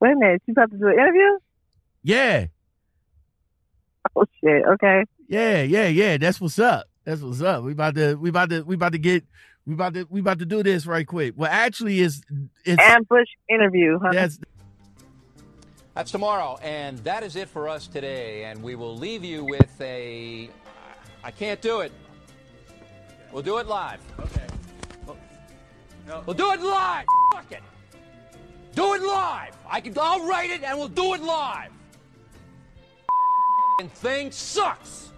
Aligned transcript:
Wait 0.00 0.12
a 0.12 0.16
minute. 0.16 0.42
She's 0.46 0.52
about 0.52 0.70
to 0.70 0.78
do 0.78 0.86
an 0.86 0.94
interview? 0.94 1.38
Yeah. 2.02 2.46
Oh 4.16 4.24
shit. 4.42 4.64
Okay. 4.64 5.04
Yeah, 5.28 5.62
yeah, 5.62 5.88
yeah. 5.88 6.16
That's 6.16 6.40
what's 6.40 6.58
up. 6.58 6.86
That's 7.04 7.20
what's 7.20 7.42
up. 7.42 7.64
We 7.64 7.72
about 7.72 7.94
to 7.96 8.14
we 8.14 8.30
about 8.30 8.50
to 8.50 8.62
we 8.62 8.74
about 8.74 8.92
to 8.92 8.98
get 8.98 9.24
we 9.66 9.74
about 9.74 9.94
to 9.94 10.06
we 10.08 10.20
about 10.20 10.38
to 10.38 10.46
do 10.46 10.62
this 10.62 10.86
right 10.86 11.06
quick. 11.06 11.34
Well 11.36 11.50
actually 11.50 12.00
it's 12.00 12.22
it's 12.64 12.82
Ambush 12.82 13.28
interview, 13.48 13.98
huh? 14.00 14.10
that's 14.12 14.38
That's 15.94 16.12
tomorrow, 16.12 16.58
and 16.62 16.98
that 16.98 17.24
is 17.24 17.34
it 17.34 17.48
for 17.48 17.68
us 17.68 17.88
today. 17.88 18.44
And 18.44 18.62
we 18.62 18.76
will 18.76 18.96
leave 18.96 19.24
you 19.24 19.44
with 19.44 19.80
a. 19.80 20.48
I 21.24 21.32
can't 21.32 21.60
do 21.60 21.80
it. 21.80 21.90
We'll 23.32 23.42
do 23.42 23.58
it 23.58 23.66
live. 23.66 24.00
Okay. 24.20 24.46
Oh. 25.08 26.22
We'll 26.24 26.36
do 26.36 26.52
it 26.52 26.60
live. 26.60 27.04
Fuck 27.34 27.50
it. 27.50 27.62
Do 28.78 28.94
it 28.94 29.02
live. 29.02 29.56
I 29.68 29.80
can. 29.80 29.92
I'll 30.00 30.24
write 30.24 30.50
it, 30.50 30.62
and 30.62 30.78
we'll 30.78 30.86
do 30.86 31.14
it 31.14 31.20
live. 31.20 31.72
And 33.80 33.92
thing 33.92 34.30
sucks. 34.30 35.10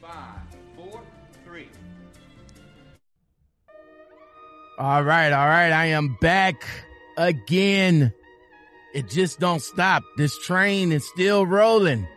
Five, 0.00 0.40
four, 0.74 1.02
three. 1.44 1.68
all 4.78 5.02
right, 5.02 5.30
all 5.30 5.46
right. 5.46 5.70
I 5.70 5.84
am 5.88 6.16
back 6.22 6.66
again. 7.18 8.14
It 8.94 9.10
just 9.10 9.38
don't 9.38 9.60
stop. 9.60 10.02
This 10.16 10.38
train 10.38 10.90
is 10.90 11.06
still 11.06 11.44
rolling. 11.44 12.08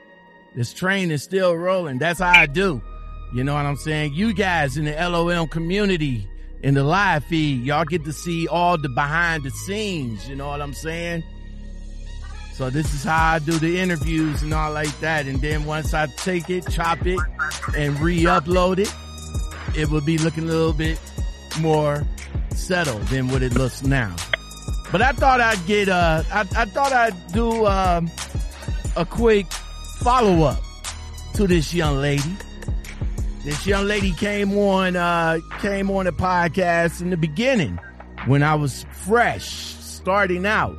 This 0.56 0.74
train 0.74 1.12
is 1.12 1.24
still 1.24 1.58
rolling. 1.58 1.98
That's 1.98 2.22
how 2.22 2.32
I 2.32 2.46
do. 2.46 2.82
You 3.34 3.44
know 3.44 3.56
what 3.56 3.66
I'm 3.66 3.76
saying? 3.76 4.14
You 4.14 4.34
guys 4.34 4.78
in 4.78 4.86
the 4.86 4.94
LOM 4.94 5.50
community 5.50 6.31
in 6.64 6.76
the 6.76 6.84
live 6.84 7.24
feed, 7.26 7.64
y'all 7.64 7.86
get 7.86 8.06
to 8.06 8.14
see 8.14 8.48
all 8.48 8.78
the 8.78 8.90
behind 8.90 9.44
the 9.44 9.52
scenes. 9.52 10.28
You 10.30 10.36
know 10.36 10.48
what 10.48 10.62
I'm 10.62 10.74
saying? 10.74 11.24
So 12.54 12.70
this 12.70 12.94
is 12.94 13.04
how 13.04 13.34
I 13.34 13.40
do 13.40 13.54
the 13.54 13.80
interviews 13.80 14.44
and 14.44 14.54
all 14.54 14.72
like 14.72 15.00
that. 15.00 15.26
And 15.26 15.42
then 15.42 15.66
once 15.66 15.94
I 15.94 16.08
take 16.08 16.50
it, 16.50 16.70
chop 16.70 17.06
it, 17.08 17.20
and 17.76 18.00
re-upload 18.00 18.78
it, 18.78 18.94
it 19.76 19.90
will 19.90 20.02
be 20.02 20.18
looking 20.18 20.44
a 20.44 20.48
little 20.48 20.74
bit 20.74 21.00
more 21.60 22.06
settled 22.52 23.02
than 23.08 23.30
what 23.30 23.42
it 23.42 23.56
looks 23.56 23.82
now. 23.82 24.16
But 24.92 25.02
I 25.02 25.14
thought 25.14 25.40
I'd 25.40 25.66
get 25.66 25.90
uh 25.90 26.24
I, 26.32 26.42
I 26.42 26.66
thought 26.66 26.92
I'd 26.92 27.16
do 27.32 27.66
um 27.66 28.12
a 28.96 29.06
quick 29.06 29.52
follow 30.00 30.44
up 30.44 30.62
to 31.36 31.48
this 31.48 31.74
young 31.74 31.98
lady. 31.98 32.36
This 33.44 33.66
young 33.66 33.86
lady 33.86 34.12
came 34.12 34.56
on 34.56 34.96
uh 34.96 35.40
came 35.60 35.90
on 35.90 36.06
the 36.06 36.12
podcast 36.12 37.02
in 37.02 37.10
the 37.10 37.18
beginning 37.18 37.80
when 38.28 38.44
I 38.44 38.54
was 38.54 38.86
fresh, 38.92 39.50
starting 39.50 40.46
out. 40.46 40.76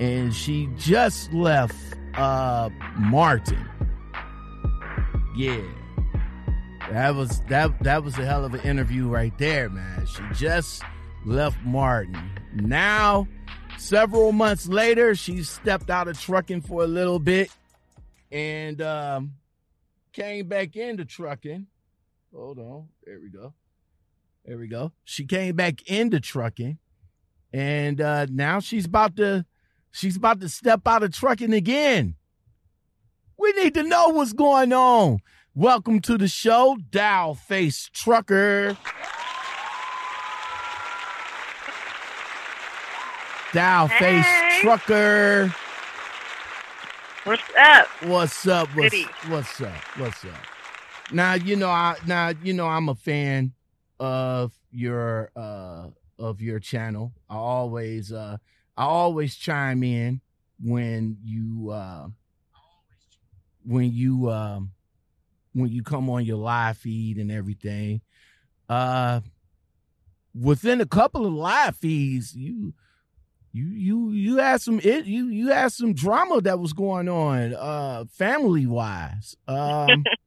And 0.00 0.34
she 0.34 0.68
just 0.76 1.32
left 1.32 1.74
uh 2.14 2.68
Martin. 2.98 3.66
Yeah. 5.34 5.62
That 6.90 7.14
was 7.14 7.40
that 7.48 7.82
that 7.82 8.04
was 8.04 8.18
a 8.18 8.26
hell 8.26 8.44
of 8.44 8.52
an 8.52 8.60
interview 8.60 9.08
right 9.08 9.36
there, 9.38 9.70
man. 9.70 10.06
She 10.06 10.22
just 10.34 10.82
left 11.24 11.56
Martin. 11.64 12.20
Now, 12.54 13.26
several 13.78 14.32
months 14.32 14.66
later, 14.68 15.14
she 15.14 15.42
stepped 15.42 15.88
out 15.88 16.08
of 16.08 16.20
trucking 16.20 16.60
for 16.60 16.82
a 16.84 16.86
little 16.86 17.18
bit 17.18 17.50
and 18.30 18.82
um 18.82 19.32
came 20.12 20.48
back 20.48 20.76
into 20.76 21.06
trucking. 21.06 21.66
Hold 22.34 22.58
on. 22.58 22.88
There 23.04 23.20
we 23.20 23.30
go. 23.30 23.54
There 24.44 24.58
we 24.58 24.66
go. 24.66 24.92
She 25.04 25.24
came 25.24 25.54
back 25.56 25.82
into 25.88 26.20
trucking 26.20 26.78
and 27.52 28.00
uh 28.00 28.26
now 28.28 28.58
she's 28.58 28.86
about 28.86 29.16
to 29.16 29.46
she's 29.92 30.16
about 30.16 30.40
to 30.40 30.48
step 30.48 30.80
out 30.86 31.02
of 31.04 31.12
trucking 31.12 31.52
again. 31.52 32.16
We 33.38 33.52
need 33.52 33.74
to 33.74 33.82
know 33.84 34.08
what's 34.08 34.32
going 34.32 34.72
on. 34.72 35.18
Welcome 35.54 36.00
to 36.00 36.18
the 36.18 36.26
show, 36.28 36.76
Dollface 36.90 37.90
Trucker. 37.92 38.76
Dollface 43.52 44.22
Hey. 44.22 44.58
Trucker. 44.62 45.54
What's 47.22 47.42
up? 47.58 47.86
What's 48.02 48.46
up? 48.46 48.68
What's, 48.74 49.02
what's 49.28 49.60
up? 49.60 49.74
What's 49.96 50.24
up? 50.24 50.53
Now 51.12 51.34
you 51.34 51.56
know 51.56 51.68
I 51.68 51.96
now 52.06 52.32
you 52.42 52.52
know 52.52 52.66
I'm 52.66 52.88
a 52.88 52.94
fan 52.94 53.52
of 54.00 54.52
your 54.70 55.30
uh 55.36 55.88
of 56.18 56.40
your 56.40 56.58
channel. 56.58 57.12
I 57.28 57.36
always 57.36 58.12
uh 58.12 58.38
I 58.76 58.84
always 58.84 59.36
chime 59.36 59.82
in 59.82 60.20
when 60.62 61.18
you 61.24 61.70
uh 61.70 62.08
when 63.64 63.92
you 63.92 64.30
um 64.30 64.72
when 65.52 65.70
you 65.70 65.82
come 65.82 66.10
on 66.10 66.24
your 66.24 66.38
live 66.38 66.78
feed 66.78 67.18
and 67.18 67.30
everything. 67.30 68.00
Uh 68.68 69.20
within 70.34 70.80
a 70.80 70.86
couple 70.86 71.26
of 71.26 71.32
live 71.32 71.76
feeds, 71.76 72.34
you 72.34 72.74
you 73.52 73.66
you 73.66 74.10
you 74.10 74.36
had 74.38 74.60
some 74.60 74.80
it 74.82 75.04
you 75.06 75.28
you 75.28 75.48
had 75.48 75.72
some 75.72 75.94
drama 75.94 76.40
that 76.40 76.58
was 76.58 76.72
going 76.72 77.08
on 77.08 77.54
uh 77.54 78.04
family 78.10 78.66
wise 78.66 79.36
um 79.46 80.04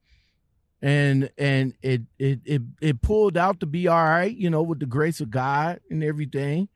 and 0.82 1.30
and 1.38 1.74
it, 1.82 2.02
it 2.20 2.40
it 2.46 2.62
it 2.82 3.02
pulled 3.02 3.36
out 3.38 3.60
to 3.60 3.66
be 3.66 3.88
all 3.88 4.04
right 4.04 4.36
you 4.38 4.50
know 4.50 4.62
with 4.62 4.80
the 4.80 4.86
grace 4.86 5.20
of 5.20 5.32
god 5.32 5.80
and 5.90 6.04
everything 6.04 6.70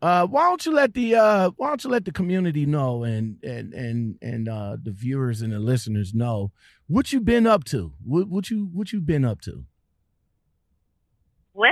uh 0.00 0.26
why 0.26 0.42
don't 0.44 0.64
you 0.64 0.72
let 0.72 0.94
the 0.94 1.14
uh 1.14 1.50
why 1.56 1.68
don't 1.68 1.84
you 1.84 1.90
let 1.90 2.04
the 2.06 2.12
community 2.12 2.64
know 2.64 3.02
and 3.04 3.36
and 3.44 3.74
and 3.74 4.16
and 4.22 4.48
uh 4.48 4.76
the 4.82 4.90
viewers 4.90 5.42
and 5.42 5.52
the 5.52 5.58
listeners 5.58 6.14
know 6.14 6.50
what 6.86 7.12
you've 7.12 7.24
been 7.26 7.46
up 7.46 7.62
to 7.64 7.92
what 8.04 8.26
what 8.28 8.48
you 8.50 8.70
what 8.72 8.90
you've 8.92 9.06
been 9.06 9.24
up 9.24 9.40
to 9.42 9.64
Well, 11.54 11.70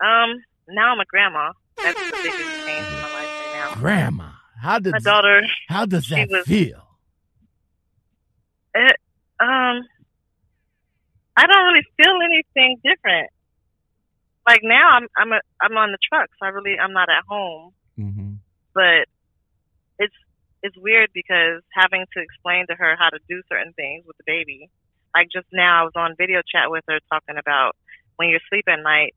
um, 0.00 0.30
now 0.68 0.92
I'm 0.92 1.00
a 1.00 1.04
grandma. 1.06 1.52
That's 1.76 1.98
the 1.98 2.10
biggest 2.12 2.38
change 2.66 2.86
in 2.86 2.94
my 2.94 3.02
life 3.02 3.28
right 3.28 3.52
now. 3.54 3.74
grandma 3.74 4.28
how 4.60 4.78
does. 4.78 4.92
My 4.92 4.98
daughter, 5.00 5.42
how 5.68 5.86
does 5.86 6.08
that 6.08 6.28
was- 6.30 6.46
feel 6.46 6.86
um, 9.40 9.80
I 11.36 11.46
don't 11.46 11.64
really 11.64 11.86
feel 11.96 12.18
anything 12.24 12.80
different. 12.84 13.30
Like 14.46 14.60
now, 14.62 14.90
I'm 14.90 15.06
I'm 15.16 15.32
a, 15.32 15.40
I'm 15.60 15.76
on 15.76 15.92
the 15.92 15.98
truck, 16.02 16.28
so 16.38 16.46
I 16.46 16.48
really 16.50 16.76
I'm 16.78 16.92
not 16.92 17.08
at 17.08 17.24
home. 17.28 17.72
mm-hmm. 17.98 18.32
But 18.74 19.06
it's 19.98 20.14
it's 20.62 20.76
weird 20.76 21.10
because 21.14 21.62
having 21.72 22.04
to 22.14 22.22
explain 22.22 22.66
to 22.68 22.74
her 22.74 22.96
how 22.98 23.10
to 23.10 23.18
do 23.28 23.42
certain 23.48 23.72
things 23.74 24.04
with 24.06 24.16
the 24.16 24.24
baby. 24.26 24.70
Like 25.14 25.28
just 25.32 25.46
now, 25.52 25.82
I 25.82 25.84
was 25.84 25.92
on 25.94 26.14
video 26.16 26.40
chat 26.40 26.70
with 26.70 26.84
her 26.88 26.98
talking 27.10 27.36
about 27.38 27.76
when 28.16 28.28
you 28.30 28.38
sleep 28.48 28.64
at 28.68 28.80
night, 28.82 29.14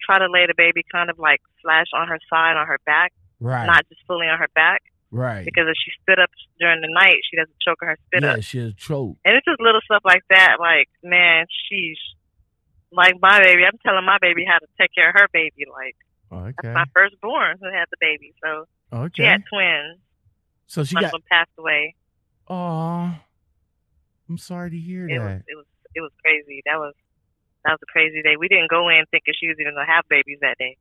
try 0.00 0.18
to 0.18 0.30
lay 0.30 0.46
the 0.46 0.54
baby 0.56 0.82
kind 0.90 1.10
of 1.10 1.18
like 1.18 1.40
slash 1.62 1.86
on 1.94 2.08
her 2.08 2.18
side 2.30 2.56
on 2.56 2.66
her 2.66 2.78
back, 2.86 3.12
right 3.40 3.66
not 3.66 3.88
just 3.88 4.00
fully 4.06 4.26
on 4.26 4.38
her 4.38 4.48
back. 4.54 4.82
Right 5.14 5.44
Because 5.46 5.66
if 5.70 5.76
she 5.78 5.90
spit 6.02 6.18
up 6.18 6.30
during 6.58 6.80
the 6.82 6.90
night, 6.90 7.16
she 7.30 7.36
doesn't 7.38 7.54
choke 7.62 7.78
her 7.80 7.96
spit 8.10 8.22
yeah 8.22 8.32
up. 8.34 8.42
she'll 8.42 8.72
choke 8.74 9.16
And 9.24 9.36
it's 9.38 9.46
just 9.46 9.60
little 9.60 9.80
stuff 9.86 10.02
like 10.04 10.22
that. 10.30 10.56
Like, 10.58 10.88
man, 11.02 11.46
she's 11.70 11.98
like 12.90 13.14
my 13.22 13.38
baby. 13.40 13.62
I'm 13.64 13.78
telling 13.84 14.04
my 14.04 14.18
baby 14.20 14.44
how 14.46 14.58
to 14.58 14.66
take 14.80 14.90
care 14.94 15.08
of 15.10 15.14
her 15.14 15.28
baby. 15.32 15.64
Like, 15.70 15.96
okay 16.32 16.54
that's 16.62 16.74
my 16.74 16.84
firstborn 16.92 17.56
who 17.60 17.66
had 17.70 17.86
the 17.90 17.96
baby. 18.00 18.34
So 18.42 18.66
she 18.90 19.22
okay 19.22 19.24
had 19.24 19.42
twins. 19.46 19.98
so 20.66 20.82
she 20.84 20.94
got 20.96 21.12
them 21.12 21.22
passed 21.30 21.50
away. 21.58 21.94
Oh, 22.48 23.14
I'm 24.28 24.38
sorry 24.38 24.70
to 24.70 24.78
hear 24.78 25.08
It 25.08 25.18
was 25.18 25.28
that. 25.28 25.42
it 25.48 25.56
was 25.56 25.66
it 25.94 26.00
was 26.00 26.12
crazy. 26.24 26.62
That 26.66 26.78
was 26.78 26.94
that 27.64 27.72
was 27.72 27.80
a 27.82 27.90
crazy 27.92 28.20
day. 28.22 28.36
We 28.36 28.48
didn't 28.48 28.68
go 28.70 28.88
in 28.88 29.04
thinking 29.10 29.34
she 29.38 29.48
was 29.48 29.56
even 29.60 29.74
gonna 29.74 29.86
have 29.90 30.04
babies 30.08 30.38
that 30.42 30.58
day. 30.58 30.76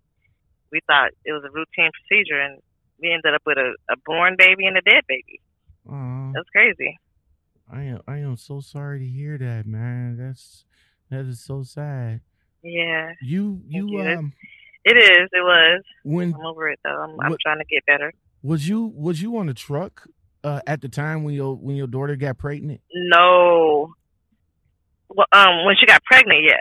We 0.72 0.80
thought 0.88 1.12
it 1.24 1.32
was 1.32 1.44
a 1.46 1.52
routine 1.54 1.92
procedure, 1.94 2.40
and 2.42 2.60
we 3.02 3.12
ended 3.12 3.34
up 3.34 3.42
with 3.46 3.58
a, 3.58 3.74
a 3.92 3.96
born 4.06 4.36
baby 4.38 4.66
and 4.66 4.78
a 4.78 4.82
dead 4.82 5.04
baby. 5.08 5.42
That 6.34 6.40
was 6.40 6.46
crazy. 6.52 6.98
I 7.72 7.84
am 7.84 8.02
I 8.08 8.18
am 8.18 8.38
so 8.38 8.60
sorry 8.60 9.00
to 9.00 9.06
hear 9.06 9.38
that, 9.38 9.66
man. 9.66 10.18
That's 10.18 10.66
that 11.10 11.26
is 11.26 11.44
so 11.44 11.64
sad. 11.64 12.22
Yeah, 12.64 13.14
You 13.22 13.62
you. 13.68 14.00
Um 14.02 14.34
it 14.86 14.98
is. 14.98 15.30
It 15.32 15.42
was. 15.42 15.84
when 16.04 16.34
I'm 16.34 16.46
over 16.46 16.70
it 16.70 16.80
though. 16.84 16.90
I'm, 16.90 17.20
I'm 17.22 17.38
trying 17.42 17.60
to 17.60 17.66
get 17.66 17.86
better. 17.86 18.12
was 18.42 18.68
you 18.68 18.92
was 18.96 19.22
you 19.22 19.38
on 19.38 19.48
the 19.48 19.54
truck 19.54 20.08
uh 20.44 20.62
at 20.68 20.82
the 20.82 20.90
time 20.90 21.24
when 21.24 21.36
your 21.36 21.56
when 21.56 21.76
your 21.76 21.88
daughter 21.88 22.16
got 22.16 22.38
pregnant? 22.38 22.82
No. 22.94 23.94
Well, 25.10 25.28
um, 25.32 25.66
when 25.66 25.76
she 25.80 25.86
got 25.86 26.04
pregnant, 26.06 26.40
yes, 26.44 26.58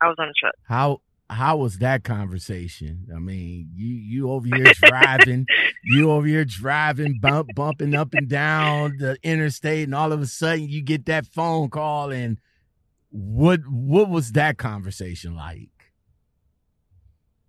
I 0.00 0.06
was 0.06 0.16
on 0.18 0.28
the 0.28 0.34
truck. 0.38 0.54
How 0.64 1.00
how 1.30 1.56
was 1.56 1.78
that 1.78 2.02
conversation? 2.02 3.06
I 3.14 3.18
mean, 3.20 3.70
you 3.72 3.86
you 3.86 4.30
over 4.30 4.46
here 4.46 4.72
driving, 4.74 5.46
you 5.84 6.10
over 6.10 6.26
here 6.26 6.44
driving, 6.44 7.18
bump 7.20 7.54
bumping 7.54 7.94
up 7.94 8.14
and 8.14 8.28
down 8.28 8.96
the 8.98 9.16
interstate, 9.22 9.84
and 9.84 9.94
all 9.94 10.12
of 10.12 10.20
a 10.20 10.26
sudden 10.26 10.68
you 10.68 10.82
get 10.82 11.06
that 11.06 11.26
phone 11.26 11.70
call, 11.70 12.10
and 12.10 12.38
what 13.10 13.60
what 13.68 14.10
was 14.10 14.32
that 14.32 14.58
conversation 14.58 15.36
like? 15.36 15.70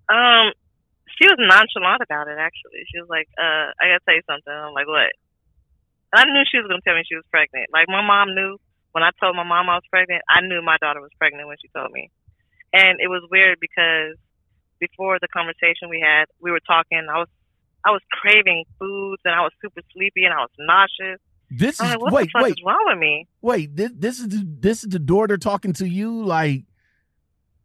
Um, 0.10 0.54
she 1.18 1.26
was 1.26 1.38
nonchalant 1.40 2.04
about 2.04 2.28
it. 2.28 2.38
Actually, 2.38 2.86
she 2.94 3.00
was 3.02 3.10
like, 3.10 3.28
"Uh, 3.38 3.74
I 3.82 3.90
gotta 3.90 4.06
tell 4.06 4.16
you 4.16 4.22
something." 4.30 4.54
I'm 4.54 4.74
like, 4.74 4.88
"What?" 4.88 5.12
I 6.14 6.26
knew 6.26 6.44
she 6.46 6.60
was 6.60 6.68
gonna 6.70 6.82
tell 6.86 6.96
me 6.96 7.04
she 7.08 7.16
was 7.16 7.26
pregnant. 7.32 7.70
Like 7.74 7.90
my 7.90 8.06
mom 8.06 8.36
knew 8.36 8.58
when 8.92 9.04
I 9.04 9.10
told 9.20 9.36
my 9.36 9.44
mom 9.44 9.70
I 9.70 9.76
was 9.76 9.88
pregnant. 9.90 10.22
I 10.30 10.42
knew 10.42 10.62
my 10.62 10.78
daughter 10.78 11.02
was 11.02 11.12
pregnant 11.18 11.48
when 11.48 11.58
she 11.62 11.70
told 11.74 11.92
me, 11.92 12.12
and 12.74 13.00
it 13.00 13.08
was 13.08 13.24
weird 13.30 13.60
because 13.60 14.18
before 14.80 15.20
the 15.22 15.28
conversation 15.28 15.90
we 15.90 16.04
had, 16.04 16.26
we 16.42 16.52
were 16.52 16.62
talking. 16.66 17.06
I 17.10 17.20
was 17.20 17.28
I 17.86 17.92
was 17.92 18.02
craving 18.12 18.66
foods 18.80 19.22
and 19.26 19.34
I 19.34 19.42
was 19.42 19.52
super 19.62 19.82
sleepy 19.94 20.26
and 20.26 20.34
I 20.34 20.42
was 20.42 20.52
nauseous. 20.60 21.20
This 21.50 21.82
I'm 21.82 21.88
is 21.88 21.92
like, 21.94 22.02
what 22.02 22.14
wait, 22.14 22.24
the 22.26 22.30
fuck 22.34 22.44
wait, 22.44 22.52
is 22.52 22.64
wrong 22.66 22.86
with 22.88 23.00
me? 23.00 23.28
wait. 23.42 23.76
This 23.76 23.92
this 23.96 24.20
is 24.20 24.30
the, 24.30 24.48
this 24.60 24.84
is 24.84 24.90
the 24.90 25.00
daughter 25.00 25.38
talking 25.38 25.74
to 25.74 25.88
you. 25.88 26.24
Like, 26.24 26.64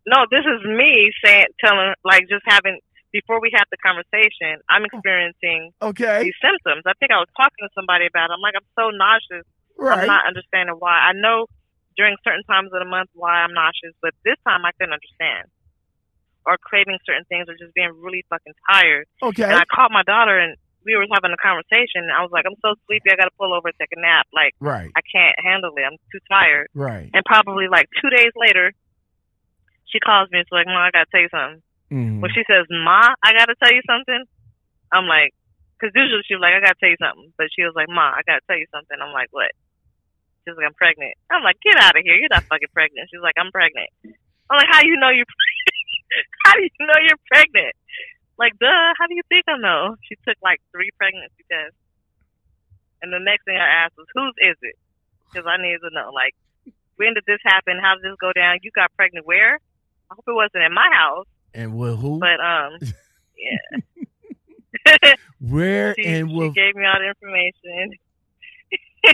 No, 0.06 0.26
this 0.30 0.44
is 0.44 0.64
me 0.66 1.12
saying, 1.24 1.46
telling, 1.64 1.94
like, 2.04 2.28
just 2.28 2.42
having 2.46 2.80
before 3.12 3.40
we 3.40 3.50
had 3.54 3.64
the 3.70 3.78
conversation. 3.78 4.60
I'm 4.68 4.82
oh. 4.82 4.90
experiencing 4.90 5.72
okay, 5.80 6.24
these 6.24 6.38
symptoms. 6.42 6.82
I 6.86 6.92
think 6.98 7.12
I 7.12 7.18
was 7.22 7.28
talking 7.36 7.62
to 7.62 7.68
somebody 7.74 8.06
about. 8.06 8.30
It. 8.30 8.34
I'm 8.34 8.40
like, 8.40 8.54
I'm 8.56 8.68
so 8.76 8.90
nauseous. 8.90 9.46
right? 9.78 10.00
I'm 10.00 10.06
not 10.06 10.26
understanding 10.26 10.76
why. 10.78 10.98
I 10.98 11.12
know 11.14 11.46
during 11.96 12.16
certain 12.24 12.44
times 12.44 12.70
of 12.72 12.78
the 12.80 12.88
month 12.88 13.10
why 13.14 13.40
I'm 13.42 13.52
nauseous, 13.52 13.94
but 14.02 14.12
this 14.24 14.36
time 14.46 14.64
I 14.64 14.72
couldn't 14.76 14.92
understand. 14.94 15.48
Or 16.46 16.54
craving 16.62 16.98
certain 17.04 17.24
things, 17.26 17.48
or 17.48 17.58
just 17.58 17.74
being 17.74 17.90
really 17.98 18.24
fucking 18.30 18.54
tired. 18.70 19.06
okay, 19.22 19.42
And 19.44 19.58
I 19.58 19.64
called 19.66 19.90
my 19.90 20.04
daughter, 20.06 20.38
and 20.38 20.54
we 20.86 20.94
were 20.94 21.06
having 21.10 21.34
a 21.34 21.40
conversation. 21.42 22.06
And 22.06 22.12
I 22.14 22.22
was 22.22 22.30
like, 22.30 22.46
I'm 22.46 22.54
so 22.62 22.78
sleepy. 22.86 23.10
I 23.10 23.16
got 23.18 23.26
to 23.26 23.34
pull 23.34 23.50
over 23.50 23.66
and 23.66 23.78
take 23.82 23.90
a 23.90 23.98
nap. 24.00 24.30
Like, 24.30 24.54
right, 24.62 24.86
I 24.94 25.02
can't 25.02 25.34
handle 25.42 25.74
it. 25.74 25.82
I'm 25.82 25.98
too 26.14 26.22
tired. 26.30 26.68
right. 26.78 27.10
And 27.10 27.24
probably 27.26 27.66
like 27.66 27.90
two 27.98 28.10
days 28.14 28.30
later, 28.38 28.70
she 29.90 29.98
calls 29.98 30.30
me. 30.30 30.38
And 30.38 30.46
she's 30.46 30.54
like, 30.54 30.66
"Ma, 30.70 30.86
I 30.86 30.90
gotta 30.94 31.10
tell 31.10 31.20
you 31.22 31.30
something." 31.34 31.62
Mhm. 31.90 32.20
When 32.22 32.30
she 32.30 32.42
says, 32.46 32.66
"Ma, 32.70 33.14
I 33.22 33.32
gotta 33.34 33.54
tell 33.58 33.72
you 33.74 33.82
something," 33.86 34.22
I'm 34.92 35.06
like, 35.10 35.34
because 35.74 35.90
usually 35.94 36.22
she's 36.26 36.38
like, 36.38 36.54
"I 36.54 36.60
gotta 36.60 36.78
tell 36.78 36.90
you 36.90 37.00
something," 37.02 37.32
but 37.38 37.50
she 37.54 37.62
was 37.66 37.74
like, 37.74 37.88
"Ma, 37.90 38.14
I 38.14 38.22
gotta 38.26 38.42
tell 38.46 38.58
you 38.58 38.66
something." 38.70 38.98
I'm 39.02 39.10
like, 39.12 39.28
"What?" 39.30 39.50
She's 40.46 40.54
like, 40.54 40.70
"I'm 40.70 40.78
pregnant." 40.78 41.18
I'm 41.28 41.42
like, 41.42 41.58
"Get 41.60 41.74
out 41.82 41.98
of 41.98 42.02
here! 42.06 42.14
You're 42.14 42.30
not 42.30 42.46
fucking 42.46 42.70
pregnant." 42.72 43.10
She's 43.10 43.20
like, 43.20 43.34
"I'm 43.34 43.50
pregnant." 43.50 43.90
I'm 44.46 44.56
like, 44.62 44.70
"How 44.70 44.80
do 44.80 44.88
you 44.88 44.94
know 44.96 45.10
you're? 45.10 45.26
pregnant? 45.26 45.74
How 46.46 46.54
do 46.54 46.62
you 46.62 46.82
know 46.86 46.98
you're 47.02 47.22
pregnant?" 47.26 47.74
Like, 48.38 48.54
duh. 48.62 48.90
How 48.94 49.10
do 49.10 49.14
you 49.18 49.26
think 49.28 49.42
I 49.50 49.58
know? 49.58 49.96
She 50.06 50.14
took 50.22 50.38
like 50.44 50.62
three 50.70 50.94
pregnancy 50.94 51.42
tests, 51.50 51.74
and 53.02 53.10
the 53.12 53.18
next 53.18 53.42
thing 53.44 53.58
I 53.58 53.84
asked 53.84 53.98
was, 53.98 54.06
"Whose 54.14 54.36
is 54.38 54.56
it?" 54.62 54.78
Because 55.26 55.50
I 55.50 55.58
needed 55.58 55.82
to 55.82 55.90
know, 55.90 56.14
like, 56.14 56.32
when 56.94 57.14
did 57.18 57.24
this 57.26 57.42
happen? 57.42 57.82
How 57.82 57.98
did 57.98 58.04
this 58.06 58.16
go 58.22 58.30
down? 58.32 58.62
You 58.62 58.70
got 58.70 58.94
pregnant 58.94 59.26
where? 59.26 59.58
I 60.08 60.14
hope 60.14 60.24
it 60.28 60.38
wasn't 60.38 60.62
in 60.62 60.72
my 60.72 60.86
house, 60.94 61.26
And 61.52 61.74
with 61.76 61.98
who? 61.98 62.20
but 62.22 62.38
um, 62.38 62.78
yeah. 63.34 65.10
Where 65.40 65.94
she, 65.98 66.04
and 66.06 66.30
she 66.30 66.48
gave 66.54 66.76
me 66.76 66.86
all 66.86 67.00
the 67.02 67.08
information. 67.10 67.98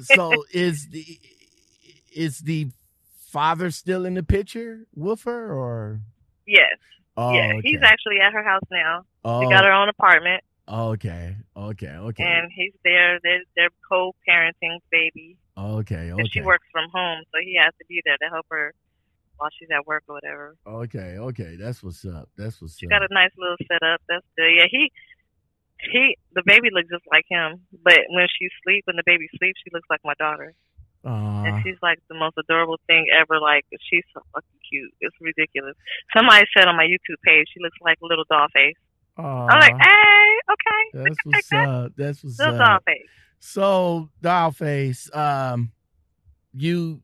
So 0.02 0.44
is 0.52 0.88
the 0.88 1.18
is 2.14 2.40
the 2.40 2.68
father 3.30 3.70
still 3.70 4.04
in 4.04 4.14
the 4.14 4.22
picture 4.22 4.86
with 4.94 5.22
her 5.24 5.52
or 5.52 6.00
Yes, 6.46 6.76
oh 7.16 7.32
yeah. 7.34 7.52
okay. 7.54 7.60
He's 7.62 7.80
actually 7.82 8.18
at 8.20 8.32
her 8.32 8.42
house 8.42 8.62
now. 8.70 9.04
oh, 9.24 9.42
She 9.42 9.48
got 9.48 9.64
her 9.64 9.72
own 9.72 9.88
apartment, 9.88 10.42
okay 10.68 11.36
okay 11.56 11.88
okay 11.96 12.24
and 12.24 12.50
he's 12.54 12.72
there. 12.84 13.18
They're 13.22 13.42
they're 13.56 13.70
co-parenting 13.88 14.78
baby, 14.90 15.36
okay 15.56 16.08
and 16.10 16.20
okay 16.20 16.28
she 16.32 16.40
works 16.42 16.66
from 16.72 16.88
home, 16.92 17.22
so 17.32 17.38
he 17.42 17.56
has 17.62 17.72
to 17.78 17.84
be 17.88 18.00
there 18.04 18.16
to 18.22 18.28
help 18.28 18.46
her 18.50 18.74
while 19.38 19.50
she's 19.58 19.68
at 19.74 19.86
work 19.86 20.04
or 20.08 20.14
whatever. 20.16 20.56
okay 20.66 21.16
okay 21.18 21.56
that's 21.56 21.82
what's 21.82 22.04
up 22.04 22.28
that's 22.36 22.60
what's 22.60 22.78
She 22.78 22.86
up 22.86 22.90
got 22.90 23.02
a 23.02 23.08
nice 23.14 23.30
little 23.38 23.56
setup. 23.66 24.00
That's 24.08 24.26
good. 24.36 24.50
Yeah, 24.56 24.66
he 24.70 24.90
he 25.90 26.16
the 26.34 26.42
baby 26.46 26.68
looks 26.72 26.88
just 26.90 27.04
like 27.10 27.24
him, 27.28 27.60
but 27.82 27.98
when 28.10 28.26
she 28.38 28.48
sleeps, 28.62 28.86
when 28.86 28.96
the 28.96 29.06
baby 29.06 29.26
sleeps, 29.38 29.60
she 29.64 29.70
looks 29.72 29.88
like 29.90 30.00
my 30.04 30.14
daughter. 30.18 30.54
Aw. 31.04 31.42
and 31.42 31.64
she's 31.64 31.74
like 31.82 31.98
the 32.08 32.14
most 32.14 32.38
adorable 32.38 32.78
thing 32.86 33.06
ever. 33.10 33.40
Like 33.40 33.66
she's 33.90 34.04
so 34.14 34.22
fucking 34.32 34.60
cute. 34.70 34.94
It's 35.00 35.16
ridiculous. 35.20 35.74
Somebody 36.16 36.46
said 36.56 36.68
on 36.68 36.76
my 36.76 36.84
YouTube 36.84 37.18
page 37.24 37.48
she 37.52 37.60
looks 37.60 37.76
like 37.82 37.98
little 38.00 38.24
doll 38.30 38.46
face. 38.54 38.76
Aw. 39.18 39.46
I'm 39.46 39.60
like, 39.60 39.74
hey, 39.80 40.26
okay, 40.52 41.04
that's 41.04 41.18
what's 41.24 41.48
that. 41.50 41.68
up 41.68 41.92
that's 41.96 42.22
what's 42.22 42.38
little 42.38 42.58
doll 42.58 42.78
face. 42.86 43.10
So, 43.44 44.08
Dollface, 44.22 45.14
um, 45.16 45.72
you 46.52 47.02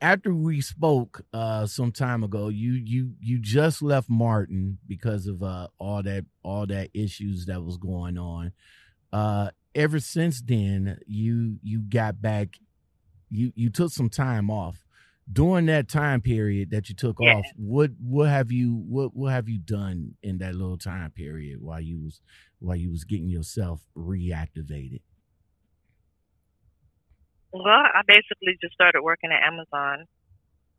after 0.00 0.34
we 0.34 0.60
spoke 0.60 1.22
uh 1.32 1.66
some 1.66 1.92
time 1.92 2.22
ago, 2.24 2.48
you 2.48 2.72
you 2.72 3.14
you 3.20 3.38
just 3.40 3.82
left 3.82 4.08
Martin 4.10 4.78
because 4.86 5.26
of 5.26 5.42
uh 5.42 5.68
all 5.78 6.02
that 6.02 6.24
all 6.42 6.66
that 6.66 6.90
issues 6.94 7.46
that 7.46 7.62
was 7.64 7.76
going 7.76 8.18
on. 8.18 8.52
Uh 9.12 9.50
ever 9.74 10.00
since 10.00 10.42
then, 10.42 10.98
you 11.06 11.58
you 11.62 11.80
got 11.80 12.20
back 12.22 12.56
you 13.30 13.52
you 13.56 13.70
took 13.70 13.92
some 13.92 14.08
time 14.10 14.50
off. 14.50 14.84
During 15.30 15.66
that 15.66 15.88
time 15.88 16.22
period 16.22 16.70
that 16.70 16.88
you 16.88 16.94
took 16.94 17.20
Yeah. 17.20 17.34
off, 17.36 17.46
what 17.56 17.90
what 18.00 18.28
have 18.30 18.50
you 18.50 18.74
what 18.88 19.14
what 19.14 19.32
have 19.32 19.48
you 19.48 19.58
done 19.58 20.14
in 20.22 20.38
that 20.38 20.54
little 20.54 20.78
time 20.78 21.10
period 21.10 21.60
while 21.60 21.80
you 21.80 22.00
was 22.02 22.20
while 22.60 22.76
you 22.76 22.90
was 22.90 23.04
getting 23.04 23.28
yourself 23.28 23.82
reactivated? 23.96 25.00
Well, 27.52 27.64
I 27.64 28.02
basically 28.06 28.56
just 28.60 28.74
started 28.74 29.02
working 29.02 29.30
at 29.32 29.42
Amazon 29.46 30.04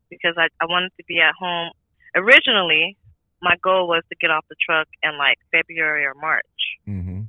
because 0.10 0.36
I 0.38 0.48
I 0.62 0.66
wanted 0.66 0.92
to 0.98 1.04
be 1.08 1.20
at 1.20 1.34
home. 1.40 1.72
Originally, 2.16 2.98
my 3.42 3.56
goal 3.62 3.88
was 3.88 4.04
to 4.10 4.16
get 4.20 4.32
off 4.32 4.46
the 4.50 4.56
truck 4.60 4.88
in 5.04 5.18
like 5.18 5.38
February 5.52 6.06
or 6.06 6.14
March. 6.14 6.60
Mm-hmm. 6.88 7.22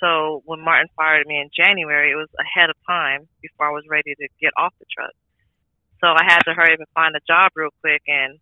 So 0.00 0.42
when 0.46 0.60
Martin 0.60 0.88
fired 0.96 1.26
me 1.26 1.38
in 1.38 1.50
January, 1.54 2.12
it 2.12 2.16
was 2.16 2.28
ahead 2.40 2.70
of 2.70 2.76
time 2.88 3.28
before 3.42 3.68
I 3.68 3.70
was 3.70 3.84
ready 3.88 4.14
to 4.14 4.28
get 4.40 4.52
off 4.56 4.72
the 4.78 4.86
truck. 4.90 5.12
So 6.00 6.08
I 6.08 6.24
had 6.24 6.40
to 6.48 6.54
hurry 6.54 6.72
up 6.72 6.78
and 6.80 6.88
find 6.94 7.14
a 7.14 7.20
job 7.28 7.52
real 7.54 7.68
quick, 7.82 8.00
and 8.06 8.38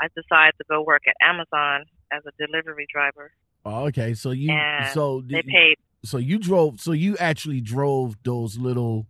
I 0.00 0.08
decided 0.14 0.52
to 0.58 0.64
go 0.68 0.82
work 0.82 1.02
at 1.08 1.14
Amazon 1.26 1.86
as 2.12 2.22
a 2.26 2.32
delivery 2.36 2.86
driver. 2.92 3.32
Oh, 3.64 3.86
okay. 3.86 4.12
So 4.14 4.32
you 4.32 4.52
And 4.52 4.92
so 4.92 5.22
They 5.26 5.42
paid 5.42 5.76
so 6.04 6.16
you 6.16 6.38
drove 6.38 6.80
so 6.80 6.92
you 6.92 7.16
actually 7.18 7.60
drove 7.60 8.16
those 8.24 8.56
little 8.56 9.06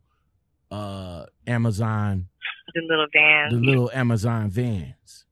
uh 0.70 1.26
Amazon 1.46 2.28
the 2.74 2.82
little 2.88 3.06
van. 3.12 3.50
the 3.50 3.56
little 3.56 3.90
Amazon 3.92 4.50
vans. 4.50 5.24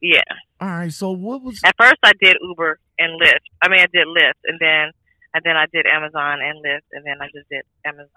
yeah. 0.00 0.22
All 0.60 0.68
right. 0.68 0.92
So 0.92 1.10
what 1.10 1.42
was 1.42 1.60
At 1.64 1.74
first, 1.78 1.96
I 2.02 2.12
did 2.20 2.36
Uber 2.40 2.78
and 2.98 3.20
Lyft. 3.20 3.40
I 3.62 3.68
mean, 3.68 3.80
I 3.80 3.86
did 3.86 4.06
Lyft, 4.06 4.40
and 4.44 4.58
then 4.60 4.90
and 5.34 5.42
then 5.44 5.56
I 5.56 5.66
did 5.72 5.86
Amazon 5.86 6.38
and 6.42 6.64
Lyft, 6.64 6.86
and 6.92 7.04
then 7.04 7.16
I 7.20 7.26
just 7.26 7.48
did 7.50 7.62
Amazon. 7.84 8.08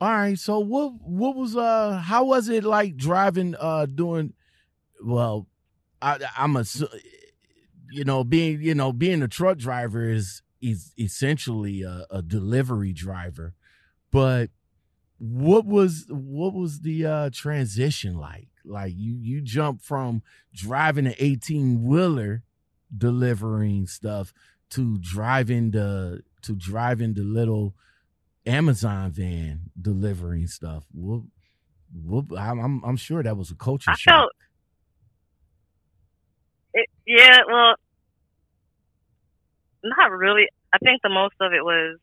all 0.00 0.10
right. 0.10 0.38
So 0.38 0.58
what 0.58 0.92
what 1.02 1.36
was 1.36 1.56
uh 1.56 1.98
how 2.04 2.24
was 2.24 2.48
it 2.48 2.64
like 2.64 2.96
driving 2.96 3.54
uh 3.58 3.86
doing 3.86 4.34
well 5.02 5.46
I 6.02 6.18
I'm 6.36 6.56
a 6.56 6.64
you 7.90 8.04
know 8.04 8.24
being 8.24 8.60
you 8.62 8.74
know 8.74 8.92
being 8.92 9.22
a 9.22 9.28
truck 9.28 9.58
driver 9.58 10.08
is 10.08 10.42
is 10.60 10.92
essentially 10.98 11.82
a, 11.82 12.06
a 12.10 12.20
delivery 12.20 12.92
driver, 12.92 13.54
but 14.10 14.50
what 15.18 15.66
was 15.66 16.06
what 16.08 16.54
was 16.54 16.80
the 16.80 17.04
uh 17.06 17.30
transition 17.32 18.16
like? 18.18 18.48
Like 18.64 18.92
you 18.96 19.14
you 19.20 19.40
jump 19.40 19.82
from 19.82 20.22
driving 20.54 21.06
an 21.06 21.14
18 21.18 21.82
wheeler 21.82 22.42
delivering 22.96 23.86
stuff 23.86 24.32
to 24.70 24.98
driving 24.98 25.70
the 25.72 26.22
to 26.42 26.54
driving 26.54 27.14
the 27.14 27.22
little 27.22 27.74
amazon 28.46 29.10
van 29.10 29.60
delivering 29.80 30.46
stuff. 30.46 30.84
What, 30.92 31.22
what 31.92 32.24
i'm 32.38 32.84
I'm- 32.84 32.96
sure 32.96 33.22
that 33.22 33.36
was 33.36 33.50
a 33.50 33.54
culture 33.56 33.90
I 33.90 33.94
shock. 33.94 34.14
felt- 34.14 34.32
It, 36.74 36.86
yeah, 37.06 37.38
well, 37.50 37.74
not 39.84 40.10
really. 40.10 40.48
I 40.72 40.78
think 40.78 41.00
the 41.02 41.08
most 41.08 41.34
of 41.40 41.52
it 41.52 41.64
was 41.64 41.98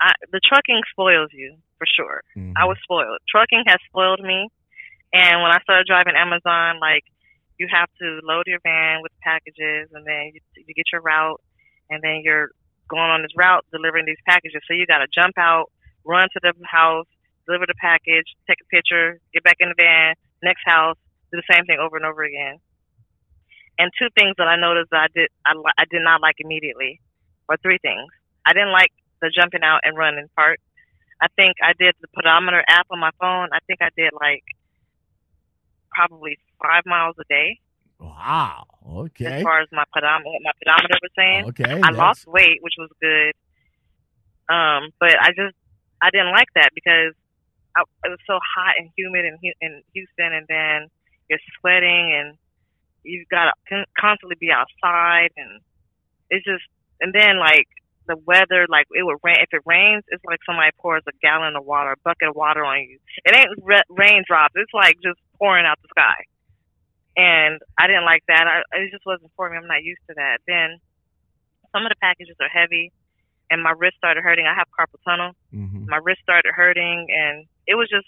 I, 0.00 0.12
the 0.32 0.40
trucking 0.46 0.80
spoils 0.90 1.30
you 1.32 1.56
for 1.80 1.88
sure. 1.88 2.20
Mhm. 2.36 2.52
I 2.60 2.66
was 2.68 2.76
spoiled. 2.84 3.18
Trucking 3.32 3.64
has 3.66 3.80
spoiled 3.88 4.20
me. 4.20 4.48
And 5.12 5.40
when 5.40 5.50
I 5.50 5.58
started 5.64 5.88
driving 5.88 6.14
Amazon, 6.14 6.78
like 6.78 7.04
you 7.58 7.66
have 7.72 7.88
to 8.00 8.20
load 8.22 8.44
your 8.46 8.60
van 8.62 9.00
with 9.00 9.12
packages, 9.24 9.88
and 9.92 10.04
then 10.06 10.32
you, 10.36 10.40
you 10.68 10.74
get 10.74 10.92
your 10.92 11.00
route, 11.00 11.40
and 11.88 12.02
then 12.02 12.20
you're 12.22 12.50
going 12.88 13.10
on 13.10 13.22
this 13.22 13.32
route 13.34 13.64
delivering 13.72 14.04
these 14.04 14.20
packages. 14.28 14.60
So 14.68 14.74
you 14.74 14.86
got 14.86 14.98
to 14.98 15.08
jump 15.08 15.38
out, 15.38 15.72
run 16.04 16.28
to 16.32 16.40
the 16.42 16.52
house, 16.68 17.06
deliver 17.46 17.66
the 17.66 17.74
package, 17.80 18.28
take 18.46 18.60
a 18.60 18.68
picture, 18.68 19.18
get 19.32 19.42
back 19.42 19.56
in 19.58 19.70
the 19.70 19.74
van, 19.74 20.14
next 20.42 20.62
house, 20.64 20.96
do 21.32 21.40
the 21.40 21.48
same 21.52 21.64
thing 21.64 21.78
over 21.80 21.96
and 21.96 22.04
over 22.04 22.22
again. 22.22 22.58
And 23.78 23.90
two 23.98 24.08
things 24.14 24.34
that 24.36 24.46
I 24.46 24.56
noticed 24.56 24.90
that 24.90 25.08
I 25.08 25.10
did 25.14 25.28
I, 25.46 25.54
I 25.78 25.84
did 25.90 26.02
not 26.02 26.20
like 26.20 26.36
immediately, 26.38 27.00
or 27.48 27.56
three 27.62 27.78
things. 27.80 28.12
I 28.46 28.52
didn't 28.52 28.72
like 28.72 28.92
the 29.20 29.30
jumping 29.34 29.62
out 29.62 29.80
and 29.84 29.96
running 29.96 30.28
part. 30.36 30.60
I 31.20 31.28
think 31.36 31.56
I 31.62 31.72
did 31.78 31.94
the 32.00 32.08
pedometer 32.08 32.64
app 32.66 32.86
on 32.90 32.98
my 32.98 33.10
phone. 33.20 33.48
I 33.52 33.58
think 33.66 33.80
I 33.82 33.90
did 33.96 34.12
like 34.12 34.44
probably 35.92 36.38
five 36.62 36.84
miles 36.86 37.16
a 37.20 37.24
day. 37.28 37.58
Wow. 37.98 38.64
Okay. 38.88 39.26
as 39.26 39.42
far 39.42 39.60
as 39.60 39.68
my 39.72 39.84
pedometer, 39.92 40.30
my 40.42 40.52
pedometer 40.58 40.96
was 41.02 41.12
saying. 41.16 41.44
Okay. 41.48 41.64
I 41.64 41.92
that's- 41.92 41.96
lost 41.96 42.26
weight, 42.26 42.58
which 42.62 42.74
was 42.78 42.90
good. 43.00 43.34
Um, 44.48 44.90
but 44.98 45.14
I 45.20 45.28
just 45.28 45.54
I 46.02 46.10
didn't 46.10 46.32
like 46.32 46.48
that 46.54 46.70
because 46.74 47.14
I, 47.76 47.82
it 48.04 48.10
was 48.10 48.18
so 48.26 48.38
hot 48.56 48.74
and 48.78 48.90
humid 48.96 49.24
in 49.24 49.36
in 49.60 49.82
Houston, 49.92 50.32
and 50.32 50.46
then 50.48 50.88
you're 51.28 51.38
sweating 51.60 52.14
and 52.14 52.36
you've 53.04 53.28
got 53.28 53.44
to 53.44 53.52
con- 53.68 53.92
constantly 53.98 54.36
be 54.40 54.50
outside, 54.50 55.30
and 55.36 55.60
it's 56.30 56.44
just 56.44 56.64
and 57.00 57.12
then 57.14 57.38
like 57.38 57.68
the 58.10 58.18
weather, 58.26 58.66
like 58.68 58.86
it 58.90 59.06
would 59.06 59.22
rain. 59.22 59.38
If 59.38 59.54
it 59.54 59.62
rains, 59.64 60.02
it's 60.10 60.24
like 60.26 60.40
somebody 60.44 60.70
pours 60.82 61.02
a 61.06 61.14
gallon 61.22 61.54
of 61.54 61.64
water, 61.64 61.92
a 61.94 62.00
bucket 62.02 62.28
of 62.28 62.34
water 62.34 62.64
on 62.66 62.82
you. 62.82 62.98
It 63.24 63.34
ain't 63.34 63.54
re- 63.62 63.86
raindrops. 63.88 64.54
It's 64.58 64.74
like 64.74 64.96
just 64.98 65.18
pouring 65.38 65.64
out 65.64 65.78
the 65.80 65.88
sky. 65.94 66.26
And 67.16 67.60
I 67.78 67.86
didn't 67.86 68.04
like 68.04 68.22
that. 68.26 68.46
I, 68.46 68.62
it 68.82 68.90
just 68.90 69.06
wasn't 69.06 69.30
for 69.36 69.48
me. 69.48 69.56
I'm 69.56 69.66
not 69.70 69.82
used 69.84 70.02
to 70.08 70.14
that. 70.16 70.38
Then 70.46 70.78
some 71.72 71.86
of 71.86 71.90
the 71.90 71.98
packages 72.02 72.34
are 72.40 72.50
heavy, 72.50 72.90
and 73.50 73.62
my 73.62 73.70
wrist 73.76 73.96
started 73.96 74.22
hurting. 74.22 74.46
I 74.46 74.54
have 74.54 74.66
carpal 74.74 74.98
tunnel. 75.06 75.32
Mhm. 75.54 75.86
My 75.86 75.98
wrist 76.02 76.20
started 76.22 76.52
hurting, 76.54 77.06
and 77.10 77.46
it 77.66 77.74
was 77.74 77.88
just, 77.88 78.06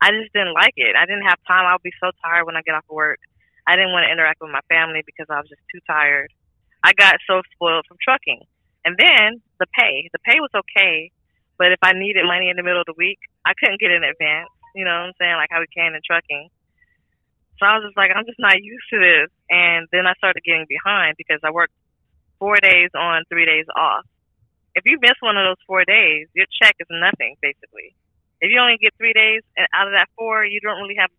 I 0.00 0.10
just 0.10 0.32
didn't 0.32 0.54
like 0.54 0.74
it. 0.76 0.94
I 0.94 1.06
didn't 1.06 1.26
have 1.26 1.38
time. 1.46 1.66
I 1.66 1.74
would 1.74 1.82
be 1.82 1.94
so 1.98 2.10
tired 2.22 2.46
when 2.46 2.56
I 2.56 2.62
get 2.62 2.74
off 2.74 2.84
of 2.88 2.94
work. 2.94 3.18
I 3.66 3.76
didn't 3.76 3.92
want 3.92 4.06
to 4.06 4.12
interact 4.12 4.40
with 4.40 4.50
my 4.50 4.62
family 4.68 5.02
because 5.04 5.26
I 5.30 5.38
was 5.38 5.48
just 5.48 5.62
too 5.72 5.80
tired. 5.86 6.32
I 6.82 6.92
got 6.94 7.16
so 7.26 7.42
spoiled 7.54 7.84
from 7.86 7.98
trucking. 8.02 8.42
And 8.84 8.96
then 8.96 9.42
the 9.58 9.66
pay. 9.76 10.08
The 10.12 10.18
pay 10.24 10.40
was 10.40 10.50
okay, 10.54 11.10
but 11.58 11.72
if 11.72 11.78
I 11.82 11.92
needed 11.92 12.24
money 12.24 12.48
in 12.48 12.56
the 12.56 12.62
middle 12.62 12.80
of 12.80 12.86
the 12.86 12.96
week, 12.96 13.18
I 13.44 13.52
couldn't 13.58 13.80
get 13.80 13.90
it 13.90 14.00
in 14.00 14.04
advance. 14.04 14.48
You 14.74 14.84
know 14.84 14.92
what 14.92 15.12
I'm 15.12 15.18
saying? 15.20 15.36
Like 15.36 15.50
how 15.52 15.60
we 15.60 15.68
can 15.68 15.94
in 15.94 16.00
trucking. 16.04 16.48
So 17.58 17.66
I 17.66 17.76
was 17.76 17.84
just 17.84 17.96
like, 17.96 18.10
I'm 18.16 18.24
just 18.24 18.40
not 18.40 18.56
used 18.56 18.88
to 18.88 18.98
this. 18.98 19.28
And 19.52 19.86
then 19.92 20.08
I 20.08 20.14
started 20.16 20.40
getting 20.40 20.64
behind 20.64 21.20
because 21.20 21.40
I 21.44 21.52
worked 21.52 21.76
four 22.38 22.56
days 22.56 22.88
on, 22.96 23.28
three 23.28 23.44
days 23.44 23.66
off. 23.76 24.08
If 24.74 24.86
you 24.86 24.96
miss 25.02 25.18
one 25.20 25.36
of 25.36 25.44
those 25.44 25.60
four 25.66 25.84
days, 25.84 26.28
your 26.32 26.46
check 26.62 26.76
is 26.80 26.88
nothing, 26.88 27.36
basically. 27.42 27.92
If 28.40 28.48
you 28.48 28.58
only 28.58 28.78
get 28.80 28.96
three 28.96 29.12
days 29.12 29.42
and 29.58 29.68
out 29.76 29.88
of 29.88 29.92
that 29.92 30.08
four, 30.16 30.44
you 30.46 30.60
don't 30.60 30.80
really 30.80 30.96
have. 30.96 31.10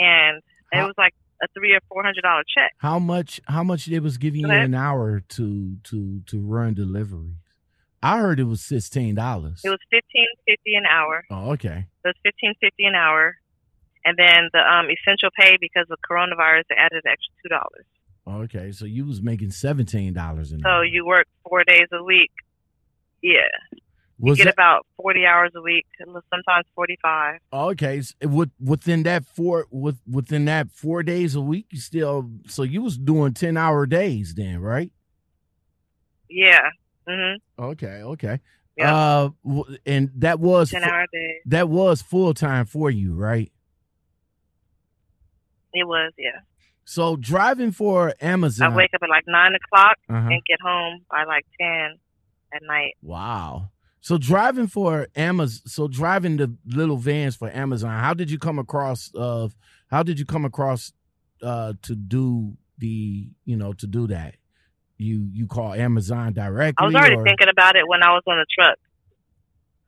And 0.00 0.40
it 0.72 0.80
was 0.80 0.96
like 0.96 1.12
a 1.42 1.46
three 1.58 1.72
or 1.74 1.80
four 1.88 2.02
hundred 2.04 2.22
dollar 2.22 2.42
check. 2.54 2.72
How 2.78 2.98
much? 2.98 3.40
How 3.46 3.62
much 3.64 3.86
they 3.86 3.98
was 3.98 4.16
giving 4.18 4.42
you 4.42 4.50
an 4.50 4.74
hour 4.74 5.20
to 5.30 5.76
to 5.84 6.20
to 6.26 6.40
run 6.40 6.74
deliveries? 6.74 7.36
I 8.02 8.18
heard 8.18 8.40
it 8.40 8.44
was 8.44 8.62
sixteen 8.62 9.14
dollars. 9.14 9.60
It 9.64 9.70
was 9.70 9.78
fifteen 9.90 10.26
fifty 10.46 10.74
an 10.74 10.84
hour. 10.86 11.24
Oh, 11.30 11.52
okay. 11.52 11.86
So 12.02 12.10
it's 12.10 12.18
fifteen 12.24 12.54
fifty 12.60 12.84
an 12.84 12.94
hour, 12.94 13.36
and 14.04 14.16
then 14.18 14.48
the 14.52 14.58
um, 14.60 14.86
essential 14.90 15.30
pay 15.38 15.56
because 15.60 15.86
of 15.90 15.98
coronavirus 16.08 16.62
they 16.68 16.76
added 16.76 17.02
an 17.04 17.10
extra 17.12 17.32
two 17.42 17.48
dollars. 17.48 17.86
Okay, 18.24 18.70
so 18.70 18.84
you 18.84 19.04
was 19.04 19.20
making 19.20 19.50
seventeen 19.50 20.12
dollars 20.14 20.52
an 20.52 20.60
So 20.62 20.68
hour. 20.68 20.84
you 20.84 21.04
work 21.06 21.26
four 21.48 21.64
days 21.64 21.88
a 21.92 22.02
week. 22.04 22.30
Yeah, 23.20 23.50
was 24.22 24.38
you 24.38 24.44
get 24.44 24.54
that, 24.56 24.62
about 24.62 24.86
forty 24.96 25.26
hours 25.26 25.50
a 25.54 25.60
week, 25.60 25.84
sometimes 25.98 26.66
forty 26.74 26.96
five. 27.02 27.40
okay? 27.52 27.98
s- 27.98 28.14
With, 28.22 28.50
within 28.60 29.02
that 29.02 29.24
four 29.26 29.66
with 29.70 29.98
within 30.10 30.44
that 30.46 30.70
four 30.70 31.02
days 31.02 31.34
a 31.34 31.40
week, 31.40 31.66
you 31.70 31.78
still 31.80 32.30
so 32.46 32.62
you 32.62 32.82
was 32.82 32.96
doing 32.96 33.34
ten 33.34 33.56
hour 33.56 33.84
days 33.86 34.34
then, 34.34 34.60
right? 34.60 34.90
Yeah. 36.30 36.70
Mhm. 37.08 37.36
Okay, 37.58 38.02
okay. 38.02 38.40
Yeah. 38.76 38.94
Uh, 38.96 39.30
and 39.84 40.10
that 40.16 40.40
was 40.40 40.70
10-hour 40.70 41.04
days. 41.12 41.42
that 41.44 41.68
was 41.68 42.00
full 42.00 42.32
time 42.32 42.64
for 42.64 42.90
you, 42.90 43.12
right? 43.14 43.52
It 45.74 45.86
was. 45.86 46.12
Yeah. 46.16 46.40
So 46.84 47.16
driving 47.16 47.72
for 47.72 48.14
Amazon. 48.20 48.72
I 48.72 48.76
wake 48.76 48.90
up 48.94 49.02
at 49.02 49.08
like 49.10 49.24
nine 49.26 49.52
o'clock 49.54 49.96
uh-huh. 50.08 50.28
and 50.28 50.42
get 50.46 50.60
home 50.62 51.00
by 51.10 51.24
like 51.24 51.44
ten 51.60 51.98
at 52.54 52.62
night. 52.62 52.94
Wow. 53.02 53.70
So 54.02 54.18
driving 54.18 54.66
for 54.66 55.06
Amazon, 55.14 55.62
so 55.66 55.86
driving 55.86 56.36
the 56.36 56.52
little 56.66 56.96
vans 56.96 57.36
for 57.36 57.48
Amazon. 57.50 58.00
How 58.00 58.14
did 58.14 58.30
you 58.32 58.38
come 58.38 58.58
across 58.58 59.12
of? 59.14 59.54
How 59.90 60.02
did 60.02 60.18
you 60.18 60.26
come 60.26 60.44
across 60.44 60.92
uh 61.40 61.74
to 61.82 61.94
do 61.94 62.56
the 62.78 63.28
you 63.44 63.56
know 63.56 63.72
to 63.74 63.86
do 63.86 64.08
that? 64.08 64.34
You 64.98 65.28
you 65.32 65.46
call 65.46 65.72
Amazon 65.72 66.32
directly? 66.32 66.82
I 66.82 66.86
was 66.86 66.94
already 66.96 67.14
or- 67.14 67.24
thinking 67.24 67.48
about 67.48 67.76
it 67.76 67.86
when 67.86 68.02
I 68.02 68.10
was 68.10 68.22
on 68.26 68.38
the 68.38 68.46
truck. 68.52 68.78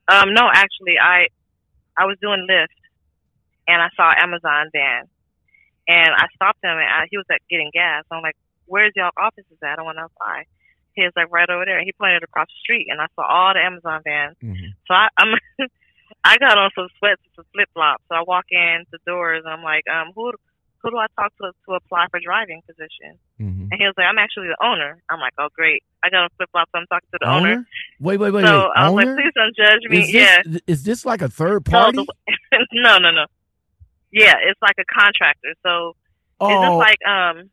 Um, 0.07 0.33
no, 0.33 0.49
actually, 0.53 0.95
I 1.03 1.27
I 1.99 2.07
was 2.07 2.17
doing 2.23 2.47
Lyft, 2.49 2.67
and 3.67 3.83
I 3.83 3.89
saw 3.97 4.13
Amazon 4.17 4.71
van, 4.73 5.09
and 5.89 6.11
I 6.15 6.27
stopped 6.37 6.63
him, 6.63 6.71
and 6.71 6.81
I, 6.81 7.07
he 7.11 7.17
was 7.17 7.27
like 7.29 7.43
getting 7.51 7.71
gas. 7.75 8.05
I'm 8.13 8.23
like, 8.23 8.37
"Where's 8.67 8.93
y'all 8.95 9.11
offices 9.17 9.59
at? 9.61 9.71
I 9.71 9.77
don't 9.77 9.87
want 9.87 9.99
to 9.99 10.05
apply." 10.05 10.45
He 10.95 11.03
was 11.03 11.13
like, 11.17 11.31
"Right 11.33 11.49
over 11.51 11.65
there." 11.65 11.83
He 11.83 11.93
pointed 11.93 12.23
across 12.23 12.47
the 12.49 12.59
street, 12.63 12.87
and 12.91 13.01
I 13.01 13.07
saw 13.15 13.23
all 13.27 13.53
the 13.55 13.61
Amazon 13.61 14.01
vans. 14.05 14.37
Mhm. 14.43 14.75
So 14.87 14.95
I, 14.95 15.09
I'm, 15.19 15.35
I 16.25 16.39
got 16.39 16.57
on 16.59 16.71
some 16.75 16.89
sweats 16.99 17.21
and 17.25 17.33
some 17.37 17.45
flip 17.53 17.69
flops. 17.75 18.05
So 18.09 18.15
I 18.17 18.23
walk 18.23 18.47
in 18.51 18.85
the 18.93 18.99
doors, 19.07 19.43
and 19.45 19.53
I'm 19.53 19.63
like, 19.63 19.85
um, 19.89 20.13
who 20.15 20.33
who 20.83 20.91
do 20.91 20.99
I 20.99 21.07
talk 21.17 21.33
to 21.41 21.51
to 21.67 21.75
apply 21.75 22.07
for 22.11 22.21
driving 22.21 22.61
position? 22.67 23.19
Mhm. 23.41 23.69
And 23.73 23.81
he 23.81 23.85
was 23.87 23.95
like, 23.97 24.07
I'm 24.07 24.19
actually 24.19 24.49
the 24.49 24.59
owner. 24.65 25.03
I'm 25.11 25.19
like, 25.21 25.33
oh 25.39 25.49
great. 25.55 25.83
I 26.03 26.11
got 26.11 26.25
on 26.25 26.29
flip 26.37 26.51
flops. 26.53 26.71
I'm 26.75 26.87
talking 26.87 27.09
to 27.13 27.19
the 27.21 27.29
owner. 27.29 27.51
Owner? 27.53 27.67
Wait, 28.01 28.19
wait, 28.21 28.31
wait, 28.33 28.45
so 28.45 28.61
wait. 28.61 28.71
I 28.77 28.91
was 28.91 29.03
Owner? 29.05 29.15
like, 29.17 29.25
please 29.25 29.33
don't 29.35 29.57
judge 29.57 29.81
me. 29.89 29.99
is 30.03 30.13
yeah. 30.13 30.43
this 30.45 30.63
is 30.67 30.83
this 30.85 31.05
like 31.07 31.23
a 31.23 31.29
third 31.29 31.67
So 31.67 31.71
party? 31.73 31.99
the- 32.07 32.67
no, 32.73 32.99
no, 32.99 33.11
no. 33.11 33.25
Yeah, 34.13 34.35
it's 34.43 34.61
like 34.63 34.77
a 34.79 34.85
contractor. 34.85 35.55
So 35.65 35.97
it's 36.41 36.51
just 36.53 36.71
oh, 36.71 36.77
like 36.77 36.99
um 37.09 37.51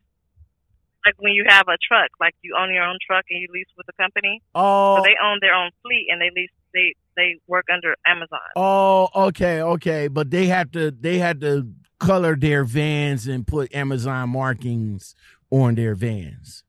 like 1.04 1.14
when 1.18 1.32
you 1.32 1.44
have 1.48 1.66
a 1.68 1.76
truck, 1.86 2.10
like 2.20 2.34
you 2.42 2.54
own 2.58 2.72
your 2.72 2.84
own 2.84 2.98
truck 3.04 3.24
and 3.30 3.40
you 3.40 3.48
lease 3.52 3.66
with 3.76 3.86
a 3.88 4.02
company. 4.02 4.40
oh, 4.54 4.96
So 4.96 5.02
they 5.02 5.16
own 5.22 5.38
their 5.40 5.54
own 5.54 5.70
fleet 5.82 6.06
and 6.10 6.20
they 6.20 6.30
lease 6.34 6.50
they 6.74 6.94
they 7.16 7.36
work 7.46 7.66
under 7.72 7.94
Amazon. 8.06 8.38
Oh, 8.56 9.08
okay, 9.14 9.60
okay, 9.60 10.08
but 10.08 10.30
they 10.30 10.46
had 10.46 10.72
to 10.72 10.90
they 10.90 11.18
had 11.18 11.40
to 11.40 11.68
color 11.98 12.34
their 12.36 12.64
vans 12.64 13.26
and 13.26 13.46
put 13.46 13.74
Amazon 13.74 14.30
markings 14.30 15.14
on 15.50 15.74
their 15.74 15.94
vans. 15.94 16.64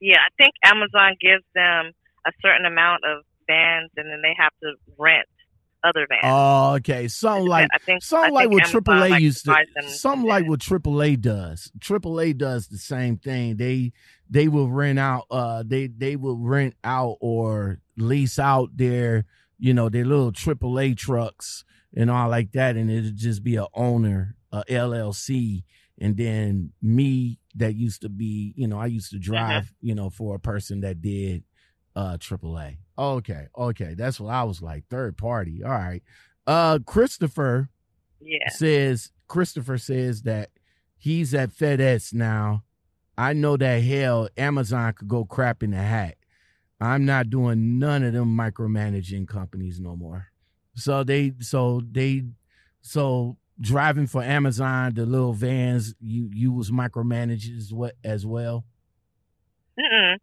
Yeah, 0.00 0.18
I 0.18 0.30
think 0.36 0.52
Amazon 0.64 1.16
gives 1.20 1.44
them 1.54 1.92
a 2.26 2.32
certain 2.42 2.66
amount 2.66 3.04
of 3.04 3.24
vans 3.46 3.90
and 3.96 4.10
then 4.10 4.20
they 4.22 4.34
have 4.38 4.52
to 4.62 4.74
rent 4.98 5.26
other 5.84 6.06
vans. 6.08 6.22
Oh, 6.24 6.74
okay, 6.76 7.08
something 7.08 7.46
like 7.48 7.68
I 7.74 7.78
think 7.78 8.02
I 8.02 8.06
something 8.06 8.32
like 8.34 8.50
what 8.50 8.64
Amazon, 8.64 8.82
AAA 8.84 9.10
like, 9.10 9.22
used 9.22 9.44
to 9.46 9.58
something 9.86 10.28
like 10.28 10.46
what 10.46 10.60
AAA 10.60 11.20
does. 11.20 11.70
AAA 11.78 12.36
does 12.38 12.68
the 12.68 12.78
same 12.78 13.16
thing. 13.18 13.56
They 13.56 13.92
they 14.30 14.48
will 14.48 14.70
rent 14.70 14.98
out 14.98 15.26
uh 15.30 15.62
they 15.66 15.88
they 15.88 16.16
will 16.16 16.38
rent 16.38 16.74
out 16.84 17.16
or 17.20 17.80
lease 17.96 18.38
out 18.38 18.76
their 18.76 19.24
you 19.58 19.74
know 19.74 19.88
their 19.88 20.04
little 20.04 20.32
AAA 20.32 20.96
trucks 20.96 21.64
and 21.94 22.10
all 22.10 22.28
like 22.28 22.52
that, 22.52 22.76
and 22.76 22.90
it'll 22.90 23.10
just 23.12 23.42
be 23.42 23.56
a 23.56 23.66
owner, 23.74 24.36
a 24.52 24.64
LLC, 24.68 25.64
and 25.98 26.16
then 26.16 26.72
me 26.80 27.38
that 27.56 27.74
used 27.74 28.00
to 28.02 28.08
be 28.08 28.54
you 28.56 28.66
know 28.68 28.78
I 28.78 28.86
used 28.86 29.10
to 29.10 29.18
Mm-hmm. 29.34 29.60
drive 29.60 29.72
you 29.80 29.94
know 29.94 30.10
for 30.10 30.36
a 30.36 30.40
person 30.40 30.80
that 30.80 31.02
did 31.02 31.44
uh 31.96 32.16
AAA. 32.16 32.78
Okay, 32.98 33.46
okay, 33.56 33.94
that's 33.94 34.20
what 34.20 34.32
I 34.32 34.44
was 34.44 34.60
like. 34.62 34.84
Third 34.88 35.16
party. 35.16 35.62
All 35.64 35.70
right. 35.70 36.02
Uh 36.46 36.78
Christopher 36.86 37.68
Yeah. 38.20 38.48
says 38.50 39.12
Christopher 39.28 39.78
says 39.78 40.22
that 40.22 40.50
he's 40.98 41.34
at 41.34 41.50
FedEx 41.50 42.12
now. 42.12 42.64
I 43.16 43.32
know 43.32 43.56
that 43.56 43.82
hell 43.82 44.28
Amazon 44.36 44.92
could 44.94 45.08
go 45.08 45.24
crap 45.24 45.62
in 45.62 45.70
the 45.72 45.76
hat. 45.78 46.16
I'm 46.80 47.04
not 47.04 47.30
doing 47.30 47.78
none 47.78 48.02
of 48.02 48.12
them 48.12 48.36
micromanaging 48.36 49.28
companies 49.28 49.78
no 49.80 49.96
more. 49.96 50.26
So 50.74 51.04
they 51.04 51.32
so 51.40 51.82
they 51.90 52.24
so 52.80 53.36
driving 53.60 54.06
for 54.08 54.22
Amazon, 54.22 54.94
the 54.94 55.06
little 55.06 55.32
vans, 55.32 55.94
you 56.00 56.28
you 56.32 56.52
was 56.52 56.70
micromanaged 56.70 57.72
what 57.72 57.94
as 58.04 58.26
well. 58.26 58.64
Mm-mm. 59.78 60.16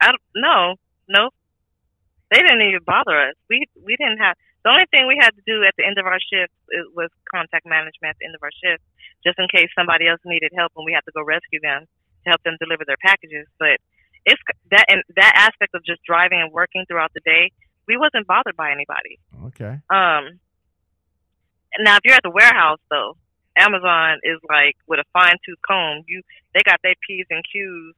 I 0.00 0.06
don't, 0.06 0.20
no, 0.34 0.74
no. 1.08 1.30
They 2.32 2.40
didn't 2.40 2.64
even 2.64 2.80
bother 2.88 3.12
us. 3.12 3.36
We 3.52 3.68
we 3.76 3.92
didn't 4.00 4.16
have 4.24 4.40
the 4.64 4.72
only 4.72 4.88
thing 4.88 5.04
we 5.04 5.20
had 5.20 5.36
to 5.36 5.44
do 5.44 5.60
at 5.68 5.76
the 5.76 5.84
end 5.84 6.00
of 6.00 6.06
our 6.06 6.16
shift 6.16 6.54
was 6.96 7.12
contact 7.28 7.68
management 7.68 8.14
at 8.14 8.18
the 8.22 8.26
end 8.30 8.38
of 8.38 8.42
our 8.46 8.54
shift, 8.54 8.80
just 9.20 9.36
in 9.36 9.52
case 9.52 9.68
somebody 9.76 10.08
else 10.08 10.22
needed 10.24 10.54
help 10.56 10.72
and 10.72 10.86
we 10.86 10.96
had 10.96 11.04
to 11.04 11.12
go 11.12 11.20
rescue 11.20 11.60
them 11.60 11.84
to 11.84 12.26
help 12.30 12.40
them 12.46 12.56
deliver 12.56 12.88
their 12.88 13.00
packages. 13.04 13.44
But 13.60 13.82
it's 14.24 14.40
that 14.72 14.86
and 14.88 15.04
that 15.20 15.34
aspect 15.36 15.76
of 15.76 15.84
just 15.84 16.00
driving 16.08 16.40
and 16.40 16.48
working 16.52 16.88
throughout 16.88 17.12
the 17.12 17.20
day. 17.20 17.52
We 17.84 17.98
wasn't 17.98 18.30
bothered 18.30 18.56
by 18.56 18.70
anybody. 18.70 19.18
Okay. 19.52 19.82
Um, 19.90 20.40
now 21.82 21.98
if 21.98 22.06
you're 22.06 22.16
at 22.16 22.24
the 22.24 22.32
warehouse 22.32 22.80
though, 22.88 23.18
Amazon 23.58 24.24
is 24.24 24.38
like 24.48 24.80
with 24.88 25.04
a 25.04 25.08
fine 25.12 25.36
tooth 25.44 25.60
comb. 25.66 26.06
You 26.08 26.22
they 26.54 26.62
got 26.64 26.80
their 26.80 26.94
P's 27.04 27.26
and 27.28 27.44
Q's 27.44 27.92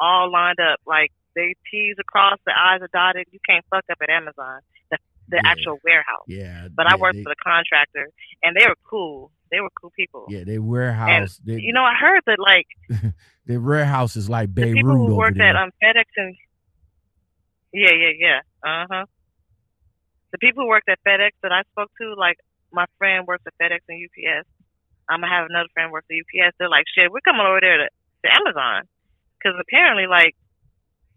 all 0.00 0.32
lined 0.32 0.58
up. 0.58 0.80
Like 0.86 1.12
they 1.34 1.54
T's 1.70 1.96
across, 2.00 2.38
the 2.46 2.52
I's 2.56 2.82
are 2.82 2.88
dotted. 2.92 3.26
You 3.30 3.38
can't 3.48 3.64
fuck 3.70 3.84
up 3.90 3.98
at 4.02 4.10
Amazon, 4.10 4.60
the 4.90 4.98
the 5.28 5.36
Yeah. 5.42 5.50
actual 5.50 5.78
warehouse. 5.84 6.24
Yeah. 6.26 6.68
But 6.74 6.86
I 6.92 6.96
worked 6.96 7.16
they- 7.16 7.22
for 7.22 7.30
the 7.30 7.42
contractor, 7.42 8.08
and 8.42 8.56
they 8.56 8.66
were 8.66 8.76
cool. 8.88 9.30
They 9.50 9.60
were 9.60 9.70
cool 9.80 9.90
people. 9.96 10.26
Yeah, 10.28 10.44
they 10.44 10.58
warehouse. 10.58 11.40
they, 11.44 11.60
You 11.60 11.72
know, 11.72 11.82
I 11.84 11.94
heard 11.94 12.22
that 12.26 12.38
like 12.38 12.66
the 13.46 13.58
warehouse 13.58 14.14
is 14.16 14.28
like 14.30 14.48
the 14.54 14.62
Beirut 14.62 14.76
people 14.76 14.96
who 15.08 15.16
worked 15.16 15.38
there. 15.38 15.48
at 15.48 15.56
um 15.56 15.70
FedEx 15.82 16.04
and 16.16 16.36
yeah, 17.72 17.92
yeah, 17.92 18.12
yeah. 18.18 18.40
Uh 18.62 18.86
huh. 18.90 19.06
The 20.32 20.38
people 20.38 20.62
who 20.64 20.68
worked 20.68 20.88
at 20.88 20.98
FedEx 21.06 21.30
that 21.42 21.52
I 21.52 21.62
spoke 21.72 21.90
to, 22.00 22.14
like 22.14 22.36
my 22.72 22.86
friend 22.98 23.26
works 23.26 23.44
at 23.46 23.54
FedEx 23.60 23.80
and 23.88 23.98
UPS. 23.98 24.46
I'm 25.08 25.20
gonna 25.20 25.32
have 25.32 25.46
another 25.50 25.68
friend 25.74 25.90
work 25.90 26.04
at 26.10 26.14
UPS. 26.14 26.54
They're 26.58 26.68
like, 26.68 26.84
shit, 26.94 27.10
we're 27.10 27.20
coming 27.26 27.42
over 27.46 27.58
there 27.60 27.78
to, 27.78 27.88
to 27.88 28.28
Amazon 28.38 28.82
because 29.38 29.58
apparently, 29.60 30.06
like, 30.06 30.36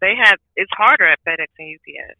they 0.04 0.14
have 0.22 0.38
it's 0.56 0.72
harder 0.76 1.08
at 1.08 1.20
FedEx 1.26 1.48
and 1.60 1.80
UPS. 1.80 2.20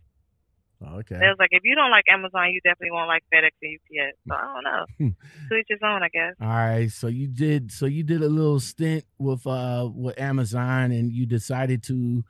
okay. 1.00 1.16
They 1.20 1.28
was 1.28 1.36
like, 1.40 1.50
if 1.52 1.64
you 1.64 1.76
don't 1.76 1.92
like 1.92 2.06
Amazon, 2.10 2.52
you 2.52 2.60
definitely 2.64 2.92
won't 2.92 3.08
like 3.08 3.24
FedEx 3.34 3.52
and 3.62 3.78
UPS. 3.80 4.18
So 4.28 4.36
I 4.36 4.42
don't 4.54 4.64
know. 4.64 4.86
Hmm. 4.98 5.48
to 5.50 5.56
each 5.60 5.68
his 5.70 5.80
own, 5.84 6.02
I 6.04 6.10
guess. 6.10 6.34
All 6.42 6.48
right, 6.48 6.90
so 6.92 7.08
you 7.08 7.28
did 7.28 7.72
so 7.72 7.86
you 7.86 8.04
did 8.04 8.22
a 8.22 8.28
little 8.30 8.60
stint 8.60 9.04
with 9.18 9.46
uh 9.48 9.90
with 9.94 10.20
Amazon 10.20 10.92
and 10.92 11.12
you 11.12 11.26
decided 11.26 11.84
to 11.84 12.24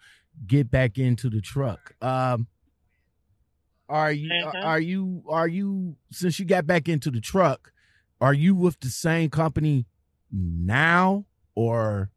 get 0.48 0.69
back 0.72 0.98
into 0.98 1.29
the 1.29 1.41
truck. 1.41 1.93
Um 2.01 2.48
are 3.89 4.12
you 4.12 4.29
Mhm. 4.31 4.63
are 4.63 4.79
you 4.79 5.24
are 5.29 5.48
you 5.48 5.98
since 6.12 6.39
you 6.39 6.45
got 6.45 6.65
back 6.65 6.88
into 6.89 7.12
the 7.12 7.22
truck, 7.22 7.72
are 8.22 8.33
you 8.33 8.55
with 8.55 8.79
the 8.79 8.89
same 8.89 9.29
company 9.29 9.86
now 10.31 11.25
or 11.55 12.10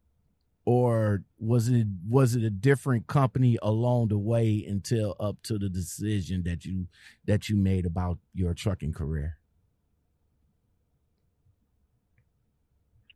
or 0.67 1.23
was 1.39 1.69
it 1.69 1.87
was 2.09 2.35
it 2.35 2.43
a 2.43 2.49
different 2.49 3.07
company 3.07 3.57
along 3.61 4.09
the 4.09 4.17
way 4.17 4.65
until 4.67 5.15
up 5.17 5.37
to 5.41 5.57
the 5.57 5.69
decision 5.69 6.43
that 6.43 6.65
you 6.65 6.87
that 7.25 7.47
you 7.47 7.55
made 7.55 7.85
about 7.85 8.17
your 8.33 8.53
trucking 8.53 8.91
career? 8.91 9.37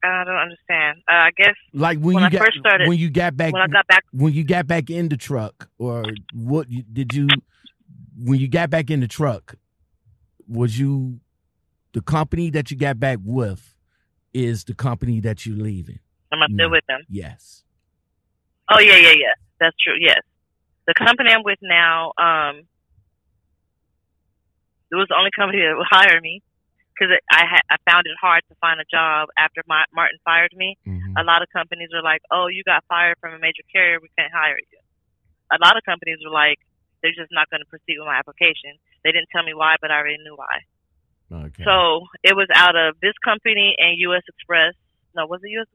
I 0.02 0.24
don't 0.24 0.34
understand. 0.34 1.00
Uh, 1.10 1.14
I 1.14 1.30
guess 1.36 1.54
Like 1.74 2.00
when, 2.00 2.16
When 2.16 2.22
you 2.24 2.28
I 2.28 2.30
got 2.30 2.46
first 2.46 2.60
started- 2.60 2.88
when 2.88 2.98
you 2.98 3.10
got 3.10 3.36
back 3.36 3.52
when 3.52 3.62
I 3.62 3.68
got 3.68 3.86
back, 3.86 4.06
when 4.14 4.32
you 4.32 4.46
got 4.46 4.66
back 4.66 4.90
in 4.90 5.10
the 5.10 5.18
truck 5.18 5.68
or 5.78 6.06
what 6.34 6.68
did 6.70 7.14
you 7.14 7.28
when 8.18 8.40
you 8.40 8.48
got 8.48 8.70
back 8.70 8.90
in 8.90 9.02
the 9.02 9.10
truck 9.10 9.56
was 10.48 10.80
you 10.80 11.20
the 11.92 12.02
company 12.02 12.50
that 12.52 12.72
you 12.72 12.78
got 12.78 12.98
back 12.98 13.20
with 13.22 13.76
is 14.34 14.64
the 14.64 14.74
company 14.74 15.20
that 15.20 15.46
you're 15.46 15.58
leaving 15.58 16.00
I'm 16.40 16.48
still 16.56 16.70
No. 16.70 16.76
with 16.80 16.86
them. 16.88 17.02
yes 17.10 17.64
Oh 18.74 18.80
yeah, 18.80 18.96
yeah, 18.96 19.12
yeah. 19.12 19.36
That's 19.60 19.76
true. 19.84 19.96
Yes, 20.00 20.22
the 20.88 20.94
company 20.96 21.30
I'm 21.36 21.44
with 21.44 21.60
now, 21.62 22.14
um, 22.18 22.64
it 24.92 24.96
was 24.96 25.08
the 25.12 25.16
only 25.20 25.32
company 25.36 25.60
that 25.60 25.76
would 25.76 25.92
hire 25.92 26.20
me 26.22 26.42
because 26.96 27.12
I 27.32 27.44
had 27.44 27.64
I 27.68 27.76
found 27.90 28.08
it 28.08 28.16
hard 28.20 28.44
to 28.48 28.56
find 28.64 28.80
a 28.80 28.88
job 28.88 29.28
after 29.38 29.62
my, 29.68 29.84
Martin 29.94 30.20
fired 30.24 30.52
me. 30.56 30.78
Mhm. 30.88 31.20
A 31.20 31.24
lot 31.24 31.42
of 31.42 31.50
companies 31.52 31.90
were 31.92 32.02
like, 32.02 32.22
"Oh, 32.32 32.48
you 32.48 32.64
got 32.64 32.84
fired 32.88 33.18
from 33.20 33.34
a 33.34 33.40
major 33.40 33.64
carrier, 33.72 34.00
we 34.00 34.10
can't 34.18 34.32
hire 34.32 34.58
you." 34.72 34.80
A 35.52 35.60
lot 35.60 35.76
of 35.76 35.84
companies 35.84 36.20
were 36.24 36.32
like, 36.32 36.60
"They're 37.02 37.16
just 37.16 37.32
not 37.32 37.50
going 37.50 37.62
to 37.62 37.68
proceed 37.68 37.98
with 38.00 38.08
my 38.08 38.16
application." 38.16 38.80
They 39.04 39.12
didn't 39.12 39.30
tell 39.32 39.44
me 39.44 39.54
why, 39.54 39.76
but 39.82 39.92
I 39.92 39.98
already 40.00 40.18
knew 40.24 40.36
why. 40.36 40.56
okay 41.48 41.64
So 41.64 42.08
it 42.24 42.36
was 42.36 42.48
out 42.56 42.76
of 42.76 43.00
this 43.02 43.18
company 43.24 43.76
and 43.80 43.98
U.S. 44.12 44.24
Express. 44.28 44.76
No, 45.16 45.26
was 45.26 45.42
it 45.44 45.50
U.S. 45.60 45.68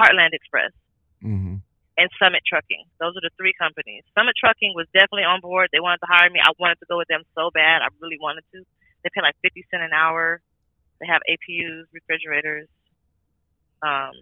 Heartland 0.00 0.32
Express 0.32 0.72
hmm 1.20 1.60
and 2.00 2.08
Summit 2.16 2.40
Trucking. 2.48 2.88
Those 2.96 3.12
are 3.12 3.20
the 3.20 3.34
three 3.36 3.52
companies. 3.60 4.08
Summit 4.16 4.32
Trucking 4.32 4.72
was 4.72 4.88
definitely 4.96 5.28
on 5.28 5.44
board. 5.44 5.68
They 5.68 5.84
wanted 5.84 6.00
to 6.00 6.08
hire 6.08 6.32
me. 6.32 6.40
I 6.40 6.48
wanted 6.56 6.80
to 6.80 6.88
go 6.88 6.96
with 6.96 7.12
them 7.12 7.28
so 7.36 7.52
bad. 7.52 7.84
I 7.84 7.92
really 8.00 8.16
wanted 8.16 8.40
to. 8.56 8.64
They 9.04 9.12
pay 9.12 9.20
like 9.20 9.36
fifty 9.44 9.68
cent 9.68 9.84
an 9.84 9.92
hour. 9.92 10.40
They 10.96 11.08
have 11.12 11.20
APUs, 11.28 11.92
refrigerators, 11.92 12.68
um, 13.84 14.16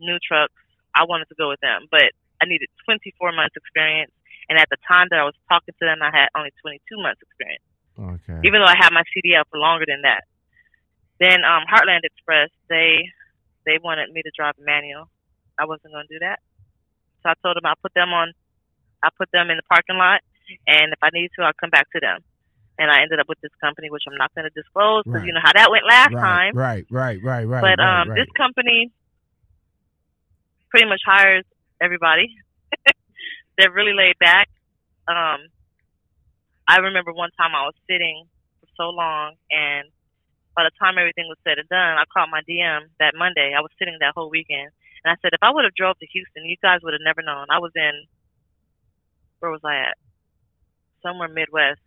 new 0.00 0.16
trucks. 0.20 0.56
I 0.96 1.04
wanted 1.04 1.28
to 1.28 1.36
go 1.36 1.48
with 1.52 1.60
them, 1.60 1.88
but 1.88 2.12
I 2.40 2.44
needed 2.44 2.68
24 2.84 3.32
months 3.32 3.56
experience. 3.56 4.12
And 4.52 4.60
at 4.60 4.68
the 4.68 4.76
time 4.84 5.08
that 5.08 5.16
I 5.16 5.24
was 5.24 5.32
talking 5.48 5.72
to 5.72 5.84
them, 5.88 6.04
I 6.04 6.12
had 6.12 6.28
only 6.36 6.52
22 6.60 7.00
months 7.00 7.24
experience 7.24 7.64
okay 7.98 8.40
even 8.44 8.60
though 8.60 8.70
I 8.70 8.76
had 8.76 8.92
my 8.92 9.04
CDL 9.12 9.44
for 9.50 9.58
longer 9.58 9.84
than 9.86 10.02
that. 10.02 10.24
Then 11.20 11.44
um, 11.44 11.64
Heartland 11.68 12.04
Express, 12.04 12.48
they 12.68 13.04
they 13.64 13.78
wanted 13.82 14.10
me 14.12 14.22
to 14.22 14.30
drive 14.36 14.54
a 14.60 14.64
manual. 14.64 15.08
I 15.58 15.64
wasn't 15.66 15.92
going 15.92 16.06
to 16.08 16.14
do 16.14 16.18
that, 16.20 16.40
so 17.22 17.30
I 17.30 17.34
told 17.42 17.56
them 17.56 17.66
I'll 17.66 17.80
put 17.82 17.94
them 17.94 18.10
on. 18.10 18.32
I 19.02 19.08
put 19.16 19.28
them 19.32 19.50
in 19.50 19.56
the 19.56 19.66
parking 19.68 19.96
lot, 19.96 20.20
and 20.66 20.92
if 20.92 20.98
I 21.02 21.10
need 21.12 21.30
to, 21.38 21.44
I'll 21.44 21.58
come 21.58 21.70
back 21.70 21.90
to 21.92 22.00
them. 22.00 22.20
And 22.78 22.90
I 22.90 23.02
ended 23.02 23.20
up 23.20 23.28
with 23.28 23.38
this 23.40 23.52
company, 23.60 23.90
which 23.90 24.04
I'm 24.08 24.16
not 24.16 24.34
going 24.34 24.48
to 24.48 24.54
disclose 24.54 25.04
because 25.04 25.20
Right. 25.20 25.26
you 25.26 25.32
know 25.34 25.44
how 25.44 25.52
that 25.54 25.70
went 25.70 25.84
last 25.86 26.14
right, 26.14 26.22
time. 26.22 26.56
right 26.56 26.86
right 26.90 27.18
right 27.22 27.44
right 27.46 27.60
but 27.60 27.78
right, 27.78 28.00
um, 28.02 28.08
right. 28.08 28.16
this 28.16 28.28
company 28.36 28.90
pretty 30.70 30.88
much 30.88 31.00
hires 31.04 31.44
everybody. 31.80 32.34
They're 33.58 33.70
really 33.70 33.92
laid 33.92 34.18
back. 34.18 34.48
Um, 35.06 35.46
I 36.66 36.78
remember 36.78 37.12
one 37.12 37.30
time 37.36 37.54
I 37.54 37.64
was 37.66 37.74
sitting 37.86 38.24
for 38.60 38.66
so 38.76 38.84
long, 38.90 39.34
and 39.50 39.88
by 40.54 40.64
the 40.64 40.74
time 40.78 40.98
everything 40.98 41.28
was 41.28 41.40
said 41.44 41.58
and 41.58 41.68
done, 41.68 41.96
I 41.96 42.04
caught 42.12 42.28
my 42.28 42.44
DM 42.44 42.92
that 43.00 43.16
Monday. 43.16 43.56
I 43.56 43.64
was 43.64 43.72
sitting 43.78 43.96
that 44.00 44.12
whole 44.14 44.28
weekend, 44.28 44.70
and 45.04 45.08
I 45.08 45.16
said, 45.20 45.32
if 45.32 45.42
I 45.42 45.50
would 45.50 45.64
have 45.64 45.74
drove 45.74 45.98
to 45.98 46.06
Houston, 46.12 46.44
you 46.44 46.56
guys 46.60 46.80
would 46.82 46.92
have 46.92 47.04
never 47.04 47.22
known. 47.22 47.48
I 47.48 47.58
was 47.58 47.72
in 47.74 48.06
where 49.42 49.50
was 49.50 49.66
I 49.66 49.90
at? 49.90 49.98
Somewhere 51.02 51.26
Midwest. 51.26 51.82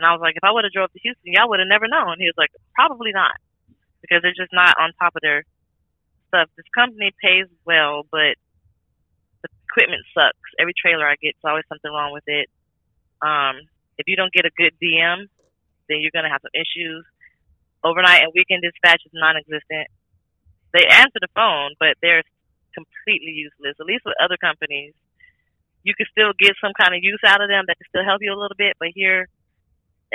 And 0.00 0.08
I 0.08 0.16
was 0.16 0.24
like, 0.24 0.40
if 0.40 0.42
I 0.42 0.50
would 0.50 0.64
have 0.64 0.72
drove 0.72 0.90
to 0.90 1.04
Houston, 1.04 1.36
y'all 1.36 1.52
would 1.52 1.60
have 1.60 1.68
never 1.68 1.86
known. 1.86 2.16
He 2.18 2.26
was 2.26 2.40
like, 2.40 2.50
probably 2.74 3.12
not, 3.12 3.36
because 4.00 4.24
they're 4.24 4.34
just 4.34 4.50
not 4.56 4.74
on 4.80 4.96
top 4.98 5.14
of 5.14 5.22
their 5.22 5.44
stuff. 6.32 6.48
This 6.56 6.66
company 6.74 7.12
pays 7.22 7.46
well, 7.62 8.02
but 8.10 8.34
the 9.44 9.52
equipment 9.70 10.02
sucks. 10.16 10.40
Every 10.58 10.74
trailer 10.74 11.06
I 11.06 11.14
get, 11.20 11.36
there's 11.38 11.46
always 11.46 11.68
something 11.68 11.92
wrong 11.92 12.10
with 12.10 12.26
it. 12.26 12.48
Um, 13.22 13.62
if 14.00 14.08
you 14.08 14.16
don't 14.16 14.32
get 14.32 14.48
a 14.48 14.56
good 14.56 14.74
DM, 14.82 15.30
then 15.86 16.00
you're 16.00 16.10
gonna 16.10 16.32
have 16.32 16.42
some 16.42 16.56
issues. 16.56 17.04
Overnight 17.84 18.24
and 18.24 18.32
weekend 18.34 18.64
dispatch 18.64 19.02
is 19.04 19.12
non-existent. 19.12 19.88
They 20.72 20.88
answer 20.88 21.20
the 21.20 21.30
phone, 21.36 21.76
but 21.78 22.00
they're 22.00 22.24
completely 22.74 23.36
useless. 23.36 23.76
At 23.78 23.86
least 23.86 24.02
with 24.04 24.18
other 24.18 24.36
companies, 24.40 24.96
you 25.84 25.94
can 25.94 26.08
still 26.10 26.32
get 26.34 26.56
some 26.58 26.72
kind 26.74 26.96
of 26.96 27.04
use 27.04 27.20
out 27.22 27.44
of 27.44 27.48
them 27.52 27.68
that 27.68 27.76
can 27.76 27.88
still 27.92 28.04
help 28.04 28.24
you 28.24 28.32
a 28.32 28.40
little 28.40 28.56
bit. 28.56 28.74
But 28.80 28.96
here, 28.96 29.28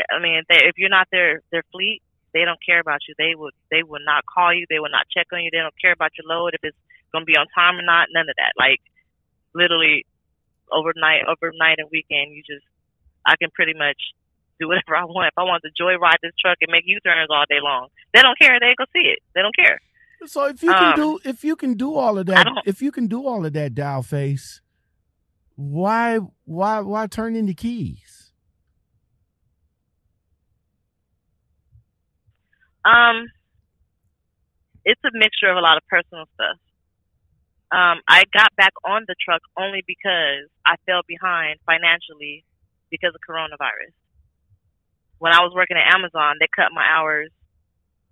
I 0.10 0.20
mean, 0.20 0.44
they, 0.50 0.66
if 0.66 0.76
you're 0.78 0.92
not 0.92 1.08
their 1.14 1.42
their 1.54 1.64
fleet, 1.72 2.02
they 2.34 2.44
don't 2.44 2.60
care 2.66 2.82
about 2.82 3.06
you. 3.08 3.14
They 3.18 3.38
would 3.38 3.54
they 3.72 3.84
will 3.84 4.04
not 4.04 4.26
call 4.26 4.54
you. 4.54 4.66
They 4.70 4.80
will 4.82 4.92
not 4.92 5.08
check 5.08 5.28
on 5.32 5.46
you. 5.46 5.50
They 5.54 5.64
don't 5.64 5.78
care 5.80 5.94
about 5.94 6.12
your 6.18 6.28
load 6.28 6.58
if 6.58 6.62
it's 6.64 6.78
gonna 7.14 7.26
be 7.26 7.38
on 7.38 7.48
time 7.54 7.78
or 7.78 7.86
not. 7.86 8.10
None 8.12 8.28
of 8.30 8.36
that. 8.38 8.58
Like 8.58 8.82
literally 9.54 10.06
overnight, 10.72 11.26
overnight 11.30 11.80
and 11.80 11.90
weekend, 11.92 12.34
you 12.34 12.44
just 12.46 12.66
I 13.26 13.36
can 13.38 13.50
pretty 13.54 13.74
much 13.74 13.98
do 14.60 14.68
whatever 14.68 14.96
I 14.96 15.06
want. 15.06 15.28
If 15.28 15.38
I 15.38 15.44
want 15.44 15.64
to 15.64 15.72
joyride 15.82 16.20
this 16.22 16.34
truck 16.40 16.58
and 16.62 16.72
make 16.72 16.84
U 16.86 17.00
turns 17.02 17.30
all 17.30 17.46
day 17.50 17.60
long, 17.62 17.88
they 18.14 18.22
don't 18.22 18.38
care. 18.38 18.60
They 18.60 18.76
go 18.78 18.86
see 18.94 19.08
it. 19.08 19.20
They 19.34 19.42
don't 19.42 19.56
care. 19.56 19.80
So 20.26 20.46
if 20.48 20.62
you 20.62 20.74
can 20.74 20.94
Um, 20.94 20.96
do 20.96 21.20
if 21.24 21.44
you 21.44 21.56
can 21.56 21.76
do 21.76 21.96
all 21.96 22.18
of 22.18 22.26
that, 22.28 22.48
if 22.66 22.82
you 22.82 22.92
can 22.92 23.08
do 23.08 23.26
all 23.26 23.46
of 23.46 23.54
that, 23.54 23.74
Dollface, 23.74 24.60
why 25.56 26.20
why 26.46 26.80
why 26.82 27.08
turn 27.08 27.36
in 27.36 27.46
the 27.46 27.54
keys? 27.54 28.34
Um, 32.84 33.28
it's 34.86 35.02
a 35.04 35.12
mixture 35.14 35.50
of 35.50 35.58
a 35.58 35.62
lot 35.62 35.78
of 35.78 35.84
personal 35.88 36.26
stuff. 36.34 36.58
Um, 37.72 38.02
I 38.08 38.24
got 38.34 38.56
back 38.56 38.74
on 38.84 39.06
the 39.08 39.16
truck 39.24 39.42
only 39.58 39.84
because 39.86 40.50
I 40.66 40.76
fell 40.86 41.02
behind 41.08 41.60
financially 41.66 42.44
because 42.90 43.14
of 43.14 43.22
coronavirus. 43.30 43.94
When 45.20 45.34
I 45.34 45.44
was 45.44 45.54
working 45.54 45.78
at 45.78 45.94
Amazon, 45.94 46.40
they 46.40 46.48
cut 46.52 46.72
my 46.74 46.84
hours. 46.84 47.30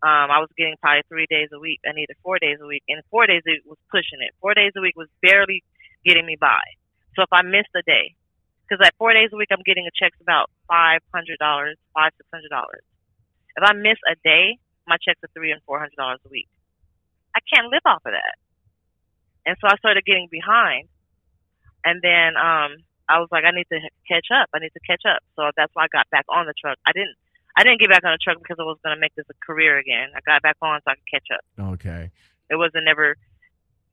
Um, 0.04 0.30
I 0.30 0.38
was 0.40 0.50
getting 0.56 0.76
probably 0.80 1.02
three 1.10 1.26
days 1.26 1.50
a 1.52 1.60
week. 1.60 1.80
I 1.88 1.92
needed 1.96 2.16
four 2.22 2.38
days 2.38 2.60
a 2.62 2.68
week, 2.68 2.84
and 2.88 3.02
four 3.10 3.26
days 3.26 3.42
a 3.48 3.52
week 3.58 3.66
was 3.66 3.82
pushing 3.90 4.22
it. 4.22 4.36
Four 4.40 4.54
days 4.54 4.72
a 4.78 4.82
week 4.82 4.96
was 4.96 5.10
barely 5.22 5.64
getting 6.06 6.26
me 6.26 6.38
by. 6.40 6.62
So 7.16 7.24
if 7.24 7.34
I 7.34 7.42
missed 7.42 7.74
a 7.76 7.82
day, 7.82 8.14
because 8.62 8.86
at 8.86 8.94
four 9.00 9.14
days 9.14 9.32
a 9.34 9.38
week 9.38 9.50
I'm 9.50 9.66
getting 9.66 9.88
a 9.88 9.96
check's 9.96 10.20
about 10.22 10.52
five 10.68 11.02
hundred 11.16 11.40
dollars, 11.40 11.78
five 11.96 12.12
six 12.18 12.30
hundred 12.30 12.54
dollars. 12.54 12.84
If 13.58 13.64
I 13.64 13.74
miss 13.74 13.98
a 14.06 14.16
day, 14.24 14.60
my 14.86 14.98
checks 15.02 15.24
are 15.24 15.34
three 15.34 15.52
and 15.52 15.62
four 15.66 15.80
hundred 15.80 15.98
dollars 15.98 16.20
a 16.26 16.30
week. 16.30 16.48
I 17.34 17.40
can't 17.50 17.72
live 17.72 17.82
off 17.86 18.06
of 18.06 18.14
that. 18.14 18.36
And 19.48 19.56
so 19.62 19.68
I 19.68 19.78
started 19.78 20.06
getting 20.06 20.28
behind. 20.30 20.90
And 21.86 22.02
then 22.04 22.36
um 22.38 22.84
I 23.10 23.20
was 23.20 23.30
like, 23.32 23.44
I 23.44 23.52
need 23.52 23.68
to 23.72 23.80
catch 24.08 24.28
up. 24.34 24.50
I 24.54 24.60
need 24.60 24.76
to 24.76 24.84
catch 24.86 25.04
up. 25.08 25.24
So 25.36 25.50
that's 25.56 25.72
why 25.74 25.86
I 25.86 25.92
got 25.92 26.10
back 26.10 26.26
on 26.30 26.46
the 26.46 26.54
truck. 26.60 26.78
I 26.86 26.92
didn't 26.92 27.16
I 27.58 27.64
didn't 27.64 27.80
get 27.80 27.90
back 27.90 28.04
on 28.04 28.14
the 28.14 28.22
truck 28.22 28.38
because 28.38 28.58
I 28.60 28.64
was 28.64 28.78
gonna 28.84 29.00
make 29.00 29.16
this 29.16 29.26
a 29.30 29.38
career 29.46 29.78
again. 29.78 30.10
I 30.16 30.20
got 30.26 30.42
back 30.42 30.58
on 30.62 30.80
so 30.84 30.92
I 30.92 30.96
could 30.96 31.12
catch 31.12 31.30
up. 31.34 31.44
Okay. 31.80 32.12
It 32.50 32.56
wasn't 32.56 32.86
never 32.86 33.16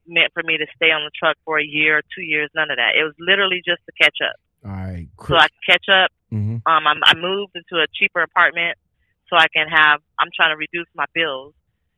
meant 0.07 0.33
for 0.35 0.42
me 0.42 0.59
to 0.59 0.66
stay 0.77 0.92
on 0.92 1.03
the 1.05 1.11
truck 1.16 1.37
for 1.44 1.59
a 1.59 1.64
year 1.64 1.98
or 1.98 2.03
two 2.14 2.22
years, 2.22 2.50
none 2.55 2.70
of 2.70 2.77
that. 2.77 2.92
It 2.94 3.05
was 3.05 3.14
literally 3.18 3.62
just 3.64 3.81
to 3.87 3.92
catch 3.96 4.18
up. 4.20 4.37
All 4.64 4.70
right. 4.70 5.09
So 5.27 5.37
I 5.37 5.48
could 5.48 5.64
catch 5.66 5.88
up 5.88 6.11
hmm 6.35 6.59
um, 6.66 6.87
I'm, 6.87 6.98
I 7.05 7.14
moved 7.14 7.55
into 7.55 7.81
a 7.81 7.87
cheaper 7.94 8.20
apartment 8.20 8.77
so 9.31 9.37
I 9.37 9.46
can 9.55 9.68
have. 9.68 10.00
I'm 10.18 10.31
trying 10.35 10.50
to 10.50 10.59
reduce 10.59 10.88
my 10.94 11.07
bills, 11.14 11.55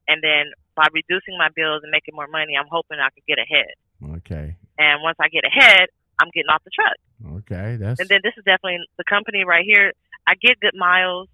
and 0.09 0.23
then 0.23 0.53
by 0.75 0.87
reducing 0.93 1.39
my 1.39 1.49
bills 1.57 1.81
and 1.83 1.91
making 1.91 2.15
more 2.15 2.29
money, 2.29 2.53
I'm 2.59 2.69
hoping 2.71 2.99
I 3.01 3.09
could 3.15 3.25
get 3.27 3.39
ahead. 3.39 3.73
Okay. 4.21 4.57
And 4.79 5.03
once 5.03 5.17
I 5.21 5.29
get 5.29 5.45
ahead, 5.45 5.89
I'm 6.19 6.31
getting 6.33 6.49
off 6.49 6.65
the 6.65 6.71
truck. 6.71 6.97
Okay. 7.45 7.77
That's 7.77 8.01
And 8.01 8.09
then 8.09 8.21
this 8.23 8.33
is 8.37 8.45
definitely 8.45 8.85
the 8.97 9.05
company 9.09 9.45
right 9.45 9.65
here. 9.65 9.93
I 10.27 10.35
get 10.35 10.61
good 10.61 10.75
miles. 10.75 11.29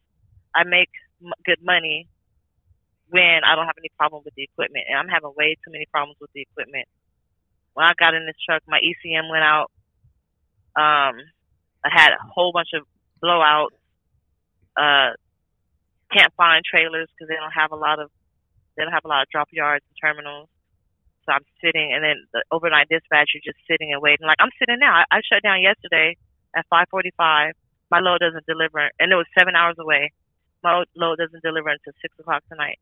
I 0.55 0.65
make 0.65 0.91
m- 1.23 1.33
good 1.45 1.63
money 1.63 2.09
when 3.09 3.41
I 3.45 3.55
don't 3.55 3.67
have 3.67 3.79
any 3.79 3.91
problem 3.97 4.23
with 4.25 4.35
the 4.35 4.43
equipment. 4.43 4.87
And 4.89 4.99
I'm 4.99 5.09
having 5.09 5.33
way 5.37 5.57
too 5.65 5.71
many 5.71 5.87
problems 5.91 6.17
with 6.21 6.31
the 6.35 6.43
equipment. 6.43 6.87
When 7.75 7.87
I 7.87 7.93
got 7.99 8.15
in 8.15 8.27
this 8.27 8.37
truck, 8.45 8.63
my 8.67 8.81
ECM 8.81 9.31
went 9.31 9.45
out. 9.45 9.71
Um, 10.77 11.21
I 11.85 11.91
had 11.91 12.11
a 12.13 12.23
whole 12.35 12.53
bunch 12.53 12.71
of 12.75 12.87
blowouts. 13.23 13.77
Uh, 14.77 15.13
can't 16.13 16.33
find 16.37 16.63
trailers 16.65 17.09
because 17.13 17.29
they 17.29 17.37
don't 17.37 17.53
have 17.53 17.73
a 17.73 17.77
lot 17.77 17.99
of 17.99 18.11
they 18.77 18.85
don't 18.85 18.93
have 18.93 19.05
a 19.05 19.09
lot 19.09 19.23
of 19.23 19.29
drop 19.31 19.49
yards 19.53 19.85
and 19.89 19.97
terminals. 20.01 20.49
So 21.25 21.33
I'm 21.33 21.47
sitting, 21.63 21.93
and 21.95 22.03
then 22.03 22.17
the 22.33 22.43
overnight 22.51 22.89
dispatch, 22.89 23.31
you're 23.35 23.47
just 23.47 23.63
sitting 23.71 23.93
and 23.93 24.03
waiting. 24.03 24.27
Like 24.27 24.39
I'm 24.41 24.51
sitting 24.59 24.79
now. 24.81 25.03
I, 25.03 25.05
I 25.11 25.21
shut 25.23 25.43
down 25.43 25.63
yesterday 25.63 26.17
at 26.57 26.67
5:45. 26.73 27.53
My 27.91 28.01
load 28.01 28.19
doesn't 28.21 28.47
deliver, 28.47 28.91
and 28.99 29.13
it 29.13 29.17
was 29.17 29.27
seven 29.39 29.55
hours 29.55 29.77
away. 29.79 30.11
My 30.63 30.85
load 30.97 31.19
doesn't 31.19 31.43
deliver 31.43 31.69
until 31.69 31.93
six 32.01 32.15
o'clock 32.19 32.43
tonight. 32.51 32.79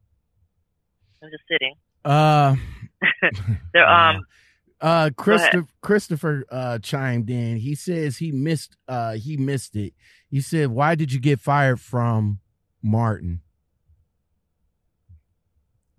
I'm 1.22 1.30
just 1.30 1.44
sitting. 1.50 1.74
uh 2.04 2.56
They're 3.74 3.88
um 3.88 4.24
uh 4.80 5.10
Christopher 5.16 5.66
Christopher 5.82 6.44
uh 6.50 6.78
chimed 6.78 7.28
in. 7.28 7.58
He 7.58 7.74
says 7.74 8.18
he 8.18 8.32
missed 8.32 8.76
uh 8.88 9.14
he 9.14 9.36
missed 9.36 9.76
it. 9.76 9.94
He 10.28 10.40
said, 10.40 10.68
"Why 10.68 10.94
did 10.94 11.12
you 11.12 11.20
get 11.20 11.40
fired 11.40 11.80
from 11.80 12.40
Martin?" 12.82 13.42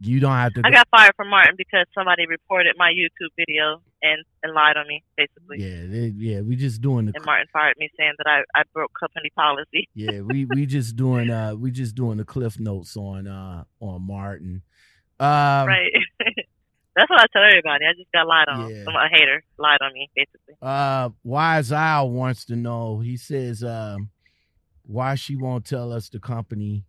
You 0.04 0.20
don't 0.20 0.32
have 0.32 0.54
to. 0.56 0.62
I 0.66 0.72
got 0.72 0.88
fired 0.90 1.14
from 1.16 1.30
Martin 1.30 1.56
because 1.58 1.86
somebody 1.94 2.26
reported 2.26 2.76
my 2.78 2.92
YouTube 2.92 3.30
video 3.38 3.82
and, 4.02 4.24
and 4.42 4.54
lied 4.54 4.76
on 4.76 4.88
me, 4.88 5.04
basically. 5.16 5.60
yeah, 5.60 5.86
they, 5.88 6.14
yeah. 6.18 6.42
We 6.42 6.56
just 6.56 6.82
doing 6.82 7.06
the 7.06 7.14
And 7.16 7.26
Martin 7.26 7.48
fired 7.54 7.76
me 7.78 7.90
saying 7.98 8.14
that 8.18 8.28
I, 8.28 8.60
I 8.60 8.64
broke 8.74 8.92
company 9.00 9.30
policy. 9.36 9.90
yeah. 9.96 10.22
We 10.22 10.46
we 10.46 10.66
just 10.66 10.96
doing 10.96 11.30
uh 11.30 11.54
we 11.56 11.70
just 11.72 11.94
doing 11.96 12.18
the 12.18 12.26
cliff 12.26 12.60
notes 12.60 12.98
on 12.98 13.28
uh 13.28 13.64
on 13.80 14.08
Martin. 14.08 14.64
Um, 15.20 15.68
right. 15.68 15.92
That's 16.96 17.10
what 17.10 17.22
I 17.22 17.26
tell 17.32 17.44
everybody. 17.44 17.86
I 17.86 17.94
just 17.94 18.12
got 18.12 18.28
lied 18.28 18.48
on. 18.50 18.70
Yeah. 18.70 18.84
Some 18.84 18.96
a 18.96 19.08
hater 19.10 19.44
lied 19.58 19.80
on 19.82 19.94
me, 19.94 20.10
basically. 20.16 20.56
Uh, 20.62 21.10
Wise 21.24 21.72
Owl 21.72 22.12
wants 22.12 22.46
to 22.46 22.56
know. 22.56 23.00
He 23.00 23.16
says, 23.16 23.64
um, 23.64 24.10
why 24.84 25.16
she 25.16 25.36
won't 25.36 25.66
tell 25.66 25.94
us 25.94 26.10
the 26.10 26.20
company, 26.20 26.84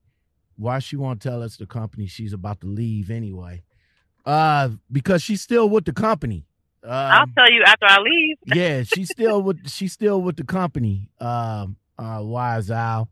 why 0.62 0.79
she 0.79 0.96
won't 0.96 1.20
tell 1.20 1.42
us 1.42 1.57
the 1.57 1.66
company 1.66 2.07
she's 2.07 2.33
about 2.33 2.61
to 2.61 2.66
leave 2.66 3.11
anyway. 3.11 3.62
Uh, 4.25 4.70
because 4.90 5.22
she's 5.22 5.42
still 5.42 5.68
with 5.68 5.85
the 5.85 5.92
company. 5.92 6.46
I'll 6.88 7.22
Um, 7.25 7.33
tell 7.37 7.51
you 7.51 7.62
after 7.66 7.87
I 7.87 7.98
leave. 8.01 8.37
yeah, 8.55 8.83
she's 8.83 9.11
still 9.11 9.42
with 9.42 9.68
she's 9.68 9.92
still 9.92 10.22
with 10.22 10.37
the 10.37 10.44
company. 10.44 11.11
Um, 11.20 11.77
uh, 11.98 12.20
Wise 12.22 12.70
Owl. 12.70 13.09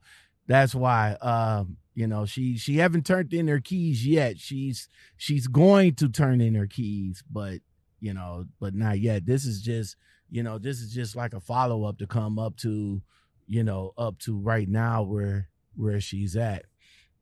That's 0.47 0.75
why. 0.75 1.13
Um, 1.21 1.77
you 1.95 2.07
know, 2.07 2.25
she 2.27 2.57
she 2.57 2.77
haven't 2.79 3.07
turned 3.07 3.33
in 3.33 3.49
her 3.49 3.61
keys 3.61 4.07
yet. 4.07 4.39
She's 4.39 4.89
she's 5.17 5.47
going 5.47 5.95
to 5.97 6.09
turn 6.09 6.41
in 6.41 6.55
her 6.55 6.67
keys, 6.67 7.23
but 7.31 7.59
you 8.01 8.15
know, 8.15 8.47
but 8.59 8.75
not 8.75 8.99
yet. 9.01 9.27
This 9.27 9.45
is 9.45 9.61
just 9.61 9.97
you 10.31 10.43
know, 10.45 10.59
this 10.59 10.81
is 10.81 10.93
just 10.93 11.17
like 11.17 11.35
a 11.35 11.41
follow 11.41 11.85
up 11.85 11.99
to 11.99 12.07
come 12.07 12.39
up 12.39 12.57
to, 12.59 13.03
you 13.49 13.65
know, 13.65 13.93
up 13.99 14.19
to 14.21 14.37
right 14.39 14.69
now 14.69 15.03
where 15.03 15.49
where 15.77 16.01
she's 16.01 16.37
at. 16.37 16.65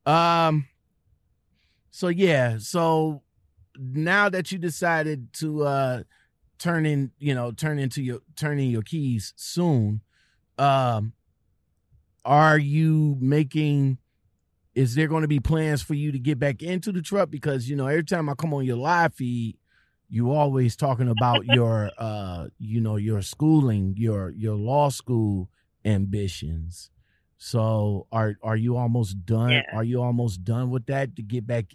Um. 0.08 0.66
So 1.90 2.08
yeah, 2.08 2.58
so 2.58 3.22
now 3.76 4.28
that 4.28 4.50
you 4.52 4.58
decided 4.58 5.32
to 5.34 5.64
uh 5.64 6.02
turn 6.58 6.86
in, 6.86 7.12
you 7.18 7.34
know, 7.34 7.52
turn 7.52 7.78
into 7.78 8.02
your 8.02 8.20
turn 8.36 8.58
in 8.58 8.70
your 8.70 8.82
keys 8.82 9.32
soon, 9.36 10.02
um, 10.58 11.12
are 12.24 12.58
you 12.58 13.16
making? 13.20 13.98
Is 14.74 14.94
there 14.94 15.08
going 15.08 15.22
to 15.22 15.28
be 15.28 15.40
plans 15.40 15.82
for 15.82 15.94
you 15.94 16.12
to 16.12 16.18
get 16.18 16.38
back 16.38 16.62
into 16.62 16.92
the 16.92 17.02
truck? 17.02 17.30
Because 17.30 17.68
you 17.68 17.76
know, 17.76 17.86
every 17.86 18.04
time 18.04 18.28
I 18.28 18.34
come 18.34 18.54
on 18.54 18.64
your 18.64 18.76
live 18.76 19.14
feed, 19.14 19.56
you 20.08 20.32
always 20.32 20.76
talking 20.76 21.08
about 21.08 21.44
your, 21.46 21.90
uh, 21.98 22.48
you 22.58 22.80
know, 22.80 22.96
your 22.96 23.22
schooling, 23.22 23.94
your 23.96 24.30
your 24.30 24.54
law 24.54 24.88
school 24.88 25.50
ambitions. 25.84 26.90
So 27.38 28.06
are 28.10 28.36
are 28.42 28.56
you 28.56 28.76
almost 28.76 29.24
done? 29.24 29.50
Yeah. 29.50 29.62
Are 29.72 29.84
you 29.84 30.02
almost 30.02 30.44
done 30.44 30.70
with 30.70 30.86
that 30.86 31.16
to 31.16 31.22
get 31.22 31.46
back 31.46 31.66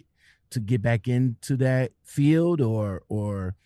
to 0.50 0.60
get 0.60 0.82
back 0.82 1.08
into 1.08 1.56
that 1.56 1.92
field, 2.04 2.60
or 2.60 3.02
or 3.08 3.56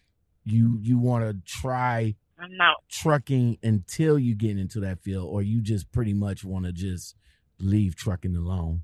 you 0.45 0.79
you 0.81 0.99
want 0.99 1.25
to 1.25 1.37
try 1.45 2.15
I'm 2.39 2.57
not. 2.57 2.77
trucking 2.89 3.59
until 3.65 4.19
you 4.19 4.37
get 4.37 4.57
into 4.57 4.81
that 4.81 5.01
field, 5.01 5.29
or 5.29 5.43
you 5.43 5.61
just 5.61 5.91
pretty 5.91 6.15
much 6.15 6.45
want 6.45 6.67
to 6.67 6.73
just 6.73 7.17
leave 7.59 7.97
trucking 7.97 8.37
alone? 8.37 8.83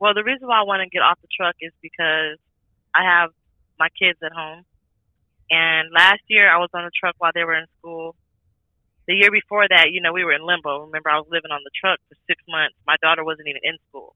Well, 0.00 0.14
the 0.14 0.24
reason 0.24 0.48
why 0.48 0.58
I 0.58 0.64
want 0.64 0.82
to 0.82 0.88
get 0.88 1.02
off 1.02 1.20
the 1.22 1.28
truck 1.34 1.54
is 1.60 1.72
because 1.80 2.36
I 2.92 3.04
have 3.04 3.30
my 3.78 3.88
kids 3.96 4.18
at 4.24 4.32
home. 4.32 4.64
And 5.48 5.90
last 5.94 6.22
year 6.26 6.50
I 6.52 6.58
was 6.58 6.70
on 6.74 6.84
the 6.84 6.90
truck 6.98 7.14
while 7.18 7.30
they 7.32 7.44
were 7.44 7.54
in 7.54 7.66
school. 7.78 8.16
The 9.06 9.14
year 9.14 9.30
before 9.34 9.66
that, 9.66 9.90
you 9.90 10.00
know, 10.00 10.12
we 10.12 10.22
were 10.22 10.32
in 10.32 10.46
limbo. 10.46 10.86
Remember, 10.86 11.10
I 11.10 11.18
was 11.18 11.26
living 11.26 11.50
on 11.50 11.60
the 11.66 11.74
truck 11.74 11.98
for 12.08 12.14
six 12.30 12.38
months. 12.46 12.78
My 12.86 12.94
daughter 13.02 13.24
wasn't 13.24 13.48
even 13.48 13.62
in 13.64 13.76
school. 13.88 14.14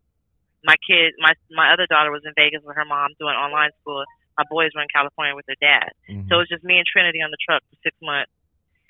My 0.62 0.76
kid, 0.86 1.14
my 1.18 1.34
my 1.50 1.72
other 1.72 1.86
daughter 1.86 2.10
was 2.10 2.22
in 2.24 2.32
Vegas 2.38 2.62
with 2.62 2.76
her 2.76 2.84
mom 2.86 3.10
doing 3.18 3.34
online 3.34 3.70
school. 3.82 4.04
My 4.38 4.44
boys 4.50 4.70
were 4.74 4.82
in 4.82 4.92
California 4.92 5.34
with 5.34 5.46
their 5.46 5.58
dad. 5.60 5.90
Mhm. 6.08 6.28
So 6.28 6.36
it 6.36 6.46
was 6.46 6.48
just 6.48 6.62
me 6.62 6.78
and 6.78 6.86
Trinity 6.86 7.20
on 7.22 7.30
the 7.30 7.40
truck 7.42 7.62
for 7.70 7.76
six 7.82 7.96
months, 8.00 8.30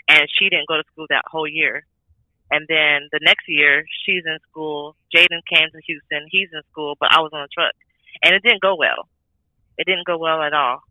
and 0.08 0.28
she 0.28 0.48
didn't 0.48 0.68
go 0.68 0.76
to 0.76 0.84
school 0.92 1.06
that 1.08 1.24
whole 1.26 1.48
year. 1.48 1.84
And 2.50 2.66
then 2.68 3.08
the 3.10 3.20
next 3.22 3.48
year, 3.48 3.84
she's 4.04 4.24
in 4.24 4.38
school. 4.48 4.96
Jaden 5.14 5.42
came 5.48 5.68
to 5.70 5.80
Houston. 5.86 6.28
He's 6.30 6.52
in 6.52 6.62
school, 6.70 6.96
but 7.00 7.12
I 7.12 7.20
was 7.20 7.32
on 7.32 7.42
the 7.42 7.48
truck, 7.48 7.74
and 8.22 8.34
it 8.34 8.42
didn't 8.42 8.62
go 8.62 8.76
well. 8.76 9.08
It 9.78 9.84
didn't 9.86 10.06
go 10.06 10.16
well 10.18 10.42
at 10.42 10.52
all. 10.52 10.82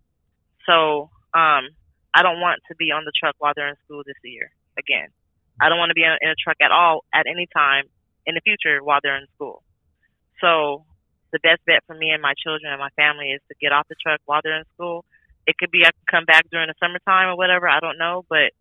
So 0.65 1.09
um, 1.33 1.69
I 2.13 2.21
don't 2.21 2.41
want 2.41 2.61
to 2.67 2.75
be 2.75 2.91
on 2.91 3.05
the 3.05 3.11
truck 3.15 3.35
while 3.39 3.53
they're 3.55 3.69
in 3.69 3.77
school 3.85 4.03
this 4.05 4.17
year 4.23 4.51
again. 4.77 5.09
I 5.61 5.69
don't 5.69 5.79
want 5.79 5.89
to 5.89 5.95
be 5.95 6.03
in 6.03 6.11
a 6.11 6.35
truck 6.35 6.57
at 6.61 6.71
all 6.71 7.05
at 7.13 7.27
any 7.27 7.47
time 7.47 7.85
in 8.25 8.35
the 8.35 8.41
future 8.41 8.83
while 8.83 8.99
they're 9.01 9.17
in 9.17 9.27
school. 9.35 9.63
So 10.41 10.83
the 11.31 11.39
best 11.39 11.63
bet 11.65 11.83
for 11.87 11.95
me 11.95 12.11
and 12.11 12.21
my 12.21 12.33
children 12.35 12.71
and 12.71 12.79
my 12.79 12.91
family 12.95 13.31
is 13.31 13.41
to 13.47 13.55
get 13.59 13.71
off 13.71 13.87
the 13.87 13.95
truck 13.95 14.19
while 14.25 14.41
they're 14.43 14.59
in 14.59 14.67
school. 14.75 15.05
It 15.47 15.57
could 15.57 15.71
be 15.71 15.85
I 15.85 15.91
can 15.91 16.07
come 16.09 16.25
back 16.25 16.49
during 16.51 16.67
the 16.67 16.79
summertime 16.81 17.29
or 17.29 17.37
whatever. 17.37 17.69
I 17.69 17.79
don't 17.79 17.97
know, 17.97 18.25
but 18.27 18.51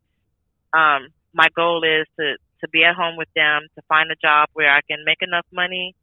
um, 0.77 1.09
my 1.33 1.49
goal 1.55 1.83
is 1.83 2.07
to 2.19 2.37
to 2.63 2.69
be 2.71 2.85
at 2.85 2.95
home 2.95 3.17
with 3.17 3.29
them, 3.37 3.69
to 3.77 3.83
find 3.89 4.09
a 4.11 4.17
job 4.17 4.49
where 4.55 4.73
I 4.73 4.81
can 4.89 5.05
make 5.05 5.21
enough 5.21 5.45
money, 5.53 5.95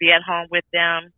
be 0.00 0.10
at 0.10 0.22
home 0.22 0.48
with 0.50 0.64
them, 0.72 1.12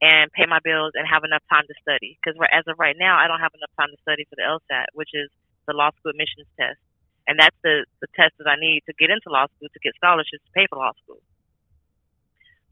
and 0.00 0.32
pay 0.32 0.46
my 0.48 0.58
bills 0.64 0.92
and 0.96 1.06
have 1.06 1.22
enough 1.22 1.42
time 1.52 1.68
to 1.68 1.74
study. 1.82 2.16
Because 2.16 2.38
as 2.48 2.64
of 2.66 2.78
right 2.78 2.96
now, 2.98 3.18
I 3.20 3.28
don't 3.28 3.40
have 3.40 3.52
enough 3.54 3.70
time 3.76 3.92
to 3.92 4.00
study 4.00 4.24
for 4.24 4.36
the 4.40 4.42
LSAT, 4.48 4.90
which 4.94 5.10
is 5.12 5.28
the 5.68 5.74
law 5.76 5.90
school 5.94 6.10
admissions 6.10 6.48
test, 6.58 6.80
and 7.26 7.38
that's 7.38 7.56
the 7.62 7.84
the 8.00 8.06
test 8.16 8.32
that 8.38 8.48
I 8.48 8.56
need 8.56 8.82
to 8.86 8.92
get 8.98 9.10
into 9.10 9.28
law 9.30 9.46
school 9.56 9.68
to 9.72 9.80
get 9.82 9.94
scholarships 9.96 10.42
to 10.44 10.52
pay 10.54 10.66
for 10.68 10.78
law 10.78 10.92
school. 11.04 11.20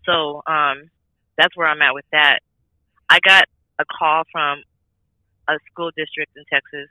So 0.04 0.42
um, 0.50 0.90
that's 1.36 1.56
where 1.56 1.68
I'm 1.68 1.80
at 1.82 1.94
with 1.94 2.06
that. 2.12 2.40
I 3.08 3.18
got 3.24 3.44
a 3.78 3.84
call 3.84 4.22
from 4.32 4.62
a 5.48 5.54
school 5.70 5.90
district 5.96 6.32
in 6.36 6.44
Texas 6.52 6.88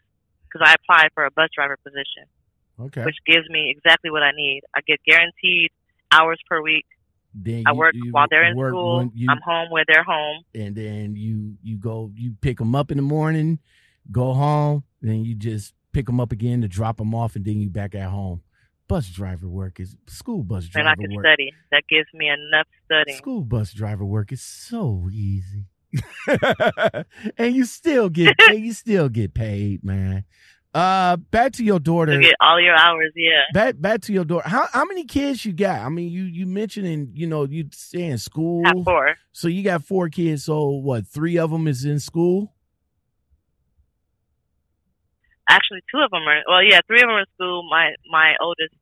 because 0.47 0.67
I 0.67 0.73
applied 0.73 1.09
for 1.13 1.25
a 1.25 1.31
bus 1.31 1.49
driver 1.55 1.77
position, 1.83 2.25
Okay. 2.79 3.03
which 3.03 3.15
gives 3.25 3.47
me 3.49 3.73
exactly 3.75 4.09
what 4.11 4.23
I 4.23 4.31
need. 4.31 4.61
I 4.75 4.81
get 4.85 4.99
guaranteed 5.05 5.71
hours 6.11 6.39
per 6.49 6.61
week. 6.61 6.85
Then 7.33 7.63
I 7.67 7.71
you- 7.71 7.77
work 7.77 7.93
you 7.95 8.11
while 8.11 8.27
they're 8.29 8.43
in 8.45 8.55
school. 8.57 9.11
you- 9.13 9.27
I'm 9.29 9.39
home 9.41 9.69
when 9.69 9.85
they're 9.87 10.03
home. 10.03 10.43
and 10.55 10.75
then 10.75 11.15
you 11.15 11.57
you 11.61 11.77
go 11.77 12.11
you 12.15 12.35
pick 12.41 12.57
them 12.57 12.73
up 12.75 12.89
in 12.91 12.97
the 12.97 13.03
morning, 13.03 13.59
go 14.11 14.33
home, 14.33 14.83
then 15.01 15.23
you 15.23 15.35
just 15.35 15.73
pick 15.91 16.05
them 16.05 16.19
up 16.19 16.31
again 16.31 16.61
to 16.61 16.67
drop 16.67 16.97
them 16.97 17.13
off, 17.15 17.35
and 17.35 17.45
then 17.45 17.59
you 17.59 17.69
back 17.69 17.95
at 17.95 18.09
home. 18.09 18.41
Bus 18.87 19.07
driver 19.09 19.47
work 19.47 19.79
is 19.79 19.95
school 20.07 20.43
bus 20.43 20.65
driver. 20.65 20.87
and 20.87 20.89
I 20.89 20.95
can 20.95 21.15
work. 21.15 21.23
study. 21.23 21.51
That 21.71 21.83
gives 21.87 22.07
me 22.13 22.27
enough 22.27 22.67
studying. 22.85 23.17
School 23.17 23.43
bus 23.43 23.71
driver 23.71 24.03
work 24.05 24.31
is 24.31 24.41
so 24.41 25.09
easy, 25.11 25.65
and 27.37 27.55
you 27.55 27.65
still 27.65 28.09
get 28.09 28.35
and 28.49 28.59
you 28.59 28.73
still 28.73 29.09
get 29.09 29.33
paid, 29.33 29.83
man. 29.83 30.25
Uh, 30.73 31.17
back 31.17 31.51
to 31.53 31.63
your 31.63 31.79
daughter. 31.79 32.13
To 32.13 32.21
get 32.21 32.35
all 32.39 32.61
your 32.61 32.75
hours, 32.75 33.11
yeah. 33.15 33.41
Back 33.53 33.75
back 33.79 34.01
to 34.01 34.13
your 34.13 34.25
daughter. 34.25 34.47
How 34.47 34.67
how 34.71 34.85
many 34.85 35.05
kids 35.05 35.43
you 35.43 35.53
got? 35.53 35.81
I 35.81 35.89
mean, 35.89 36.11
you 36.11 36.23
you 36.23 36.45
mentioning 36.45 37.11
you 37.13 37.25
know 37.25 37.43
you 37.45 37.69
saying 37.71 38.17
school. 38.17 38.63
Have 38.65 38.83
four. 38.83 39.15
So 39.31 39.47
you 39.47 39.63
got 39.63 39.83
four 39.83 40.09
kids. 40.09 40.45
So 40.45 40.69
what? 40.69 41.07
Three 41.07 41.37
of 41.37 41.49
them 41.49 41.67
is 41.67 41.85
in 41.85 41.99
school. 41.99 42.53
Actually, 45.49 45.81
two 45.91 45.99
of 45.99 46.11
them 46.11 46.21
are. 46.23 46.41
Well, 46.47 46.63
yeah, 46.63 46.79
three 46.87 47.01
of 47.01 47.09
them 47.09 47.17
are 47.17 47.21
in 47.21 47.25
school. 47.33 47.67
My 47.69 47.91
my 48.09 48.35
oldest 48.39 48.75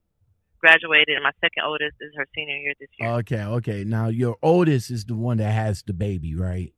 graduated, 0.60 1.16
and 1.16 1.24
my 1.24 1.32
second 1.42 1.64
oldest 1.66 1.96
is 2.02 2.12
her 2.18 2.28
senior 2.36 2.58
year 2.58 2.74
this 2.80 2.90
year. 3.00 3.10
Okay, 3.10 3.42
okay. 3.42 3.84
Now 3.84 4.10
your 4.10 4.36
oldest 4.42 4.92
is 4.92 5.06
the 5.06 5.16
one 5.16 5.38
that 5.38 5.52
has 5.52 5.82
the 5.84 5.94
baby, 5.94 6.36
right? 6.36 6.74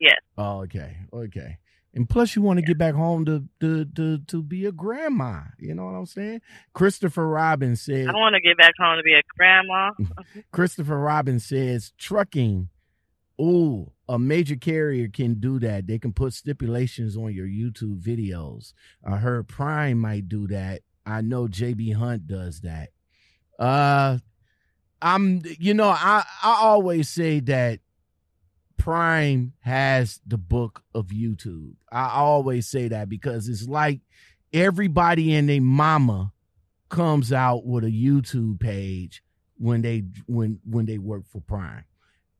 Yes. 0.00 0.16
Oh, 0.36 0.62
okay, 0.62 0.96
okay. 1.12 1.58
And 1.94 2.06
plus, 2.06 2.36
you 2.36 2.42
want 2.42 2.58
to 2.58 2.62
get 2.64 2.76
back 2.76 2.94
home 2.94 3.24
to, 3.24 3.44
to 3.60 3.86
to 3.86 4.18
to 4.18 4.42
be 4.42 4.66
a 4.66 4.72
grandma. 4.72 5.40
You 5.58 5.74
know 5.74 5.86
what 5.86 5.94
I'm 5.94 6.04
saying? 6.06 6.42
Christopher 6.74 7.26
robin 7.26 7.74
said. 7.74 8.08
I 8.08 8.12
want 8.12 8.34
to 8.34 8.40
get 8.40 8.58
back 8.58 8.74
home 8.78 8.98
to 8.98 9.02
be 9.02 9.14
a 9.14 9.22
grandma. 9.36 9.92
Christopher 10.52 10.98
robin 10.98 11.40
says 11.40 11.92
trucking. 11.96 12.68
Ooh, 13.40 13.92
a 14.08 14.18
major 14.18 14.56
carrier 14.56 15.08
can 15.08 15.34
do 15.34 15.58
that. 15.60 15.86
They 15.86 15.98
can 15.98 16.12
put 16.12 16.32
stipulations 16.32 17.16
on 17.16 17.34
your 17.34 17.46
YouTube 17.46 18.00
videos. 18.00 18.72
I 19.04 19.16
heard 19.16 19.48
Prime 19.48 19.98
might 19.98 20.28
do 20.28 20.46
that. 20.48 20.82
I 21.04 21.20
know 21.20 21.46
JB 21.46 21.94
Hunt 21.94 22.26
does 22.26 22.60
that. 22.60 22.90
Uh, 23.58 24.18
I'm. 25.00 25.42
You 25.58 25.74
know, 25.74 25.88
I 25.88 26.24
I 26.42 26.58
always 26.60 27.08
say 27.08 27.40
that 27.40 27.80
Prime 28.76 29.54
has 29.60 30.20
the 30.26 30.38
book 30.38 30.82
of 30.94 31.06
YouTube. 31.06 31.74
I 31.90 32.10
always 32.10 32.66
say 32.66 32.88
that 32.88 33.08
because 33.08 33.48
it's 33.48 33.66
like 33.66 34.00
everybody 34.52 35.34
and 35.34 35.48
their 35.48 35.60
mama 35.60 36.32
comes 36.88 37.32
out 37.32 37.66
with 37.66 37.84
a 37.84 37.90
YouTube 37.90 38.60
page 38.60 39.22
when 39.58 39.82
they 39.82 40.04
when 40.26 40.60
when 40.64 40.86
they 40.86 40.98
work 40.98 41.24
for 41.26 41.40
Prime. 41.40 41.84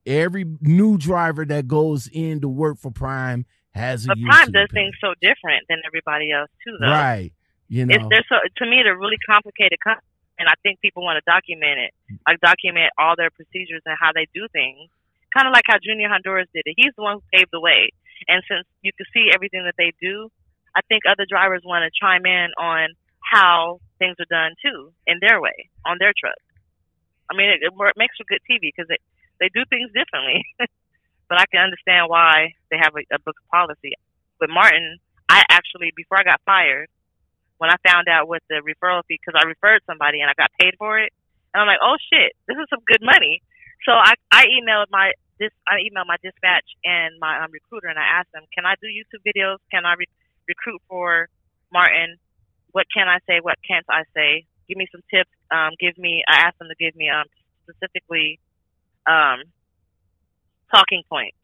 Every 0.06 0.44
new 0.60 0.96
driver 0.96 1.44
that 1.46 1.66
goes 1.66 2.08
in 2.12 2.40
to 2.40 2.48
work 2.48 2.78
for 2.78 2.90
Prime 2.90 3.44
has 3.74 4.04
a 4.04 4.08
but 4.08 4.18
Prime 4.24 4.50
does 4.52 4.68
things 4.72 4.94
so 5.00 5.14
different 5.20 5.66
than 5.68 5.82
everybody 5.86 6.32
else 6.32 6.50
too, 6.64 6.76
though. 6.80 6.90
right. 6.90 7.32
You 7.68 7.84
know, 7.84 8.08
they're 8.08 8.24
so 8.28 8.36
to 8.38 8.64
me 8.64 8.82
they're 8.84 8.96
really 8.96 9.18
complicated, 9.28 9.78
com- 9.82 9.98
and 10.38 10.48
I 10.48 10.54
think 10.62 10.80
people 10.80 11.02
want 11.02 11.18
to 11.18 11.24
document 11.26 11.82
it, 11.82 11.92
like 12.26 12.38
document 12.40 12.94
all 12.96 13.14
their 13.16 13.30
procedures 13.30 13.82
and 13.84 13.96
how 13.98 14.12
they 14.14 14.26
do 14.32 14.46
things. 14.52 14.88
Kind 15.34 15.48
of 15.48 15.52
like 15.52 15.66
how 15.66 15.76
Junior 15.82 16.08
Honduras 16.08 16.48
did 16.54 16.62
it. 16.64 16.74
He's 16.78 16.94
the 16.96 17.02
one 17.02 17.18
who 17.18 17.22
paved 17.34 17.50
the 17.52 17.60
way, 17.60 17.90
and 18.28 18.42
since 18.46 18.64
you 18.82 18.92
can 18.94 19.06
see 19.12 19.34
everything 19.34 19.66
that 19.66 19.74
they 19.76 19.92
do, 20.00 20.30
I 20.74 20.80
think 20.86 21.02
other 21.10 21.26
drivers 21.28 21.62
want 21.66 21.82
to 21.82 21.90
chime 21.90 22.24
in 22.24 22.54
on 22.56 22.94
how 23.18 23.80
things 23.98 24.14
are 24.22 24.30
done 24.30 24.54
too 24.62 24.92
in 25.06 25.18
their 25.20 25.40
way 25.40 25.68
on 25.84 25.96
their 25.98 26.14
truck. 26.14 26.38
I 27.30 27.34
mean, 27.34 27.50
it, 27.50 27.66
it 27.66 27.74
makes 27.96 28.14
for 28.14 28.24
good 28.30 28.40
TV 28.46 28.70
because 28.70 28.86
they 28.86 29.02
they 29.40 29.50
do 29.52 29.64
things 29.68 29.90
differently. 29.92 30.44
but 31.28 31.40
I 31.40 31.46
can 31.50 31.62
understand 31.62 32.08
why 32.08 32.54
they 32.70 32.78
have 32.78 32.94
a, 32.94 33.02
a 33.14 33.18
book 33.18 33.36
policy. 33.50 33.94
With 34.40 34.50
Martin, 34.50 34.98
I 35.28 35.42
actually 35.48 35.92
before 35.96 36.18
I 36.20 36.24
got 36.24 36.40
fired, 36.44 36.88
when 37.58 37.70
I 37.70 37.76
found 37.80 38.08
out 38.08 38.28
what 38.28 38.42
the 38.48 38.60
referral 38.60 39.02
fee, 39.08 39.18
because 39.18 39.38
I 39.38 39.48
referred 39.48 39.80
somebody 39.86 40.20
and 40.20 40.28
I 40.28 40.34
got 40.36 40.52
paid 40.60 40.74
for 40.78 40.98
it, 41.00 41.12
and 41.54 41.62
I'm 41.62 41.66
like, 41.66 41.80
oh 41.82 41.96
shit, 42.12 42.36
this 42.46 42.56
is 42.56 42.68
some 42.68 42.84
good 42.86 43.00
money. 43.02 43.42
So 43.84 43.92
I 43.92 44.14
I 44.30 44.46
emailed 44.52 44.92
my 44.92 45.12
this 45.38 45.52
I 45.68 45.84
emailed 45.84 46.08
my 46.08 46.16
dispatch 46.22 46.68
and 46.84 47.16
my 47.20 47.44
um, 47.44 47.50
recruiter 47.52 47.88
and 47.88 47.98
I 47.98 48.20
asked 48.20 48.32
them, 48.32 48.44
can 48.54 48.64
I 48.64 48.74
do 48.80 48.88
YouTube 48.88 49.24
videos? 49.24 49.58
Can 49.70 49.84
I 49.84 49.94
re- 49.94 50.18
recruit 50.48 50.80
for 50.88 51.28
Martin? 51.72 52.16
What 52.72 52.86
can 52.92 53.08
I 53.08 53.18
say? 53.26 53.40
What 53.40 53.56
can't 53.66 53.84
I 53.88 54.04
say? 54.14 54.44
Give 54.68 54.76
me 54.76 54.86
some 54.92 55.02
tips. 55.12 55.32
Um, 55.50 55.72
give 55.80 55.96
me. 55.96 56.24
I 56.28 56.44
asked 56.48 56.58
them 56.58 56.68
to 56.68 56.76
give 56.76 56.96
me 56.96 57.08
um 57.08 57.24
specifically 57.64 58.38
um 59.06 59.42
talking 60.70 61.02
points 61.08 61.36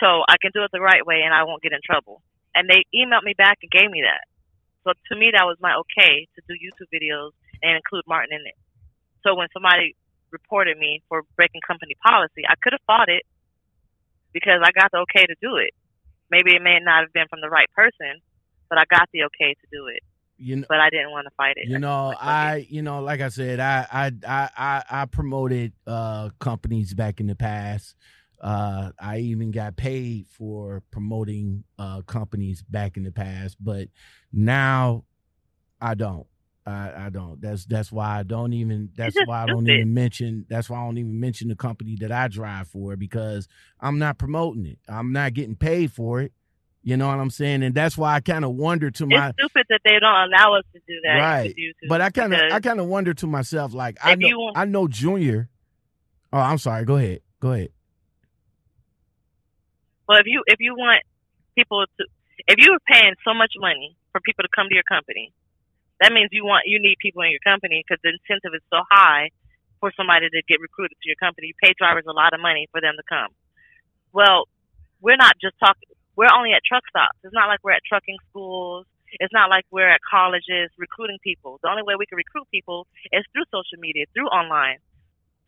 so 0.00 0.22
I 0.28 0.36
can 0.40 0.50
do 0.52 0.62
it 0.64 0.70
the 0.72 0.80
right 0.80 1.04
way 1.06 1.22
and 1.24 1.32
I 1.32 1.44
won't 1.44 1.62
get 1.62 1.72
in 1.72 1.80
trouble. 1.84 2.22
And 2.54 2.68
they 2.68 2.84
emailed 2.94 3.24
me 3.24 3.34
back 3.36 3.58
and 3.62 3.70
gave 3.70 3.90
me 3.90 4.02
that. 4.02 4.26
So 4.84 4.92
to 4.92 5.14
me, 5.18 5.32
that 5.32 5.46
was 5.46 5.56
my 5.60 5.74
okay 5.86 6.26
to 6.34 6.40
do 6.46 6.54
YouTube 6.54 6.90
videos 6.92 7.32
and 7.62 7.76
include 7.76 8.04
Martin 8.06 8.34
in 8.34 8.44
it. 8.46 8.58
So 9.22 9.34
when 9.34 9.48
somebody 9.52 9.96
reported 10.30 10.76
me 10.76 11.02
for 11.08 11.22
breaking 11.36 11.62
company 11.66 11.94
policy, 12.04 12.42
I 12.46 12.54
could 12.60 12.74
have 12.74 12.84
fought 12.86 13.08
it 13.08 13.24
because 14.32 14.60
I 14.62 14.70
got 14.76 14.90
the 14.92 14.98
okay 15.08 15.24
to 15.24 15.36
do 15.40 15.56
it. 15.56 15.72
Maybe 16.30 16.52
it 16.54 16.62
may 16.62 16.78
not 16.82 17.02
have 17.06 17.12
been 17.12 17.28
from 17.30 17.40
the 17.40 17.48
right 17.48 17.70
person, 17.72 18.20
but 18.68 18.78
I 18.78 18.84
got 18.90 19.08
the 19.12 19.24
okay 19.30 19.54
to 19.54 19.66
do 19.72 19.86
it. 19.86 20.02
You 20.36 20.56
know, 20.56 20.66
But 20.68 20.80
I 20.80 20.90
didn't 20.90 21.10
want 21.10 21.26
to 21.26 21.30
fight 21.36 21.56
it. 21.56 21.68
you 21.68 21.78
know 21.78 22.08
Like, 22.08 22.18
i 22.20 22.66
you 22.68 22.82
know 22.82 23.00
like 23.00 23.20
i 23.20 23.28
said 23.28 23.60
i 23.60 23.86
i 23.92 24.12
i 24.26 24.50
i, 24.56 24.84
I 25.02 25.04
promoted 25.06 25.72
uh 25.86 26.30
companies 26.38 26.92
back 26.94 27.20
in 27.20 27.26
the 27.26 27.34
past 27.36 27.94
uh 28.40 28.90
i 28.98 29.18
even 29.18 29.50
got 29.50 29.76
paid 29.76 30.26
for 30.26 30.82
promoting 30.90 31.64
uh 31.78 32.02
companies 32.02 32.62
back 32.62 32.96
in 32.96 33.04
the 33.04 33.12
past 33.12 33.56
but 33.60 33.88
now 34.32 35.04
i 35.80 35.94
don't 35.94 36.26
I, 36.66 36.92
I 36.96 37.10
don't. 37.10 37.42
That's 37.42 37.66
that's 37.66 37.92
why 37.92 38.20
I 38.20 38.22
don't 38.22 38.54
even. 38.54 38.88
That's 38.96 39.16
why 39.22 39.42
I 39.42 39.46
don't 39.46 39.64
stupid. 39.64 39.74
even 39.80 39.92
mention. 39.92 40.46
That's 40.48 40.70
why 40.70 40.78
I 40.80 40.86
don't 40.86 40.96
even 40.96 41.20
mention 41.20 41.48
the 41.48 41.56
company 41.56 41.94
that 42.00 42.10
I 42.10 42.28
drive 42.28 42.68
for 42.68 42.96
because 42.96 43.48
I'm 43.80 43.98
not 43.98 44.16
promoting 44.16 44.64
it. 44.64 44.78
I'm 44.88 45.12
not 45.12 45.34
getting 45.34 45.56
paid 45.56 45.92
for 45.92 46.22
it. 46.22 46.32
You 46.86 46.98
know 46.98 47.08
what 47.08 47.18
I'm 47.18 47.30
saying? 47.30 47.62
And 47.62 47.74
that's 47.74 47.96
why 47.96 48.14
I 48.14 48.20
kind 48.20 48.44
of 48.44 48.52
wonder 48.52 48.90
to 48.90 49.06
my 49.06 49.28
it's 49.28 49.38
stupid 49.40 49.64
that 49.70 49.80
they 49.84 49.98
don't 49.98 50.04
allow 50.04 50.58
us 50.58 50.64
to 50.74 50.80
do 50.86 51.00
that. 51.04 51.16
Right. 51.18 51.54
YouTube 51.56 51.88
but 51.88 52.02
I 52.02 52.10
kind 52.10 52.34
of 52.34 52.40
I 52.52 52.60
kind 52.60 52.78
of 52.78 52.86
wonder 52.86 53.14
to 53.14 53.26
myself 53.26 53.72
like 53.72 53.96
I 54.04 54.14
know 54.16 54.28
want- 54.38 54.58
I 54.58 54.66
know 54.66 54.86
Junior. 54.86 55.48
Oh, 56.30 56.38
I'm 56.38 56.58
sorry. 56.58 56.84
Go 56.84 56.96
ahead. 56.96 57.20
Go 57.40 57.52
ahead. 57.52 57.70
Well, 60.06 60.18
if 60.18 60.26
you 60.26 60.42
if 60.46 60.60
you 60.60 60.74
want 60.76 61.02
people 61.56 61.84
to, 61.98 62.04
if 62.48 62.56
you 62.58 62.72
are 62.72 62.84
paying 62.86 63.14
so 63.24 63.32
much 63.32 63.52
money 63.58 63.96
for 64.12 64.20
people 64.20 64.42
to 64.44 64.50
come 64.54 64.68
to 64.68 64.74
your 64.74 64.84
company, 64.84 65.32
that 66.00 66.12
means 66.12 66.28
you 66.32 66.44
want 66.44 66.64
you 66.66 66.80
need 66.82 66.96
people 67.00 67.22
in 67.22 67.30
your 67.30 67.40
company 67.44 67.82
because 67.82 68.00
the 68.04 68.12
incentive 68.12 68.52
is 68.54 68.62
so 68.68 68.84
high 68.90 69.30
for 69.80 69.90
somebody 69.96 70.28
to 70.28 70.42
get 70.46 70.60
recruited 70.60 70.98
to 71.00 71.08
your 71.08 71.16
company. 71.16 71.48
You 71.48 71.54
pay 71.62 71.72
drivers 71.78 72.04
a 72.06 72.12
lot 72.12 72.34
of 72.34 72.40
money 72.40 72.68
for 72.72 72.82
them 72.82 72.92
to 72.98 73.02
come. 73.08 73.32
Well, 74.12 74.44
we're 75.00 75.16
not 75.16 75.36
just 75.40 75.56
talking. 75.58 75.88
We're 76.16 76.32
only 76.32 76.52
at 76.54 76.62
truck 76.64 76.86
stops. 76.88 77.18
It's 77.24 77.34
not 77.34 77.48
like 77.48 77.60
we're 77.62 77.74
at 77.74 77.84
trucking 77.86 78.18
schools. 78.30 78.86
It's 79.20 79.32
not 79.32 79.50
like 79.50 79.66
we're 79.70 79.90
at 79.90 80.00
colleges 80.02 80.70
recruiting 80.78 81.18
people. 81.22 81.58
The 81.62 81.70
only 81.70 81.82
way 81.82 81.94
we 81.98 82.06
can 82.06 82.16
recruit 82.18 82.46
people 82.50 82.86
is 83.12 83.22
through 83.32 83.46
social 83.50 83.78
media, 83.78 84.06
through 84.14 84.26
online. 84.26 84.78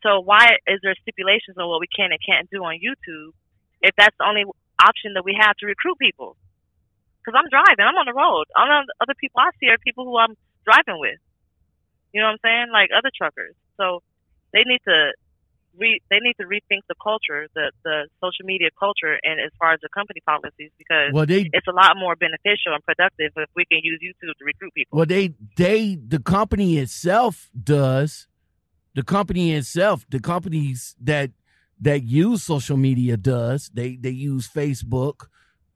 So 0.03 0.21
why 0.21 0.59
is 0.67 0.79
there 0.83 0.95
stipulations 1.03 1.59
on 1.59 1.67
what 1.69 1.81
we 1.81 1.91
can 1.91 2.15
and 2.15 2.21
can't 2.23 2.51
do 2.51 2.63
on 2.63 2.79
YouTube 2.79 3.35
if 3.83 3.95
that's 3.99 4.15
the 4.19 4.27
only 4.27 4.45
option 4.79 5.15
that 5.15 5.25
we 5.25 5.35
have 5.35 5.57
to 5.59 5.67
recruit 5.67 5.99
people? 5.99 6.37
Because 7.19 7.35
I'm 7.35 7.51
driving, 7.51 7.83
I'm 7.83 7.99
on 7.99 8.07
the 8.07 8.15
road. 8.15 8.47
All 8.55 8.71
the 8.71 8.87
other 9.03 9.19
people 9.19 9.43
I 9.43 9.51
see 9.59 9.67
are 9.67 9.79
people 9.83 10.07
who 10.07 10.15
I'm 10.15 10.39
driving 10.63 11.03
with. 11.03 11.19
You 12.15 12.23
know 12.23 12.31
what 12.31 12.39
I'm 12.39 12.45
saying? 12.47 12.67
Like 12.71 12.91
other 12.95 13.11
truckers. 13.11 13.59
So 13.77 14.03
they 14.55 14.63
need 14.63 14.79
to 14.87 15.11
re 15.79 16.01
they 16.11 16.19
need 16.21 16.35
to 16.41 16.47
rethink 16.47 16.83
the 16.89 16.95
culture, 17.03 17.49
the 17.55 17.73
the 17.85 18.09
social 18.21 18.45
media 18.45 18.69
culture, 18.79 19.19
and 19.23 19.41
as 19.41 19.53
far 19.59 19.73
as 19.73 19.81
the 19.83 19.89
company 19.95 20.21
policies, 20.27 20.71
because 20.79 21.13
Well, 21.13 21.27
they 21.27 21.51
it's 21.53 21.67
a 21.69 21.73
lot 21.73 21.97
more 21.97 22.17
beneficial 22.17 22.73
and 22.75 22.83
productive 22.85 23.31
if 23.37 23.51
we 23.55 23.65
can 23.67 23.81
use 23.83 23.99
YouTube 24.03 24.35
to 24.39 24.45
recruit 24.45 24.73
people. 24.75 24.97
well 24.97 25.07
they 25.07 25.35
they 25.57 25.97
the 25.97 26.19
company 26.19 26.79
itself 26.79 27.51
does. 27.63 28.27
The 28.95 29.03
company 29.03 29.53
itself, 29.53 30.07
the 30.09 30.21
companies 30.21 30.97
that 31.03 31.31
that 31.81 32.03
use 32.05 32.43
social 32.43 32.77
media 32.77 33.17
does. 33.17 33.71
They 33.73 33.97
they 33.97 34.11
use 34.11 34.49
Facebook, 34.49 35.27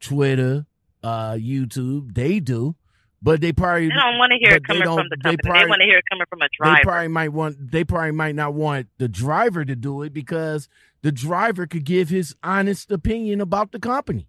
Twitter, 0.01 0.67
uh, 1.03 1.33
YouTube. 1.33 2.15
They 2.15 2.41
do, 2.41 2.77
but 3.23 3.41
they 3.41 3.53
probably 3.53 3.89
They 3.89 3.95
don't 3.95 4.19
want 4.19 4.33
to 4.33 4.39
hear 4.39 4.57
it 4.57 4.65
coming 4.67 4.83
from 4.85 5.07
the 5.11 5.17
company. 5.17 5.37
They, 5.43 5.49
probably- 5.49 5.69
want 5.69 5.81
to 5.81 5.87
hear 5.87 5.99
it 5.99 6.05
coming 6.11 6.27
from 6.31 6.43
a 6.43 6.49
driver. 6.57 6.77
they 6.77 6.83
probably 6.83 7.09
might 7.09 7.29
want 7.33 7.71
they 7.71 7.85
probably 7.85 8.13
might 8.13 8.35
not 8.35 8.55
want 8.55 8.87
the 8.99 9.09
driver 9.09 9.65
to 9.65 9.77
do 9.77 10.03
it 10.03 10.13
because 10.15 10.69
the 11.03 11.13
driver 11.13 11.67
could 11.67 11.85
give 11.85 12.09
his 12.09 12.35
honest 12.43 12.91
opinion 12.91 13.41
about 13.41 13.73
the 13.73 13.79
company. 13.79 14.29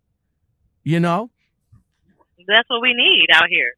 You 0.84 1.00
know, 1.00 1.30
That's 2.48 2.70
what 2.70 2.82
we 2.82 2.94
need 2.94 3.28
out 3.34 3.48
here. 3.50 3.74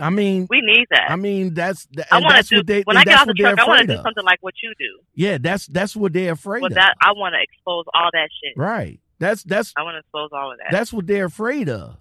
I 0.00 0.10
mean, 0.10 0.46
We 0.50 0.60
need 0.60 0.86
that. 0.90 1.08
I 1.10 1.16
mean 1.16 1.54
that's 1.54 1.86
th- 1.86 2.06
I 2.10 2.18
want 2.20 2.44
to 2.46 2.56
do 2.56 2.62
they 2.64 2.82
when 2.82 2.96
I 2.96 3.04
get 3.04 3.18
off 3.20 3.26
the 3.26 3.34
truck. 3.34 3.58
I 3.58 3.64
want 3.66 3.88
to 3.88 3.96
do 3.96 4.02
something 4.02 4.24
like 4.24 4.38
what 4.40 4.54
you 4.62 4.72
do. 4.78 5.00
Yeah, 5.14 5.38
that's 5.40 5.66
that's 5.66 5.94
what 5.94 6.12
they're 6.12 6.32
afraid 6.32 6.62
Well, 6.62 6.72
of. 6.72 6.74
that 6.76 6.94
I 7.00 7.12
want 7.12 7.34
to 7.34 7.42
expose 7.42 7.84
all 7.94 8.10
that 8.12 8.28
shit. 8.42 8.54
right. 8.56 8.98
That's 9.20 9.44
that's 9.44 9.72
I 9.76 9.82
want 9.82 9.94
to 9.94 9.98
expose 10.00 10.30
all 10.32 10.50
of 10.52 10.58
that. 10.58 10.68
that's 10.72 10.92
what 10.92 11.06
they're 11.06 11.26
afraid 11.26 11.68
of. 11.68 11.96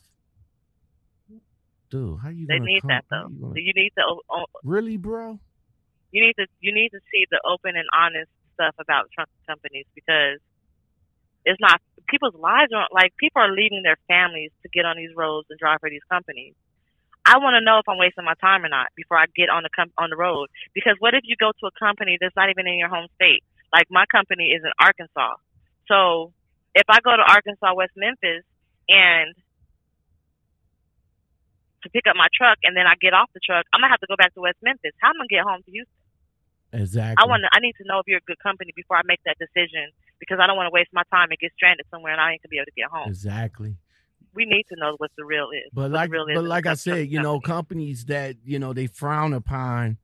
Dude, 1.93 2.17
how 2.25 2.29
you 2.29 2.47
they 2.49 2.57
need 2.57 2.81
come- 2.81 2.89
that 2.89 3.05
though. 3.09 3.29
you 3.29 3.37
gonna- 3.39 3.61
You 3.61 3.73
need 3.77 3.93
to 3.97 4.01
o- 4.01 4.25
o- 4.33 4.49
really, 4.63 4.97
bro? 4.97 5.37
you 6.11 6.25
need 6.25 6.33
to 6.41 6.47
you 6.59 6.73
need 6.73 6.89
to 6.89 6.99
see 7.13 7.25
the 7.29 7.39
open 7.45 7.75
and 7.77 7.85
honest 7.93 8.29
stuff 8.55 8.73
about 8.79 9.09
truck 9.13 9.29
companies 9.47 9.85
because 9.93 10.39
it's 11.45 11.59
not 11.61 11.81
people's 12.09 12.33
lives 12.35 12.71
aren't 12.73 12.93
like 12.93 13.13
people 13.17 13.41
are 13.41 13.51
leaving 13.53 13.81
their 13.83 13.97
families 14.07 14.51
to 14.63 14.69
get 14.69 14.85
on 14.85 14.97
these 14.97 15.13
roads 15.15 15.45
and 15.49 15.59
drive 15.59 15.77
for 15.81 15.89
these 15.89 16.03
companies. 16.09 16.53
I 17.25 17.37
want 17.37 17.53
to 17.55 17.61
know 17.63 17.77
if 17.79 17.87
I'm 17.87 17.97
wasting 17.97 18.25
my 18.25 18.33
time 18.41 18.65
or 18.65 18.69
not 18.69 18.87
before 18.97 19.17
I 19.17 19.25
get 19.35 19.49
on 19.49 19.63
the 19.63 19.69
com- 19.75 19.93
on 19.97 20.09
the 20.09 20.17
road. 20.17 20.49
Because 20.73 20.95
what 20.99 21.13
if 21.13 21.21
you 21.23 21.35
go 21.39 21.51
to 21.51 21.65
a 21.67 21.71
company 21.79 22.17
that's 22.19 22.35
not 22.35 22.49
even 22.49 22.65
in 22.67 22.77
your 22.77 22.89
home 22.89 23.07
state? 23.15 23.43
Like 23.71 23.87
my 23.89 24.05
company 24.11 24.49
is 24.51 24.61
in 24.65 24.71
Arkansas, 24.79 25.35
so 25.87 26.33
if 26.75 26.89
I 26.89 26.99
go 27.01 27.15
to 27.15 27.21
Arkansas, 27.23 27.73
West 27.75 27.93
Memphis, 27.95 28.43
and 28.89 29.33
to 31.83 31.89
pick 31.89 32.07
up 32.07 32.15
my 32.15 32.27
truck, 32.33 32.57
and 32.63 32.75
then 32.75 32.87
I 32.87 32.95
get 32.99 33.13
off 33.13 33.29
the 33.33 33.43
truck, 33.43 33.65
I'm 33.71 33.79
gonna 33.79 33.91
have 33.91 34.01
to 34.01 34.09
go 34.09 34.15
back 34.15 34.33
to 34.35 34.41
West 34.41 34.57
Memphis. 34.63 34.95
How 34.99 35.09
am 35.11 35.19
I 35.19 35.27
gonna 35.27 35.35
get 35.35 35.43
home 35.43 35.61
to 35.63 35.71
Houston? 35.71 36.03
Exactly. 36.73 37.21
I 37.21 37.29
want 37.29 37.43
to. 37.45 37.49
I 37.53 37.59
need 37.59 37.75
to 37.77 37.85
know 37.85 37.99
if 37.99 38.07
you're 38.07 38.17
a 38.17 38.27
good 38.27 38.39
company 38.39 38.73
before 38.75 38.97
I 38.97 39.01
make 39.05 39.21
that 39.25 39.37
decision 39.37 39.93
because 40.19 40.39
I 40.41 40.47
don't 40.47 40.57
want 40.57 40.67
to 40.67 40.73
waste 40.73 40.89
my 40.91 41.03
time 41.11 41.29
and 41.29 41.37
get 41.37 41.53
stranded 41.53 41.85
somewhere 41.91 42.11
and 42.11 42.21
I 42.21 42.33
ain't 42.33 42.41
gonna 42.41 42.49
be 42.49 42.57
able 42.57 42.65
to 42.65 42.77
get 42.77 42.89
home. 42.89 43.09
Exactly. 43.09 43.77
We 44.33 44.45
need 44.45 44.65
to 44.73 44.75
know 44.79 44.95
what 44.97 45.11
the 45.15 45.25
real 45.25 45.49
is. 45.53 45.69
But 45.71 45.91
like, 45.91 46.09
the 46.09 46.17
real 46.25 46.41
but 46.41 46.45
like 46.45 46.65
I 46.65 46.73
said, 46.73 47.07
you 47.07 47.21
know, 47.21 47.39
companies 47.39 48.05
that 48.05 48.37
you 48.43 48.57
know 48.57 48.73
they 48.73 48.87
frown 48.87 49.33
upon, 49.33 49.97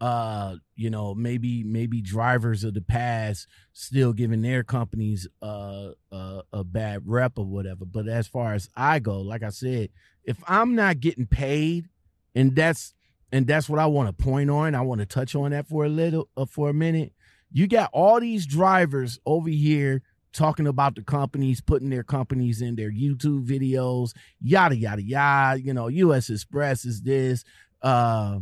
uh, 0.00 0.56
you 0.74 0.90
know, 0.90 1.14
maybe 1.14 1.62
maybe 1.64 2.02
drivers 2.02 2.64
of 2.64 2.74
the 2.74 2.80
past 2.80 3.46
still 3.72 4.12
giving 4.12 4.42
their 4.42 4.62
companies 4.62 5.26
uh, 5.40 5.90
uh 6.12 6.42
a 6.52 6.64
bad 6.64 7.02
rep 7.06 7.38
or 7.38 7.46
whatever. 7.46 7.84
But 7.84 8.08
as 8.08 8.26
far 8.26 8.54
as 8.54 8.68
I 8.76 8.98
go, 8.98 9.20
like 9.20 9.42
I 9.42 9.50
said, 9.50 9.90
if 10.24 10.38
I'm 10.46 10.74
not 10.74 11.00
getting 11.00 11.26
paid, 11.26 11.88
and 12.34 12.54
that's 12.54 12.94
and 13.32 13.46
that's 13.46 13.68
what 13.68 13.80
I 13.80 13.86
want 13.86 14.16
to 14.16 14.24
point 14.24 14.50
on. 14.50 14.74
I 14.74 14.80
want 14.82 15.00
to 15.00 15.06
touch 15.06 15.34
on 15.34 15.50
that 15.50 15.66
for 15.66 15.84
a 15.84 15.88
little 15.88 16.28
uh, 16.36 16.46
for 16.46 16.70
a 16.70 16.74
minute. 16.74 17.12
You 17.50 17.66
got 17.66 17.90
all 17.92 18.20
these 18.20 18.46
drivers 18.46 19.18
over 19.26 19.48
here 19.48 20.02
talking 20.32 20.66
about 20.66 20.96
the 20.96 21.02
companies, 21.02 21.60
putting 21.60 21.90
their 21.90 22.02
companies 22.02 22.60
in 22.60 22.76
their 22.76 22.90
YouTube 22.90 23.46
videos, 23.46 24.10
yada 24.40 24.76
yada 24.76 25.02
yada. 25.02 25.60
You 25.60 25.72
know, 25.72 25.88
U.S. 25.88 26.30
Express 26.30 26.84
is 26.84 27.02
this, 27.02 27.44
uh, 27.82 28.38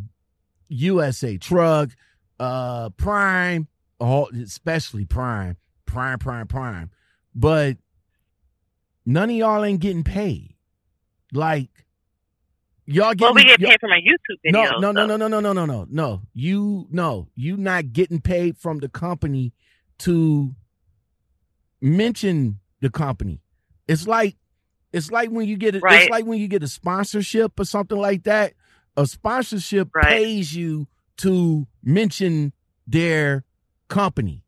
USA 0.73 1.37
Truck, 1.39 1.91
uh, 2.41 2.91
Prime, 2.91 3.69
all 3.99 4.29
especially 4.35 5.05
Prime, 5.05 5.57
Prime, 5.87 6.19
Prime, 6.19 6.47
Prime. 6.49 6.91
But 7.35 7.77
none 9.07 9.31
of 9.31 9.37
y'all 9.37 9.65
ain't 9.65 9.81
getting 9.81 10.05
paid. 10.05 10.55
Like 11.33 11.69
y'all 12.85 13.15
getting 13.15 13.35
well, 13.35 13.35
we 13.35 13.45
get 13.45 13.61
paid 13.61 13.81
from 13.81 13.91
our 13.93 13.99
YouTube 13.99 14.39
videos. 14.45 14.81
no, 14.81 14.93
no, 14.93 15.05
no, 15.07 15.17
no, 15.17 15.29
no, 15.29 15.41
no, 15.41 15.41
no, 15.41 15.53
no, 15.53 15.65
no, 15.67 15.87
no. 15.89 16.23
You 16.35 16.87
no, 16.91 17.29
you 17.35 17.57
not 17.57 17.93
getting 17.93 18.21
paid 18.21 18.57
from 18.59 18.79
the 18.79 18.89
company 18.89 19.53
to 20.01 20.55
mention 21.81 22.59
the 22.81 22.91
company. 22.91 23.41
It's 23.89 24.07
like 24.07 24.37
it's 24.93 25.11
like 25.11 25.31
when 25.31 25.47
you 25.49 25.57
get 25.57 25.75
a, 25.75 25.81
Right. 25.81 26.03
it's 26.03 26.11
like 26.11 26.27
when 26.27 26.39
you 26.39 26.49
get 26.49 26.63
a 26.63 26.69
sponsorship 26.69 27.59
or 27.59 27.65
something 27.65 27.99
like 27.99 28.25
that. 28.25 28.53
A 28.97 29.07
sponsorship 29.07 29.89
Right. 29.95 30.09
pays 30.23 30.55
you 30.55 30.87
to 31.19 31.67
mention 31.83 32.53
their 32.87 33.45
company. 33.89 34.45